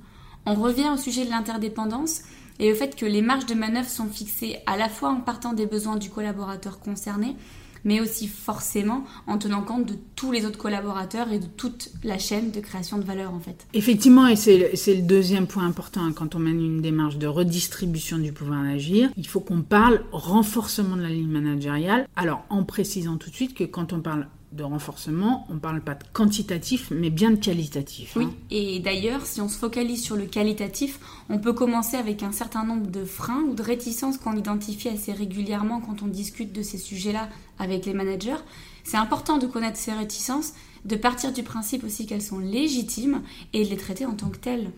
On 0.45 0.56
revient 0.56 0.89
au 0.93 0.97
sujet 0.97 1.23
de 1.23 1.29
l'interdépendance 1.29 2.23
et 2.60 2.71
au 2.71 2.75
fait 2.75 2.95
que 2.95 3.06
les 3.06 3.21
marges 3.21 3.45
de 3.45 3.53
manœuvre 3.53 3.88
sont 3.88 4.08
fixées 4.08 4.58
à 4.65 4.75
la 4.75 4.89
fois 4.89 5.10
en 5.10 5.21
partant 5.21 5.53
des 5.53 5.65
besoins 5.65 5.95
du 5.95 6.10
collaborateur 6.10 6.79
concerné, 6.79 7.36
mais 7.86 7.99
aussi 7.99 8.27
forcément 8.27 9.03
en 9.27 9.38
tenant 9.38 9.62
compte 9.62 9.86
de 9.86 9.95
tous 10.15 10.32
les 10.32 10.45
autres 10.45 10.58
collaborateurs 10.58 11.32
et 11.32 11.39
de 11.39 11.45
toute 11.45 11.91
la 12.03 12.17
chaîne 12.17 12.51
de 12.51 12.60
création 12.60 12.97
de 12.97 13.03
valeur 13.03 13.34
en 13.34 13.39
fait. 13.39 13.67
Effectivement, 13.73 14.27
et 14.27 14.36
c'est 14.36 14.95
le 14.95 15.01
deuxième 15.01 15.47
point 15.47 15.65
important 15.65 16.03
hein, 16.03 16.13
quand 16.13 16.36
on 16.36 16.39
mène 16.39 16.62
une 16.62 16.82
démarche 16.82 17.17
de 17.17 17.27
redistribution 17.27 18.17
du 18.17 18.32
pouvoir 18.32 18.63
d'agir, 18.63 19.10
il 19.17 19.27
faut 19.27 19.41
qu'on 19.41 19.62
parle 19.62 20.03
renforcement 20.12 20.95
de 20.95 21.01
la 21.01 21.10
ligne 21.10 21.29
managériale. 21.29 22.08
Alors 22.15 22.45
en 22.49 22.63
précisant 22.63 23.17
tout 23.17 23.29
de 23.29 23.36
suite 23.36 23.53
que 23.53 23.63
quand 23.63 23.93
on 23.93 23.99
parle 23.99 24.27
de 24.54 24.63
renforcement, 24.63 25.46
on 25.50 25.56
ne 25.56 25.60
parle 25.60 25.82
pas 25.82 25.96
de 25.96 26.04
quantitatif, 26.13 26.92
mais 26.92 27.10
bien 27.10 27.32
de 27.32 27.36
qualitatif. 27.36 28.13
Oui, 28.16 28.26
hein. 28.26 28.34
et 28.52 28.80
d'ailleurs, 28.80 29.26
si 29.26 29.42
on 29.42 29.50
se 29.50 29.58
focalise 29.58 30.04
sur 30.04 30.16
le 30.16 30.26
qualitatif, 30.26 31.00
on 31.30 31.39
peut 31.39 31.54
commencer 31.54 31.98
avec 31.98 32.24
un 32.24 32.32
certain 32.32 32.63
nombre 32.63 32.88
de 32.88 33.04
freins 33.04 33.44
ou 33.44 33.56
de 33.56 33.63
réticences 33.63 34.18
qu'on 34.18 34.36
identifie 34.38 34.89
assez 34.89 35.12
régulièrement 35.12 35.82
quand 35.82 36.04
on 36.04 36.08
discute 36.08 36.54
de 36.54 36.62
ces 36.62 36.78
sujets-là 36.78 37.30
avec 37.58 37.86
les 37.86 37.94
managers. 37.94 38.42
C'est 38.84 38.98
important 38.98 39.38
de 39.38 39.48
connaître 39.48 39.78
ces 39.78 39.94
réticences, 39.94 40.54
de 40.86 40.96
partir 40.96 41.32
du 41.32 41.44
principe 41.44 41.84
aussi 41.84 42.06
qu'elles 42.06 42.22
sont 42.22 42.39
légitimes 42.39 43.22
et 43.54 43.63
de 43.63 43.70
les 43.70 43.78
traiter 43.78 44.06
en 44.06 44.13
tant 44.13 44.30
que 44.30 44.38
telles. 44.38 44.70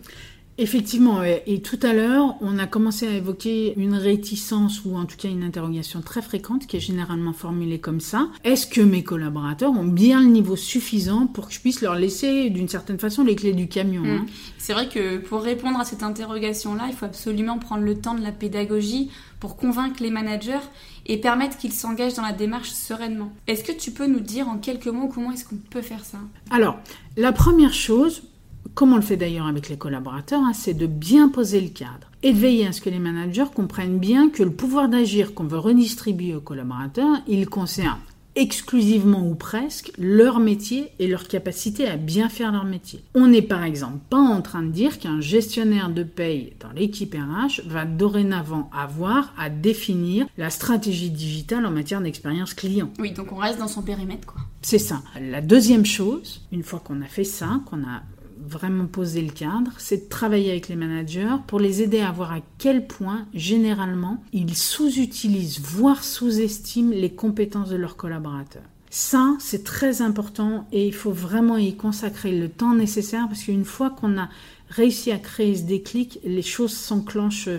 Effectivement, 0.58 1.22
et 1.22 1.60
tout 1.60 1.78
à 1.82 1.92
l'heure, 1.92 2.36
on 2.40 2.58
a 2.58 2.66
commencé 2.66 3.06
à 3.06 3.10
évoquer 3.10 3.74
une 3.76 3.94
réticence 3.94 4.84
ou 4.86 4.96
en 4.96 5.04
tout 5.04 5.16
cas 5.16 5.28
une 5.28 5.42
interrogation 5.42 6.00
très 6.00 6.22
fréquente 6.22 6.66
qui 6.66 6.78
est 6.78 6.80
généralement 6.80 7.34
formulée 7.34 7.78
comme 7.78 8.00
ça. 8.00 8.28
Est-ce 8.42 8.66
que 8.66 8.80
mes 8.80 9.04
collaborateurs 9.04 9.72
ont 9.72 9.84
bien 9.84 10.20
le 10.20 10.28
niveau 10.28 10.56
suffisant 10.56 11.26
pour 11.26 11.48
que 11.48 11.54
je 11.54 11.60
puisse 11.60 11.82
leur 11.82 11.94
laisser 11.94 12.48
d'une 12.48 12.68
certaine 12.68 12.98
façon 12.98 13.22
les 13.22 13.36
clés 13.36 13.52
du 13.52 13.68
camion 13.68 14.02
hein? 14.04 14.20
Mmh. 14.20 14.26
C'est 14.58 14.72
vrai 14.72 14.88
que 14.88 15.18
pour 15.18 15.42
répondre 15.42 15.78
à 15.78 15.84
cette 15.84 16.02
interrogation-là, 16.02 16.86
il 16.88 16.94
faut 16.94 17.04
absolument 17.04 17.58
prendre 17.58 17.84
le 17.84 18.00
temps 18.00 18.14
de 18.14 18.22
la 18.22 18.32
pédagogie 18.32 19.10
pour 19.40 19.56
convaincre 19.56 20.02
les 20.02 20.10
managers 20.10 20.64
et 21.04 21.18
permettre 21.18 21.58
qu'ils 21.58 21.72
s'engagent 21.72 22.14
dans 22.14 22.22
la 22.22 22.32
démarche 22.32 22.70
sereinement. 22.70 23.30
Est-ce 23.46 23.62
que 23.62 23.72
tu 23.72 23.90
peux 23.90 24.06
nous 24.06 24.20
dire 24.20 24.48
en 24.48 24.56
quelques 24.56 24.86
mots 24.86 25.08
comment 25.08 25.32
est-ce 25.32 25.44
qu'on 25.44 25.56
peut 25.70 25.82
faire 25.82 26.04
ça? 26.04 26.18
Alors, 26.50 26.78
la 27.16 27.32
première 27.32 27.74
chose, 27.74 28.22
comme 28.74 28.92
on 28.92 28.96
le 28.96 29.02
fait 29.02 29.16
d'ailleurs 29.16 29.46
avec 29.46 29.68
les 29.68 29.76
collaborateurs, 29.76 30.42
hein, 30.42 30.52
c'est 30.52 30.74
de 30.74 30.86
bien 30.86 31.28
poser 31.28 31.60
le 31.60 31.68
cadre 31.68 32.10
et 32.22 32.32
de 32.32 32.38
veiller 32.38 32.66
à 32.66 32.72
ce 32.72 32.80
que 32.80 32.90
les 32.90 32.98
managers 32.98 33.44
comprennent 33.54 33.98
bien 33.98 34.30
que 34.30 34.42
le 34.42 34.50
pouvoir 34.50 34.88
d'agir 34.88 35.34
qu'on 35.34 35.44
veut 35.44 35.58
redistribuer 35.58 36.34
aux 36.34 36.40
collaborateurs, 36.40 37.18
il 37.28 37.48
concerne 37.48 37.98
exclusivement 38.36 39.26
ou 39.26 39.34
presque 39.34 39.92
leur 39.98 40.38
métier 40.38 40.92
et 40.98 41.08
leur 41.08 41.26
capacité 41.26 41.88
à 41.88 41.96
bien 41.96 42.28
faire 42.28 42.52
leur 42.52 42.64
métier. 42.64 43.02
On 43.14 43.26
n'est 43.28 43.42
par 43.42 43.64
exemple 43.64 43.98
pas 44.10 44.18
en 44.18 44.42
train 44.42 44.62
de 44.62 44.70
dire 44.70 44.98
qu'un 44.98 45.20
gestionnaire 45.20 45.88
de 45.88 46.02
paye 46.02 46.52
dans 46.60 46.70
l'équipe 46.70 47.14
RH 47.14 47.62
va 47.66 47.86
dorénavant 47.86 48.70
avoir 48.76 49.32
à 49.38 49.48
définir 49.48 50.26
la 50.36 50.50
stratégie 50.50 51.10
digitale 51.10 51.64
en 51.64 51.70
matière 51.70 52.02
d'expérience 52.02 52.52
client. 52.52 52.90
Oui, 52.98 53.12
donc 53.12 53.32
on 53.32 53.36
reste 53.36 53.58
dans 53.58 53.68
son 53.68 53.82
périmètre 53.82 54.26
quoi. 54.26 54.42
C'est 54.60 54.78
ça. 54.78 55.00
La 55.20 55.40
deuxième 55.40 55.86
chose, 55.86 56.42
une 56.52 56.62
fois 56.62 56.80
qu'on 56.80 57.00
a 57.00 57.06
fait 57.06 57.24
ça, 57.24 57.60
qu'on 57.66 57.84
a 57.84 58.02
vraiment 58.48 58.86
poser 58.86 59.22
le 59.22 59.32
cadre, 59.32 59.72
c'est 59.78 60.04
de 60.04 60.08
travailler 60.08 60.50
avec 60.50 60.68
les 60.68 60.76
managers 60.76 61.36
pour 61.46 61.60
les 61.60 61.82
aider 61.82 62.00
à 62.00 62.12
voir 62.12 62.32
à 62.32 62.40
quel 62.58 62.86
point, 62.86 63.26
généralement, 63.34 64.22
ils 64.32 64.56
sous-utilisent, 64.56 65.60
voire 65.60 66.04
sous-estiment 66.04 66.92
les 66.94 67.10
compétences 67.10 67.70
de 67.70 67.76
leurs 67.76 67.96
collaborateurs. 67.96 68.62
Ça, 68.90 69.36
c'est 69.40 69.64
très 69.64 70.00
important 70.00 70.66
et 70.72 70.86
il 70.86 70.94
faut 70.94 71.12
vraiment 71.12 71.56
y 71.56 71.76
consacrer 71.76 72.38
le 72.38 72.48
temps 72.48 72.74
nécessaire 72.74 73.26
parce 73.28 73.42
qu'une 73.42 73.64
fois 73.64 73.90
qu'on 73.90 74.18
a 74.18 74.28
réussi 74.70 75.10
à 75.10 75.18
créer 75.18 75.56
ce 75.56 75.64
déclic, 75.64 76.18
les 76.24 76.42
choses 76.42 76.72
s'enclenchent 76.72 77.50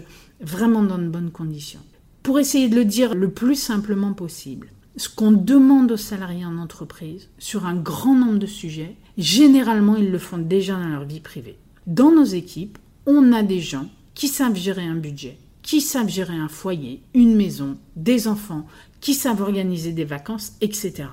vraiment 0.41 0.83
dans 0.83 0.97
de 0.97 1.07
bonnes 1.07 1.31
conditions. 1.31 1.81
Pour 2.23 2.39
essayer 2.39 2.69
de 2.69 2.75
le 2.75 2.85
dire 2.85 3.13
le 3.13 3.29
plus 3.29 3.55
simplement 3.55 4.13
possible, 4.13 4.69
ce 4.97 5.09
qu'on 5.09 5.31
demande 5.31 5.91
aux 5.91 5.97
salariés 5.97 6.45
en 6.45 6.57
entreprise 6.57 7.29
sur 7.37 7.65
un 7.65 7.75
grand 7.75 8.15
nombre 8.15 8.39
de 8.39 8.47
sujets, 8.47 8.95
généralement 9.17 9.95
ils 9.95 10.11
le 10.11 10.17
font 10.17 10.39
déjà 10.39 10.73
dans 10.73 10.87
leur 10.87 11.05
vie 11.05 11.19
privée. 11.19 11.57
Dans 11.85 12.11
nos 12.11 12.25
équipes, 12.25 12.77
on 13.05 13.31
a 13.31 13.43
des 13.43 13.61
gens 13.61 13.87
qui 14.15 14.27
savent 14.27 14.55
gérer 14.55 14.83
un 14.83 14.95
budget, 14.95 15.37
qui 15.61 15.81
savent 15.81 16.09
gérer 16.09 16.35
un 16.35 16.47
foyer, 16.47 17.01
une 17.13 17.35
maison, 17.35 17.77
des 17.95 18.27
enfants, 18.27 18.65
qui 18.99 19.13
savent 19.13 19.41
organiser 19.41 19.91
des 19.91 20.03
vacances, 20.03 20.53
etc. 20.61 21.05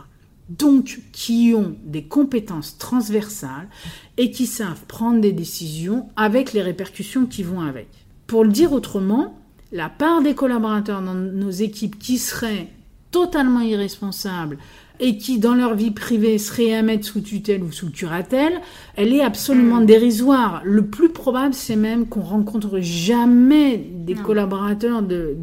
Donc, 0.49 1.01
qui 1.13 1.55
ont 1.57 1.77
des 1.85 2.05
compétences 2.05 2.79
transversales 2.79 3.69
et 4.17 4.31
qui 4.31 4.47
savent 4.47 4.85
prendre 4.87 5.21
des 5.21 5.33
décisions 5.33 6.09
avec 6.17 6.53
les 6.53 6.63
répercussions 6.63 7.27
qui 7.27 7.43
vont 7.43 7.61
avec. 7.61 7.89
Pour 8.27 8.45
le 8.45 8.51
dire 8.51 8.73
autrement, 8.73 9.39
la 9.73 9.89
part 9.89 10.23
des 10.23 10.35
collaborateurs 10.35 11.03
dans 11.03 11.15
nos 11.15 11.51
équipes 11.51 11.99
qui 11.99 12.19
seraient 12.19 12.69
totalement 13.15 13.61
irresponsables 13.61 14.59
et 14.99 15.19
qui, 15.19 15.39
dans 15.39 15.55
leur 15.55 15.77
vie 15.77 15.93
privée, 15.93 16.37
seraient 16.39 16.75
à 16.75 16.83
mettre 16.83 17.07
sous 17.07 17.21
tutelle 17.21 17.63
ou 17.63 17.71
sous 17.71 17.91
curatelle, 17.91 18.61
elle 18.97 19.13
est 19.13 19.23
absolument 19.23 19.81
mm. 19.81 19.87
dérisoire. 19.87 20.63
Le 20.65 20.85
plus 20.85 21.11
probable, 21.11 21.55
c'est 21.55 21.77
même 21.77 22.07
qu'on 22.07 22.23
rencontre 22.23 22.81
jamais 22.81 23.79
des 23.79 24.15
collaborateurs 24.15 25.03
de, 25.03 25.37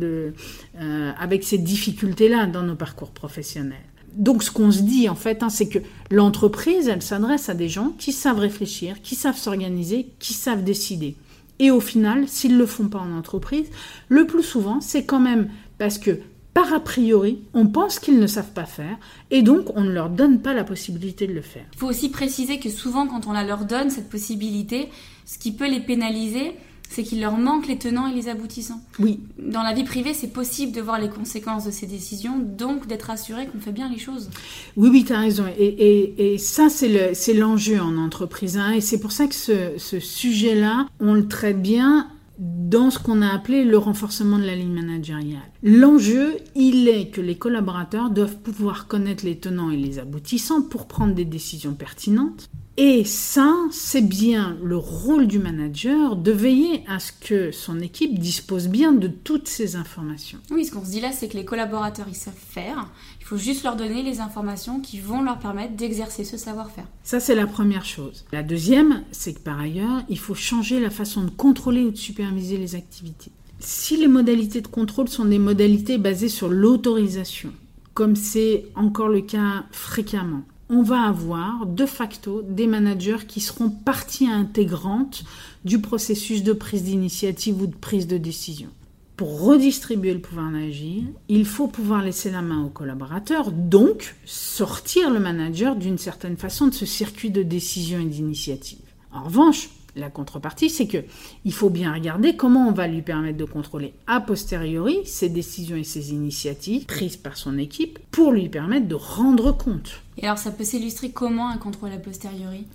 euh, 0.82 1.12
avec 1.18 1.46
ces 1.46 1.58
difficultés-là 1.58 2.48
dans 2.48 2.64
nos 2.64 2.76
parcours 2.76 3.12
professionnels. 3.12 3.78
Donc, 4.18 4.44
ce 4.44 4.52
qu'on 4.52 4.72
se 4.72 4.82
dit, 4.82 5.08
en 5.08 5.16
fait, 5.16 5.44
hein, 5.44 5.50
c'est 5.50 5.70
que 5.70 5.80
l'entreprise, 6.10 6.90
elle 6.90 7.02
s'adresse 7.02 7.48
à 7.48 7.54
des 7.54 7.70
gens 7.70 7.94
qui 7.98 8.12
savent 8.12 8.40
réfléchir, 8.40 9.02
qui 9.02 9.16
savent 9.16 9.38
s'organiser, 9.38 10.08
qui 10.20 10.34
savent 10.34 10.66
décider. 10.66 11.16
Et 11.60 11.72
au 11.72 11.80
final, 11.80 12.28
s'ils 12.28 12.54
ne 12.54 12.58
le 12.58 12.66
font 12.66 12.90
pas 12.90 13.00
en 13.00 13.18
entreprise, 13.18 13.68
le 14.10 14.28
plus 14.28 14.44
souvent, 14.44 14.82
c'est 14.82 15.06
quand 15.06 15.22
même 15.22 15.48
parce 15.78 15.98
que 15.98 16.20
par 16.54 16.74
a 16.74 16.80
priori, 16.82 17.40
on 17.54 17.68
pense 17.68 18.00
qu'ils 18.00 18.20
ne 18.20 18.28
savent 18.28 18.52
pas 18.52 18.66
faire 18.66 18.98
et 19.30 19.42
donc 19.42 19.76
on 19.76 19.82
ne 19.82 19.92
leur 19.92 20.10
donne 20.10 20.42
pas 20.42 20.54
la 20.54 20.64
possibilité 20.64 21.28
de 21.28 21.34
le 21.34 21.42
faire. 21.42 21.66
Il 21.74 21.80
faut 21.80 21.88
aussi 21.88 22.10
préciser 22.10 22.60
que 22.60 22.70
souvent 22.70 23.08
quand 23.08 23.28
on 23.28 23.32
la 23.32 23.44
leur 23.44 23.66
donne, 23.66 23.90
cette 23.90 24.10
possibilité, 24.10 24.90
ce 25.26 25.38
qui 25.38 25.54
peut 25.54 25.70
les 25.70 25.80
pénaliser, 25.80 26.54
c'est 26.90 27.04
qu'il 27.04 27.22
leur 27.22 27.38
manque 27.38 27.68
les 27.68 27.78
tenants 27.78 28.08
et 28.08 28.14
les 28.14 28.28
aboutissants. 28.28 28.82
Oui. 29.00 29.22
Dans 29.40 29.64
la 29.64 29.74
vie 29.74 29.86
privée, 29.86 30.14
c'est 30.14 30.34
possible 30.34 30.74
de 30.74 30.82
voir 30.82 31.00
les 31.00 31.08
conséquences 31.08 31.64
de 31.64 31.72
ces 31.72 31.88
décisions, 31.88 32.38
donc 32.38 32.86
d'être 32.86 33.10
assuré 33.10 33.48
qu'on 33.48 33.60
fait 33.60 33.72
bien 33.72 33.90
les 33.90 33.98
choses. 33.98 34.30
Oui, 34.76 34.90
oui, 34.92 35.06
tu 35.06 35.14
as 35.14 35.20
raison. 35.20 35.46
Et, 35.58 36.38
ça, 36.38 36.68
c'est 36.68 37.34
l'enjeu 37.34 37.80
en 37.80 37.98
entreprise. 37.98 38.58
Hein. 38.58 38.74
Et 38.74 38.82
c'est 38.82 39.00
pour 39.00 39.14
ça 39.14 39.28
que 39.28 39.36
ce, 39.36 39.78
ce 39.78 40.02
sujet-là, 40.02 40.88
on 41.00 41.14
le 41.14 41.30
traite 41.30 41.62
bien 41.62 42.10
dans 42.42 42.90
ce 42.90 42.98
qu'on 42.98 43.22
a 43.22 43.30
appelé 43.30 43.64
le 43.64 43.78
renforcement 43.78 44.40
de 44.40 44.46
la 44.46 44.56
ligne 44.56 44.74
managériale. 44.74 45.52
L'enjeu, 45.62 46.38
il 46.56 46.88
est 46.88 47.12
que 47.12 47.22
les 47.22 47.38
collaborateurs 47.38 48.10
doivent 48.10 48.40
pouvoir 48.40 48.88
connaître 48.88 49.24
les 49.24 49.38
tenants 49.38 49.70
et 49.70 49.78
les 49.78 50.00
aboutissants 50.00 50.64
pour 50.64 50.88
prendre 50.88 51.14
des 51.14 51.24
décisions 51.24 51.76
pertinentes. 51.76 52.50
Et 52.78 53.04
ça, 53.04 53.54
c'est 53.70 54.02
bien 54.02 54.58
le 54.64 54.78
rôle 54.78 55.28
du 55.28 55.40
manager 55.40 56.16
de 56.16 56.32
veiller 56.32 56.84
à 56.88 57.00
ce 57.00 57.12
que 57.12 57.52
son 57.52 57.82
équipe 57.82 58.18
dispose 58.18 58.70
bien 58.70 58.94
de 58.94 59.08
toutes 59.08 59.50
ces 59.50 59.76
informations. 59.76 60.40
Oui, 60.52 60.64
ce 60.64 60.72
qu'on 60.72 60.86
se 60.86 60.92
dit 60.92 61.02
là, 61.02 61.12
c'est 61.12 61.28
que 61.28 61.36
les 61.36 61.44
collaborateurs, 61.44 62.08
ils 62.08 62.16
savent 62.16 62.34
faire. 62.34 62.90
Il 63.20 63.26
faut 63.26 63.38
juste 63.38 63.64
leur 63.64 63.76
donner 63.76 64.04
les 64.04 64.22
informations 64.22 64.80
qui 64.80 65.00
vont 65.00 65.22
leur 65.22 65.38
permettre 65.38 65.76
d'exercer 65.76 66.24
ce 66.24 66.38
savoir-faire. 66.38 66.86
Ça, 67.04 67.20
c'est 67.20 67.36
la 67.36 67.46
première 67.46 67.84
chose. 67.84 68.24
La 68.32 68.42
deuxième, 68.42 69.04
c'est 69.12 69.34
que 69.34 69.40
par 69.40 69.60
ailleurs, 69.60 70.04
il 70.08 70.18
faut 70.18 70.36
changer 70.36 70.80
la 70.80 70.90
façon 70.90 71.24
de 71.24 71.30
contrôler 71.30 71.84
ou 71.84 71.92
de 71.92 71.98
superviser 71.98 72.58
les 72.58 72.76
activités. 72.76 73.32
Si 73.60 73.98
les 73.98 74.08
modalités 74.08 74.62
de 74.62 74.68
contrôle 74.68 75.10
sont 75.10 75.26
des 75.26 75.40
modalités 75.40 75.98
basées 75.98 76.30
sur 76.30 76.48
l'autorisation, 76.48 77.52
comme 77.94 78.16
c'est 78.16 78.66
encore 78.76 79.10
le 79.10 79.22
cas 79.22 79.66
fréquemment, 79.72 80.44
on 80.72 80.84
va 80.84 81.02
avoir 81.02 81.66
de 81.66 81.86
facto 81.86 82.42
des 82.42 82.66
managers 82.66 83.28
qui 83.28 83.42
seront 83.42 83.70
partie 83.70 84.28
intégrante 84.28 85.26
du 85.66 85.82
processus 85.82 86.44
de 86.44 86.54
prise 86.54 86.84
d'initiative 86.84 87.62
ou 87.62 87.68
de 87.68 87.76
prise 87.76 88.08
de 88.08 88.18
décision. 88.18 88.70
Pour 89.18 89.42
redistribuer 89.42 90.14
le 90.14 90.22
pouvoir 90.22 90.50
d'agir, 90.50 91.04
il 91.28 91.46
faut 91.46 91.68
pouvoir 91.68 92.02
laisser 92.02 92.32
la 92.32 92.42
main 92.42 92.64
aux 92.64 92.70
collaborateurs, 92.70 93.52
donc 93.52 94.16
sortir 94.26 95.12
le 95.12 95.20
manager 95.20 95.76
d'une 95.76 95.98
certaine 95.98 96.38
façon 96.38 96.68
de 96.68 96.74
ce 96.74 96.86
circuit 96.86 97.32
de 97.32 97.44
décision 97.44 98.00
et 98.00 98.06
d'initiative. 98.06 98.80
En 99.12 99.26
revanche, 99.26 99.70
la 99.96 100.10
contrepartie, 100.10 100.70
c'est 100.70 100.88
que 100.88 101.00
il 101.46 101.54
faut 101.54 101.70
bien 101.70 101.94
regarder 101.94 102.36
comment 102.36 102.68
on 102.68 102.72
va 102.72 102.88
lui 102.88 103.02
permettre 103.02 103.38
de 103.38 103.46
contrôler 103.46 103.94
a 104.08 104.22
posteriori 104.22 105.00
ses 105.06 105.30
décisions 105.30 105.76
et 105.76 105.84
ses 105.84 106.12
initiatives 106.12 106.86
prises 106.86 107.18
par 107.18 107.38
son 107.38 107.58
équipe 107.58 108.00
pour 108.12 108.32
lui 108.32 108.50
permettre 108.50 108.88
de 108.88 108.96
rendre 108.96 109.52
compte. 109.52 110.02
Et 110.18 110.26
alors, 110.26 110.38
ça 110.38 110.52
peut 110.52 110.64
s'illustrer 110.64 111.12
comment 111.12 111.50
un 111.50 111.58
contrôle 111.58 111.92
a 111.92 111.98
posteriori? 111.98 112.66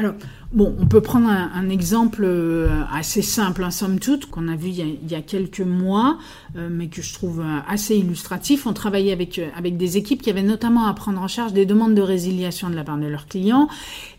Alors, 0.00 0.14
bon, 0.54 0.74
on 0.78 0.86
peut 0.86 1.02
prendre 1.02 1.28
un, 1.28 1.68
exemple 1.68 2.22
euh, 2.24 2.70
assez 2.90 3.20
simple, 3.20 3.62
hein, 3.62 3.70
somme 3.70 4.00
toute, 4.00 4.30
qu'on 4.30 4.48
a 4.48 4.56
vu 4.56 4.70
il 4.70 5.10
y 5.10 5.14
a, 5.14 5.20
quelques 5.20 5.60
mois, 5.60 6.16
euh, 6.56 6.70
mais 6.72 6.88
que 6.88 7.02
je 7.02 7.12
trouve 7.12 7.40
euh, 7.40 7.58
assez 7.68 7.98
illustratif. 7.98 8.66
On 8.66 8.72
travaillait 8.72 9.12
avec, 9.12 9.38
avec 9.54 9.76
des 9.76 9.98
équipes 9.98 10.22
qui 10.22 10.30
avaient 10.30 10.42
notamment 10.42 10.86
à 10.86 10.94
prendre 10.94 11.20
en 11.20 11.28
charge 11.28 11.52
des 11.52 11.66
demandes 11.66 11.94
de 11.94 12.00
résiliation 12.00 12.70
de 12.70 12.76
la 12.76 12.82
part 12.82 12.96
de 12.96 13.04
leurs 13.04 13.26
clients 13.26 13.68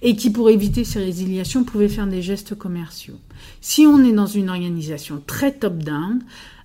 et 0.04 0.15
qui, 0.15 0.30
pour 0.30 0.52
éviter 0.52 0.84
ces 0.84 1.00
résiliations, 1.00 1.63
pouvaient 1.63 1.89
faire 1.89 2.06
des 2.06 2.22
gestes 2.22 2.54
commerciaux. 2.54 3.17
Si 3.60 3.88
on 3.88 4.04
est 4.04 4.13
dans 4.13 4.28
une 4.28 4.52
organisation 4.52 5.20
très 5.26 5.52
top-down, 5.52 6.20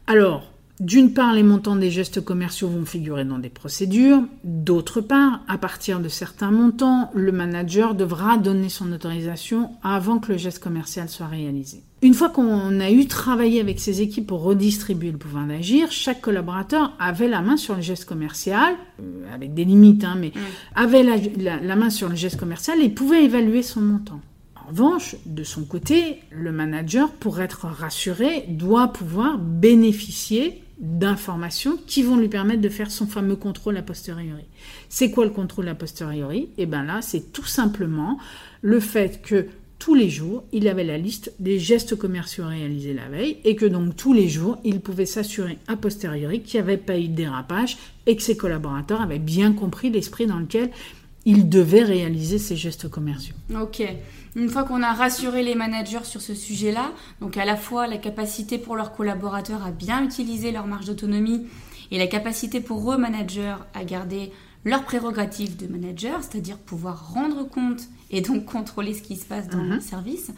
alors 0.07 0.53
d'une 0.79 1.15
part, 1.15 1.33
les 1.33 1.43
montants 1.43 1.77
des 1.77 1.91
gestes 1.91 2.21
commerciaux 2.21 2.69
vont 2.69 2.85
figurer 2.85 3.25
dans 3.25 3.39
des 3.39 3.49
procédures. 3.49 4.23
D'autre 4.45 5.01
part, 5.01 5.41
à 5.49 5.57
partir 5.57 6.01
de 6.01 6.09
certains 6.09 6.51
montants, 6.51 7.11
le 7.15 7.33
manager 7.33 7.95
devra 7.95 8.37
donner 8.37 8.69
son 8.69 8.93
autorisation 8.93 9.71
avant 9.83 10.19
que 10.19 10.33
le 10.33 10.39
geste 10.39 10.63
commercial 10.63 11.09
soit 11.09 11.29
réalisé. 11.29 11.83
Une 12.03 12.13
fois 12.13 12.29
qu'on 12.29 12.79
a 12.79 12.91
eu 12.91 13.07
travaillé 13.07 13.59
avec 13.59 13.81
ces 13.81 14.03
équipes 14.03 14.27
pour 14.27 14.43
redistribuer 14.43 15.13
le 15.13 15.17
pouvoir 15.17 15.47
d'agir, 15.47 15.91
chaque 15.91 16.21
collaborateur 16.21 16.93
avait 16.99 17.29
la 17.29 17.41
main 17.41 17.57
sur 17.57 17.75
le 17.75 17.81
geste 17.81 18.05
commercial, 18.05 18.75
euh, 19.01 19.35
avec 19.35 19.55
des 19.55 19.65
limites, 19.65 20.05
hein, 20.05 20.17
mais 20.19 20.33
avait 20.75 21.03
la 21.03 21.77
main 21.77 21.89
sur 21.89 22.11
le 22.11 22.17
geste 22.17 22.39
commercial 22.39 22.83
et 22.83 22.91
pouvait 22.91 23.25
évaluer 23.25 23.63
son 23.63 23.81
montant. 23.81 24.21
En 24.67 24.71
revanche, 24.71 25.17
de 25.27 25.45
son 25.45 25.65
côté, 25.65 26.21
le 26.31 26.51
manager, 26.51 27.11
pour 27.13 27.41
être 27.41 27.67
rassuré, 27.67 28.45
doit 28.49 28.89
pouvoir 28.89 29.39
bénéficier 29.39 30.65
d'informations 30.79 31.79
qui 31.87 32.03
vont 32.03 32.17
lui 32.17 32.29
permettre 32.29 32.61
de 32.61 32.69
faire 32.69 32.91
son 32.91 33.07
fameux 33.07 33.37
contrôle 33.37 33.77
a 33.77 33.83
posteriori. 33.83 34.45
C'est 34.89 35.11
quoi 35.11 35.25
le 35.25 35.31
contrôle 35.31 35.69
a 35.69 35.75
posteriori? 35.75 36.51
Eh 36.59 36.67
bien 36.67 36.85
là, 36.85 37.01
c'est 37.03 37.33
tout 37.33 37.47
simplement 37.47 38.19
le 38.63 38.81
fait 38.81 39.23
que 39.23 39.47
tous 39.79 39.95
les 39.95 40.09
jours, 40.09 40.45
il 40.53 40.69
avait 40.69 40.85
la 40.85 40.99
liste 40.99 41.33
des 41.39 41.59
gestes 41.59 41.97
commerciaux 41.97 42.47
réalisés 42.47 42.95
la 42.95 43.09
veille 43.09 43.39
et 43.45 43.57
que 43.57 43.67
donc 43.67 43.97
tous 43.97 44.13
les 44.13 44.29
jours, 44.29 44.59
il 44.65 44.81
pouvait 44.81 45.07
s'assurer 45.07 45.59
a 45.69 45.77
posteriori 45.77 46.41
qu'il 46.41 46.61
n'y 46.61 46.65
avait 46.65 46.77
pas 46.77 46.99
eu 46.99 47.09
de 47.09 47.15
dérapage 47.15 47.77
et 48.07 48.17
que 48.17 48.23
ses 48.23 48.37
collaborateurs 48.37 49.01
avaient 49.01 49.19
bien 49.19 49.53
compris 49.53 49.91
l'esprit 49.91 50.27
dans 50.27 50.39
lequel 50.39 50.71
ils 51.27 51.49
devaient 51.49 51.83
réaliser 51.83 52.39
ces 52.39 52.57
gestes 52.57 52.89
commerciaux. 52.89 53.35
Ok. 53.55 53.83
Une 54.37 54.51
fois 54.51 54.65
qu'on 54.65 54.83
a 54.83 54.93
rassuré 54.93 55.43
les 55.43 55.55
managers 55.55 56.05
sur 56.05 56.21
ce 56.21 56.35
sujet-là, 56.35 56.93
donc 57.21 57.37
à 57.39 57.45
la 57.47 57.57
fois 57.57 57.87
la 57.87 57.97
capacité 57.97 58.59
pour 58.59 58.77
leurs 58.77 58.93
collaborateurs 58.95 59.65
à 59.65 59.71
bien 59.71 60.05
utiliser 60.05 60.53
leur 60.53 60.67
marge 60.67 60.85
d'autonomie 60.87 61.47
et 61.91 61.99
la 61.99 62.07
capacité 62.07 62.61
pour 62.61 62.93
eux, 62.93 62.99
managers, 62.99 63.57
à 63.73 63.83
garder 63.85 64.31
leurs 64.65 64.85
prérogatives 64.85 65.57
de 65.57 65.67
manager, 65.67 66.23
c'est-à-dire 66.23 66.59
pouvoir 66.59 67.15
rendre 67.15 67.49
compte 67.49 67.83
et 68.11 68.21
donc 68.21 68.45
contrôler 68.45 68.93
ce 68.93 69.01
qui 69.03 69.17
se 69.17 69.25
passe 69.25 69.49
dans 69.49 69.63
Mhm. 69.63 69.75
le 69.77 69.81
service. 69.81 70.31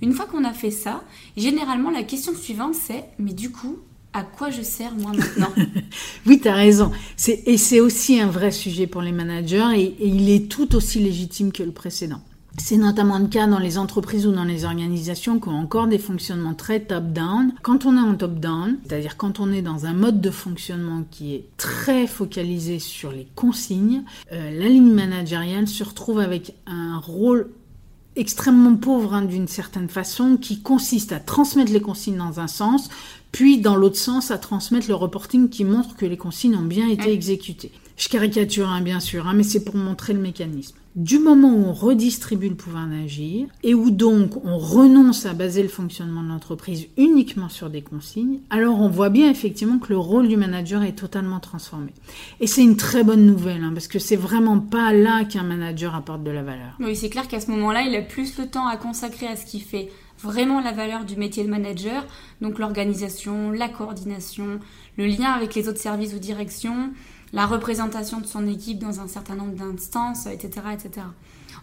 Une 0.00 0.12
fois 0.12 0.24
qu'on 0.26 0.44
a 0.44 0.52
fait 0.52 0.70
ça, 0.70 1.02
généralement 1.36 1.90
la 1.90 2.02
question 2.02 2.34
suivante 2.34 2.74
c'est 2.74 3.04
mais 3.18 3.32
du 3.34 3.50
coup, 3.50 3.76
à 4.14 4.22
quoi 4.22 4.48
je 4.50 4.62
sers 4.62 4.94
moi 4.94 5.12
maintenant? 5.12 5.52
Oui, 6.26 6.40
tu 6.40 6.48
as 6.48 6.54
raison. 6.54 6.92
C'est- 7.16 7.42
Et 7.46 7.58
c'est 7.58 7.80
aussi 7.80 8.18
un 8.20 8.28
vrai 8.28 8.52
sujet 8.52 8.86
pour 8.86 9.02
les 9.02 9.12
managers 9.12 9.66
et, 9.76 9.82
et 9.84 10.06
il 10.08 10.30
est 10.30 10.48
tout 10.48 10.74
aussi 10.76 10.98
légitime 11.00 11.52
que 11.52 11.62
le 11.62 11.72
précédent. 11.72 12.22
C'est 12.56 12.76
notamment 12.76 13.18
le 13.18 13.26
cas 13.26 13.46
dans 13.46 13.58
les 13.58 13.78
entreprises 13.78 14.26
ou 14.26 14.32
dans 14.32 14.44
les 14.44 14.64
organisations 14.64 15.38
qui 15.40 15.48
ont 15.48 15.58
encore 15.58 15.86
des 15.86 15.98
fonctionnements 15.98 16.54
très 16.54 16.80
top-down. 16.80 17.52
Quand 17.62 17.84
on 17.84 17.96
est 17.96 18.00
en 18.00 18.14
top-down, 18.14 18.78
c'est-à-dire 18.86 19.16
quand 19.16 19.40
on 19.40 19.52
est 19.52 19.60
dans 19.60 19.86
un 19.86 19.92
mode 19.92 20.20
de 20.20 20.30
fonctionnement 20.30 21.04
qui 21.10 21.34
est 21.34 21.44
très 21.56 22.06
focalisé 22.06 22.78
sur 22.78 23.10
les 23.12 23.26
consignes, 23.34 24.04
euh, 24.32 24.50
la 24.58 24.68
ligne 24.68 24.92
managériale 24.92 25.66
se 25.66 25.82
retrouve 25.84 26.20
avec 26.20 26.54
un 26.66 26.98
rôle 26.98 27.50
extrêmement 28.16 28.76
pauvre 28.76 29.12
hein, 29.14 29.22
d'une 29.22 29.48
certaine 29.48 29.88
façon, 29.88 30.36
qui 30.40 30.60
consiste 30.60 31.10
à 31.12 31.18
transmettre 31.18 31.72
les 31.72 31.80
consignes 31.80 32.16
dans 32.18 32.38
un 32.38 32.46
sens, 32.46 32.88
puis 33.32 33.58
dans 33.58 33.74
l'autre 33.74 33.96
sens 33.96 34.30
à 34.30 34.38
transmettre 34.38 34.86
le 34.88 34.94
reporting 34.94 35.48
qui 35.48 35.64
montre 35.64 35.96
que 35.96 36.06
les 36.06 36.16
consignes 36.16 36.54
ont 36.54 36.62
bien 36.62 36.88
été 36.88 37.06
Ouais. 37.06 37.12
exécutées. 37.14 37.72
Je 37.96 38.08
caricature 38.08 38.68
hein, 38.68 38.80
bien 38.80 39.00
sûr, 39.00 39.26
hein, 39.26 39.32
mais 39.34 39.42
c'est 39.42 39.64
pour 39.64 39.74
montrer 39.74 40.12
le 40.12 40.20
mécanisme. 40.20 40.76
Du 40.96 41.18
moment 41.18 41.48
où 41.48 41.64
on 41.64 41.72
redistribue 41.72 42.48
le 42.48 42.54
pouvoir 42.54 42.86
d'agir 42.86 43.48
et 43.64 43.74
où 43.74 43.90
donc 43.90 44.36
on 44.44 44.58
renonce 44.58 45.26
à 45.26 45.34
baser 45.34 45.64
le 45.64 45.68
fonctionnement 45.68 46.22
de 46.22 46.28
l'entreprise 46.28 46.86
uniquement 46.96 47.48
sur 47.48 47.68
des 47.68 47.82
consignes, 47.82 48.38
alors 48.48 48.80
on 48.80 48.88
voit 48.88 49.08
bien 49.08 49.28
effectivement 49.28 49.80
que 49.80 49.88
le 49.88 49.98
rôle 49.98 50.28
du 50.28 50.36
manager 50.36 50.84
est 50.84 50.92
totalement 50.92 51.40
transformé. 51.40 51.92
Et 52.38 52.46
c'est 52.46 52.62
une 52.62 52.76
très 52.76 53.02
bonne 53.02 53.26
nouvelle, 53.26 53.64
hein, 53.64 53.72
parce 53.74 53.88
que 53.88 53.98
c'est 53.98 54.14
vraiment 54.14 54.60
pas 54.60 54.92
là 54.92 55.24
qu'un 55.24 55.42
manager 55.42 55.96
apporte 55.96 56.22
de 56.22 56.30
la 56.30 56.44
valeur. 56.44 56.76
Oui, 56.78 56.94
c'est 56.94 57.10
clair 57.10 57.26
qu'à 57.26 57.40
ce 57.40 57.50
moment-là, 57.50 57.82
il 57.82 57.96
a 57.96 58.02
plus 58.02 58.38
le 58.38 58.46
temps 58.46 58.68
à 58.68 58.76
consacrer 58.76 59.26
à 59.26 59.34
ce 59.34 59.44
qui 59.46 59.58
fait 59.58 59.90
vraiment 60.22 60.60
la 60.60 60.70
valeur 60.70 61.04
du 61.04 61.16
métier 61.16 61.42
de 61.42 61.50
manager, 61.50 62.06
donc 62.40 62.60
l'organisation, 62.60 63.50
la 63.50 63.68
coordination, 63.68 64.60
le 64.96 65.06
lien 65.06 65.32
avec 65.32 65.56
les 65.56 65.68
autres 65.68 65.80
services 65.80 66.14
ou 66.14 66.20
directions, 66.20 66.92
la 67.34 67.46
représentation 67.46 68.20
de 68.20 68.26
son 68.26 68.46
équipe 68.46 68.78
dans 68.78 69.00
un 69.00 69.08
certain 69.08 69.34
nombre 69.34 69.54
d'instances, 69.54 70.26
etc., 70.26 70.66
etc. 70.72 71.06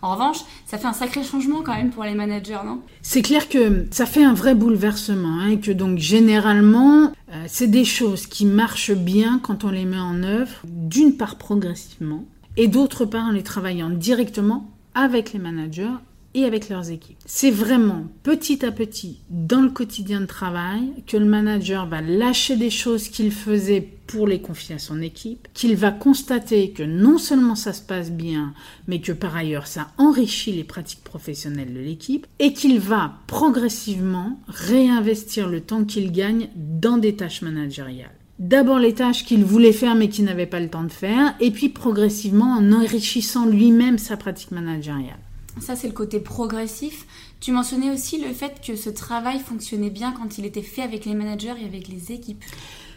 En 0.01 0.13
revanche, 0.13 0.39
ça 0.65 0.77
fait 0.77 0.87
un 0.87 0.93
sacré 0.93 1.23
changement 1.23 1.61
quand 1.63 1.75
même 1.75 1.91
pour 1.91 2.03
les 2.03 2.15
managers, 2.15 2.59
non? 2.65 2.81
C'est 3.01 3.21
clair 3.21 3.47
que 3.47 3.87
ça 3.91 4.05
fait 4.05 4.23
un 4.23 4.33
vrai 4.33 4.55
bouleversement 4.55 5.39
hein, 5.39 5.49
et 5.49 5.59
que 5.59 5.71
donc 5.71 5.99
généralement, 5.99 7.11
euh, 7.31 7.45
c'est 7.47 7.67
des 7.67 7.85
choses 7.85 8.25
qui 8.25 8.45
marchent 8.45 8.93
bien 8.93 9.39
quand 9.41 9.63
on 9.63 9.69
les 9.69 9.85
met 9.85 9.99
en 9.99 10.23
œuvre, 10.23 10.61
d'une 10.65 11.15
part 11.15 11.37
progressivement 11.37 12.25
et 12.57 12.67
d'autre 12.67 13.05
part 13.05 13.25
en 13.25 13.31
les 13.31 13.43
travaillant 13.43 13.89
directement 13.89 14.69
avec 14.93 15.33
les 15.33 15.39
managers 15.39 15.97
et 16.33 16.45
avec 16.45 16.69
leurs 16.69 16.91
équipes. 16.91 17.17
C'est 17.25 17.51
vraiment 17.51 18.05
petit 18.23 18.65
à 18.65 18.71
petit 18.71 19.19
dans 19.29 19.61
le 19.61 19.69
quotidien 19.69 20.21
de 20.21 20.25
travail 20.25 20.91
que 21.07 21.17
le 21.17 21.25
manager 21.25 21.87
va 21.87 22.01
lâcher 22.01 22.55
des 22.55 22.69
choses 22.69 23.09
qu'il 23.09 23.31
faisait 23.31 23.87
pour 24.07 24.27
les 24.27 24.41
confier 24.41 24.75
à 24.75 24.79
son 24.79 25.01
équipe, 25.01 25.47
qu'il 25.53 25.75
va 25.75 25.91
constater 25.91 26.71
que 26.71 26.83
non 26.83 27.17
seulement 27.17 27.55
ça 27.55 27.71
se 27.71 27.81
passe 27.81 28.11
bien, 28.11 28.53
mais 28.87 28.99
que 28.99 29.13
par 29.13 29.35
ailleurs 29.35 29.67
ça 29.67 29.87
enrichit 29.97 30.51
les 30.51 30.65
pratiques 30.65 31.03
professionnelles 31.03 31.73
de 31.73 31.79
l'équipe 31.79 32.27
et 32.39 32.53
qu'il 32.53 32.79
va 32.79 33.13
progressivement 33.27 34.39
réinvestir 34.47 35.47
le 35.47 35.61
temps 35.61 35.85
qu'il 35.85 36.11
gagne 36.11 36.49
dans 36.55 36.97
des 36.97 37.15
tâches 37.15 37.41
managériales. 37.41 38.11
D'abord 38.39 38.79
les 38.79 38.95
tâches 38.95 39.23
qu'il 39.23 39.45
voulait 39.45 39.71
faire 39.71 39.95
mais 39.95 40.09
qu'il 40.09 40.25
n'avait 40.25 40.47
pas 40.47 40.59
le 40.59 40.69
temps 40.69 40.83
de 40.83 40.91
faire, 40.91 41.35
et 41.39 41.51
puis 41.51 41.69
progressivement 41.69 42.53
en 42.53 42.71
enrichissant 42.71 43.45
lui-même 43.45 43.99
sa 43.99 44.17
pratique 44.17 44.51
managériale. 44.51 45.19
Ça, 45.59 45.75
c'est 45.75 45.87
le 45.87 45.93
côté 45.93 46.19
progressif. 46.19 47.05
Tu 47.39 47.51
mentionnais 47.51 47.91
aussi 47.91 48.21
le 48.21 48.33
fait 48.33 48.61
que 48.65 48.75
ce 48.75 48.89
travail 48.89 49.39
fonctionnait 49.39 49.89
bien 49.89 50.11
quand 50.11 50.37
il 50.37 50.45
était 50.45 50.61
fait 50.61 50.81
avec 50.81 51.05
les 51.05 51.13
managers 51.13 51.55
et 51.61 51.65
avec 51.65 51.87
les 51.87 52.11
équipes. 52.11 52.43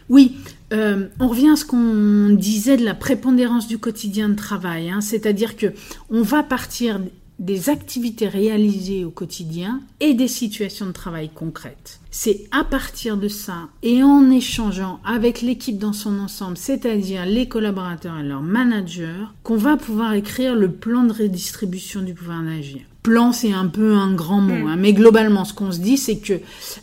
Oui, 0.07 0.37
euh, 0.71 1.07
on 1.19 1.27
revient 1.27 1.49
à 1.49 1.55
ce 1.55 1.65
qu'on 1.65 2.29
disait 2.29 2.77
de 2.77 2.85
la 2.85 2.93
prépondérance 2.93 3.67
du 3.67 3.79
quotidien 3.79 4.29
de 4.29 4.35
travail, 4.35 4.91
hein, 4.91 5.01
c'est-à-dire 5.01 5.57
que 5.57 5.73
on 6.11 6.21
va 6.21 6.43
partir 6.43 7.01
des 7.39 7.69
activités 7.69 8.27
réalisées 8.27 9.03
au 9.03 9.11
quotidien 9.11 9.81
et 9.99 10.13
des 10.13 10.27
situations 10.27 10.85
de 10.85 10.91
travail 10.91 11.29
concrètes. 11.33 11.99
C'est 12.11 12.45
à 12.51 12.63
partir 12.63 13.17
de 13.17 13.27
ça 13.27 13.67
et 13.83 14.03
en 14.03 14.31
échangeant 14.31 14.99
avec 15.03 15.41
l'équipe 15.41 15.77
dans 15.77 15.91
son 15.93 16.17
ensemble, 16.19 16.55
c'est-à-dire 16.57 17.25
les 17.25 17.47
collaborateurs 17.47 18.19
et 18.19 18.23
leurs 18.23 18.41
managers, 18.41 19.25
qu'on 19.43 19.57
va 19.57 19.75
pouvoir 19.75 20.13
écrire 20.13 20.55
le 20.55 20.71
plan 20.71 21.03
de 21.03 21.11
redistribution 21.13 22.01
du 22.01 22.13
pouvoir 22.13 22.41
d'agir. 22.43 22.81
Plan, 23.03 23.31
c'est 23.33 23.51
un 23.53 23.67
peu 23.67 23.93
un 23.95 24.13
grand 24.13 24.41
mot, 24.41 24.63
Mm. 24.65 24.67
hein, 24.67 24.75
mais 24.77 24.93
globalement, 24.93 25.45
ce 25.45 25.53
qu'on 25.53 25.71
se 25.71 25.79
dit, 25.79 25.97
c'est 25.97 26.17
que 26.17 26.39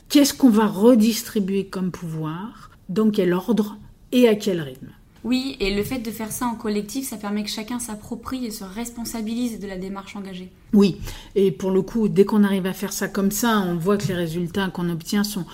qu'est-ce 0.09 0.35
qu'on 0.35 0.51
va 0.51 0.67
redistribuer 0.67 1.65
comme 1.65 1.91
pouvoir, 1.91 2.71
dans 2.89 3.11
quel 3.11 3.33
ordre 3.33 3.79
et 4.13 4.29
à 4.29 4.35
quel 4.35 4.61
rythme. 4.61 4.91
Oui, 5.25 5.57
et 5.61 5.75
le 5.75 5.83
fait 5.85 5.99
de 5.99 6.11
faire 6.11 6.33
ça 6.33 6.47
en 6.47 6.55
collectif, 6.55 7.09
ça 7.09 7.17
permet 7.17 7.45
que 7.45 7.51
chacun 7.51 7.79
s'approprie 7.79 8.45
et 8.45 8.51
se 8.51 8.65
responsabilise 8.65 9.61
de 9.61 9.67
la 9.67 9.77
démarche 9.79 10.17
engagée. 10.17 10.51
Oui, 10.73 10.97
et 11.35 11.53
pour 11.53 11.71
le 11.71 11.83
coup, 11.83 12.09
dès 12.09 12.25
qu'on 12.25 12.43
arrive 12.45 12.67
à 12.67 12.73
faire 12.73 12.93
ça 12.93 13.09
comme 13.09 13.31
ça, 13.31 13.61
on 13.61 13.77
voit 13.77 13.97
que 13.97 14.09
les 14.09 14.15
résultats 14.15 14.69
qu'on 14.69 14.91
obtient 14.91 15.23
sont 15.23 15.45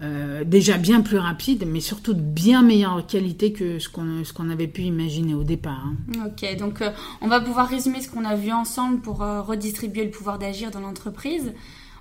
euh, 0.00 0.44
déjà 0.44 0.78
bien 0.78 1.00
plus 1.00 1.18
rapides, 1.18 1.64
mais 1.66 1.80
surtout 1.80 2.14
de 2.14 2.20
bien 2.20 2.62
meilleure 2.62 3.04
qualité 3.06 3.52
que 3.52 3.78
ce 3.80 3.88
qu'on 3.88 4.50
avait 4.50 4.68
pu 4.68 4.82
imaginer 4.82 5.34
au 5.34 5.42
départ. 5.42 5.84
hein. 5.86 6.26
Ok, 6.26 6.56
donc 6.56 6.80
euh, 6.80 6.90
on 7.20 7.26
va 7.28 7.40
pouvoir 7.40 7.68
résumer 7.68 8.00
ce 8.00 8.08
qu'on 8.08 8.24
a 8.24 8.36
vu 8.36 8.52
ensemble 8.52 9.00
pour 9.00 9.22
euh, 9.22 9.42
redistribuer 9.42 10.04
le 10.04 10.10
pouvoir 10.10 10.38
d'agir 10.38 10.70
dans 10.70 10.80
l'entreprise. 10.80 11.52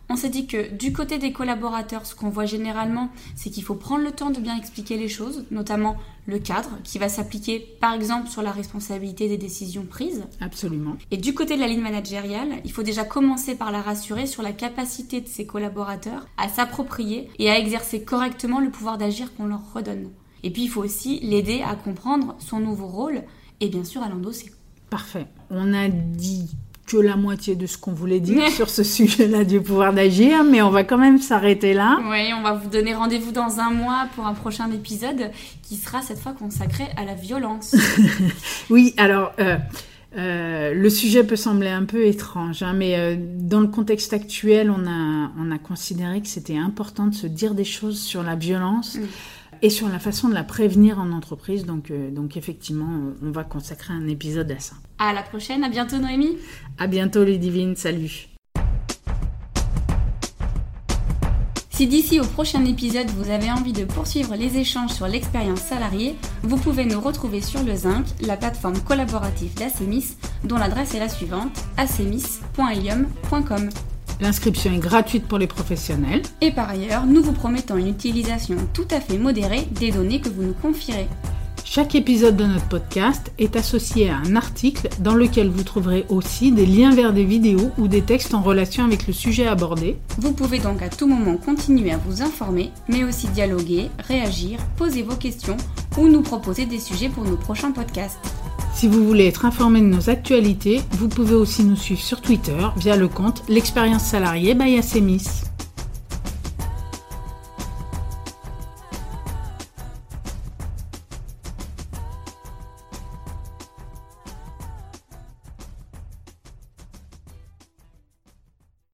On 0.09 0.15
s'est 0.15 0.29
dit 0.29 0.47
que 0.47 0.73
du 0.73 0.93
côté 0.93 1.17
des 1.17 1.33
collaborateurs, 1.33 2.05
ce 2.05 2.15
qu'on 2.15 2.29
voit 2.29 2.45
généralement, 2.45 3.09
c'est 3.35 3.49
qu'il 3.49 3.63
faut 3.63 3.75
prendre 3.75 4.03
le 4.03 4.11
temps 4.11 4.29
de 4.29 4.39
bien 4.39 4.55
expliquer 4.55 4.97
les 4.97 5.09
choses, 5.09 5.43
notamment 5.51 5.97
le 6.27 6.39
cadre 6.39 6.69
qui 6.83 6.97
va 6.97 7.09
s'appliquer 7.09 7.59
par 7.81 7.93
exemple 7.93 8.29
sur 8.29 8.41
la 8.41 8.51
responsabilité 8.51 9.27
des 9.27 9.37
décisions 9.37 9.85
prises. 9.85 10.23
Absolument. 10.39 10.95
Et 11.11 11.17
du 11.17 11.33
côté 11.33 11.55
de 11.55 11.61
la 11.61 11.67
ligne 11.67 11.81
managériale, 11.81 12.61
il 12.63 12.71
faut 12.71 12.83
déjà 12.83 13.03
commencer 13.03 13.55
par 13.55 13.71
la 13.71 13.81
rassurer 13.81 14.27
sur 14.27 14.43
la 14.43 14.53
capacité 14.53 15.19
de 15.19 15.27
ses 15.27 15.45
collaborateurs 15.45 16.25
à 16.37 16.47
s'approprier 16.47 17.29
et 17.37 17.49
à 17.49 17.59
exercer 17.59 18.03
correctement 18.03 18.61
le 18.61 18.69
pouvoir 18.69 18.97
d'agir 18.97 19.35
qu'on 19.35 19.45
leur 19.45 19.73
redonne. 19.73 20.09
Et 20.43 20.51
puis 20.51 20.63
il 20.63 20.69
faut 20.69 20.83
aussi 20.83 21.19
l'aider 21.21 21.61
à 21.61 21.75
comprendre 21.75 22.35
son 22.39 22.59
nouveau 22.59 22.87
rôle 22.87 23.23
et 23.59 23.67
bien 23.67 23.83
sûr 23.83 24.03
à 24.03 24.09
l'endosser. 24.09 24.51
Parfait. 24.89 25.27
On 25.49 25.73
a 25.73 25.89
dit 25.89 26.49
que 26.87 26.97
la 26.97 27.17
moitié 27.17 27.55
de 27.55 27.67
ce 27.67 27.77
qu'on 27.77 27.93
voulait 27.93 28.21
dire 28.21 28.49
sur 28.55 28.69
ce 28.69 28.83
sujet-là 28.83 29.43
du 29.43 29.61
pouvoir 29.61 29.93
d'agir, 29.93 30.43
mais 30.43 30.61
on 30.61 30.71
va 30.71 30.83
quand 30.83 30.97
même 30.97 31.19
s'arrêter 31.19 31.73
là. 31.73 31.99
Oui, 32.09 32.33
on 32.37 32.41
va 32.41 32.53
vous 32.53 32.69
donner 32.69 32.95
rendez-vous 32.95 33.31
dans 33.31 33.59
un 33.59 33.69
mois 33.69 34.07
pour 34.15 34.25
un 34.25 34.33
prochain 34.33 34.71
épisode 34.71 35.31
qui 35.61 35.75
sera 35.75 36.01
cette 36.01 36.19
fois 36.19 36.33
consacré 36.33 36.85
à 36.95 37.05
la 37.05 37.13
violence. 37.13 37.75
Oui, 38.69 38.93
alors 38.97 39.33
euh, 39.39 39.57
euh, 40.17 40.73
le 40.73 40.89
sujet 40.89 41.23
peut 41.23 41.35
sembler 41.35 41.69
un 41.69 41.85
peu 41.85 42.05
étrange, 42.05 42.63
hein, 42.63 42.73
mais 42.73 42.97
euh, 42.97 43.15
dans 43.19 43.59
le 43.59 43.67
contexte 43.67 44.13
actuel, 44.13 44.71
on 44.71 44.87
a, 44.87 45.31
on 45.37 45.51
a 45.51 45.57
considéré 45.57 46.21
que 46.21 46.27
c'était 46.27 46.57
important 46.57 47.07
de 47.07 47.15
se 47.15 47.27
dire 47.27 47.53
des 47.53 47.65
choses 47.65 47.99
sur 47.99 48.23
la 48.23 48.35
violence. 48.35 48.97
Et 49.61 49.69
sur 49.69 49.89
la 49.89 49.99
façon 49.99 50.29
de 50.29 50.33
la 50.33 50.43
prévenir 50.43 50.99
en 50.99 51.11
entreprise, 51.11 51.65
donc, 51.65 51.91
euh, 51.91 52.11
donc 52.11 52.37
effectivement, 52.37 53.13
on 53.23 53.31
va 53.31 53.43
consacrer 53.43 53.93
un 53.93 54.07
épisode 54.07 54.51
à 54.51 54.59
ça. 54.59 54.75
À 54.99 55.13
la 55.13 55.23
prochaine, 55.23 55.63
à 55.63 55.69
bientôt 55.69 55.97
Noémie. 55.97 56.37
À 56.77 56.87
bientôt 56.87 57.23
les 57.23 57.37
divines, 57.37 57.75
salut. 57.75 58.29
Si 61.77 61.85
d'ici 61.85 62.19
au 62.19 62.25
prochain 62.25 62.65
épisode 62.65 63.07
vous 63.11 63.29
avez 63.29 63.51
envie 63.51 63.71
de 63.71 63.85
poursuivre 63.85 64.35
les 64.35 64.57
échanges 64.57 64.93
sur 64.93 65.07
l'expérience 65.07 65.59
salariée, 65.59 66.15
vous 66.41 66.57
pouvez 66.57 66.85
nous 66.85 66.99
retrouver 66.99 67.39
sur 67.39 67.61
le 67.61 67.75
Zinc, 67.75 68.03
la 68.21 68.35
plateforme 68.35 68.79
collaborative 68.79 69.53
d'Acemis, 69.53 70.17
dont 70.43 70.57
l'adresse 70.57 70.95
est 70.95 70.99
la 70.99 71.07
suivante 71.07 71.55
acemis.ilium.com. 71.77 73.69
L'inscription 74.19 74.73
est 74.73 74.79
gratuite 74.79 75.27
pour 75.27 75.37
les 75.37 75.47
professionnels. 75.47 76.23
Et 76.41 76.51
par 76.51 76.69
ailleurs, 76.69 77.05
nous 77.05 77.21
vous 77.21 77.33
promettons 77.33 77.77
une 77.77 77.89
utilisation 77.89 78.57
tout 78.73 78.87
à 78.91 78.99
fait 78.99 79.17
modérée 79.17 79.67
des 79.71 79.91
données 79.91 80.21
que 80.21 80.29
vous 80.29 80.43
nous 80.43 80.53
confierez. 80.53 81.07
Chaque 81.63 81.95
épisode 81.95 82.37
de 82.37 82.45
notre 82.45 82.67
podcast 82.67 83.31
est 83.37 83.57
associé 83.57 84.09
à 84.09 84.15
un 84.15 84.35
article 84.35 84.87
dans 84.99 85.13
lequel 85.13 85.49
vous 85.49 85.63
trouverez 85.63 86.05
aussi 86.09 86.51
des 86.51 86.65
liens 86.65 86.95
vers 86.95 87.13
des 87.13 87.25
vidéos 87.25 87.71
ou 87.77 87.87
des 87.87 88.01
textes 88.01 88.33
en 88.33 88.41
relation 88.41 88.85
avec 88.85 89.05
le 89.05 89.13
sujet 89.13 89.47
abordé. 89.47 89.97
Vous 90.17 90.31
pouvez 90.31 90.59
donc 90.59 90.81
à 90.81 90.89
tout 90.89 91.07
moment 91.07 91.35
continuer 91.35 91.91
à 91.91 91.97
vous 91.97 92.21
informer, 92.21 92.71
mais 92.87 93.03
aussi 93.03 93.27
dialoguer, 93.27 93.89
réagir, 93.99 94.59
poser 94.77 95.03
vos 95.03 95.17
questions 95.17 95.57
ou 95.97 96.07
nous 96.07 96.21
proposer 96.21 96.65
des 96.65 96.79
sujets 96.79 97.09
pour 97.09 97.25
nos 97.25 97.37
prochains 97.37 97.71
podcasts. 97.71 98.17
Si 98.77 98.87
vous 98.87 99.07
voulez 99.07 99.25
être 99.25 99.45
informé 99.45 99.81
de 99.81 99.87
nos 99.87 100.11
actualités, 100.11 100.81
vous 100.91 101.07
pouvez 101.07 101.33
aussi 101.33 101.63
nous 101.63 101.75
suivre 101.75 101.99
sur 101.99 102.21
Twitter 102.21 102.59
via 102.77 102.95
le 102.95 103.07
compte 103.07 103.41
L'expérience 103.49 104.03
salariée 104.03 104.53
by 104.53 104.77
Acemis. 104.77 105.23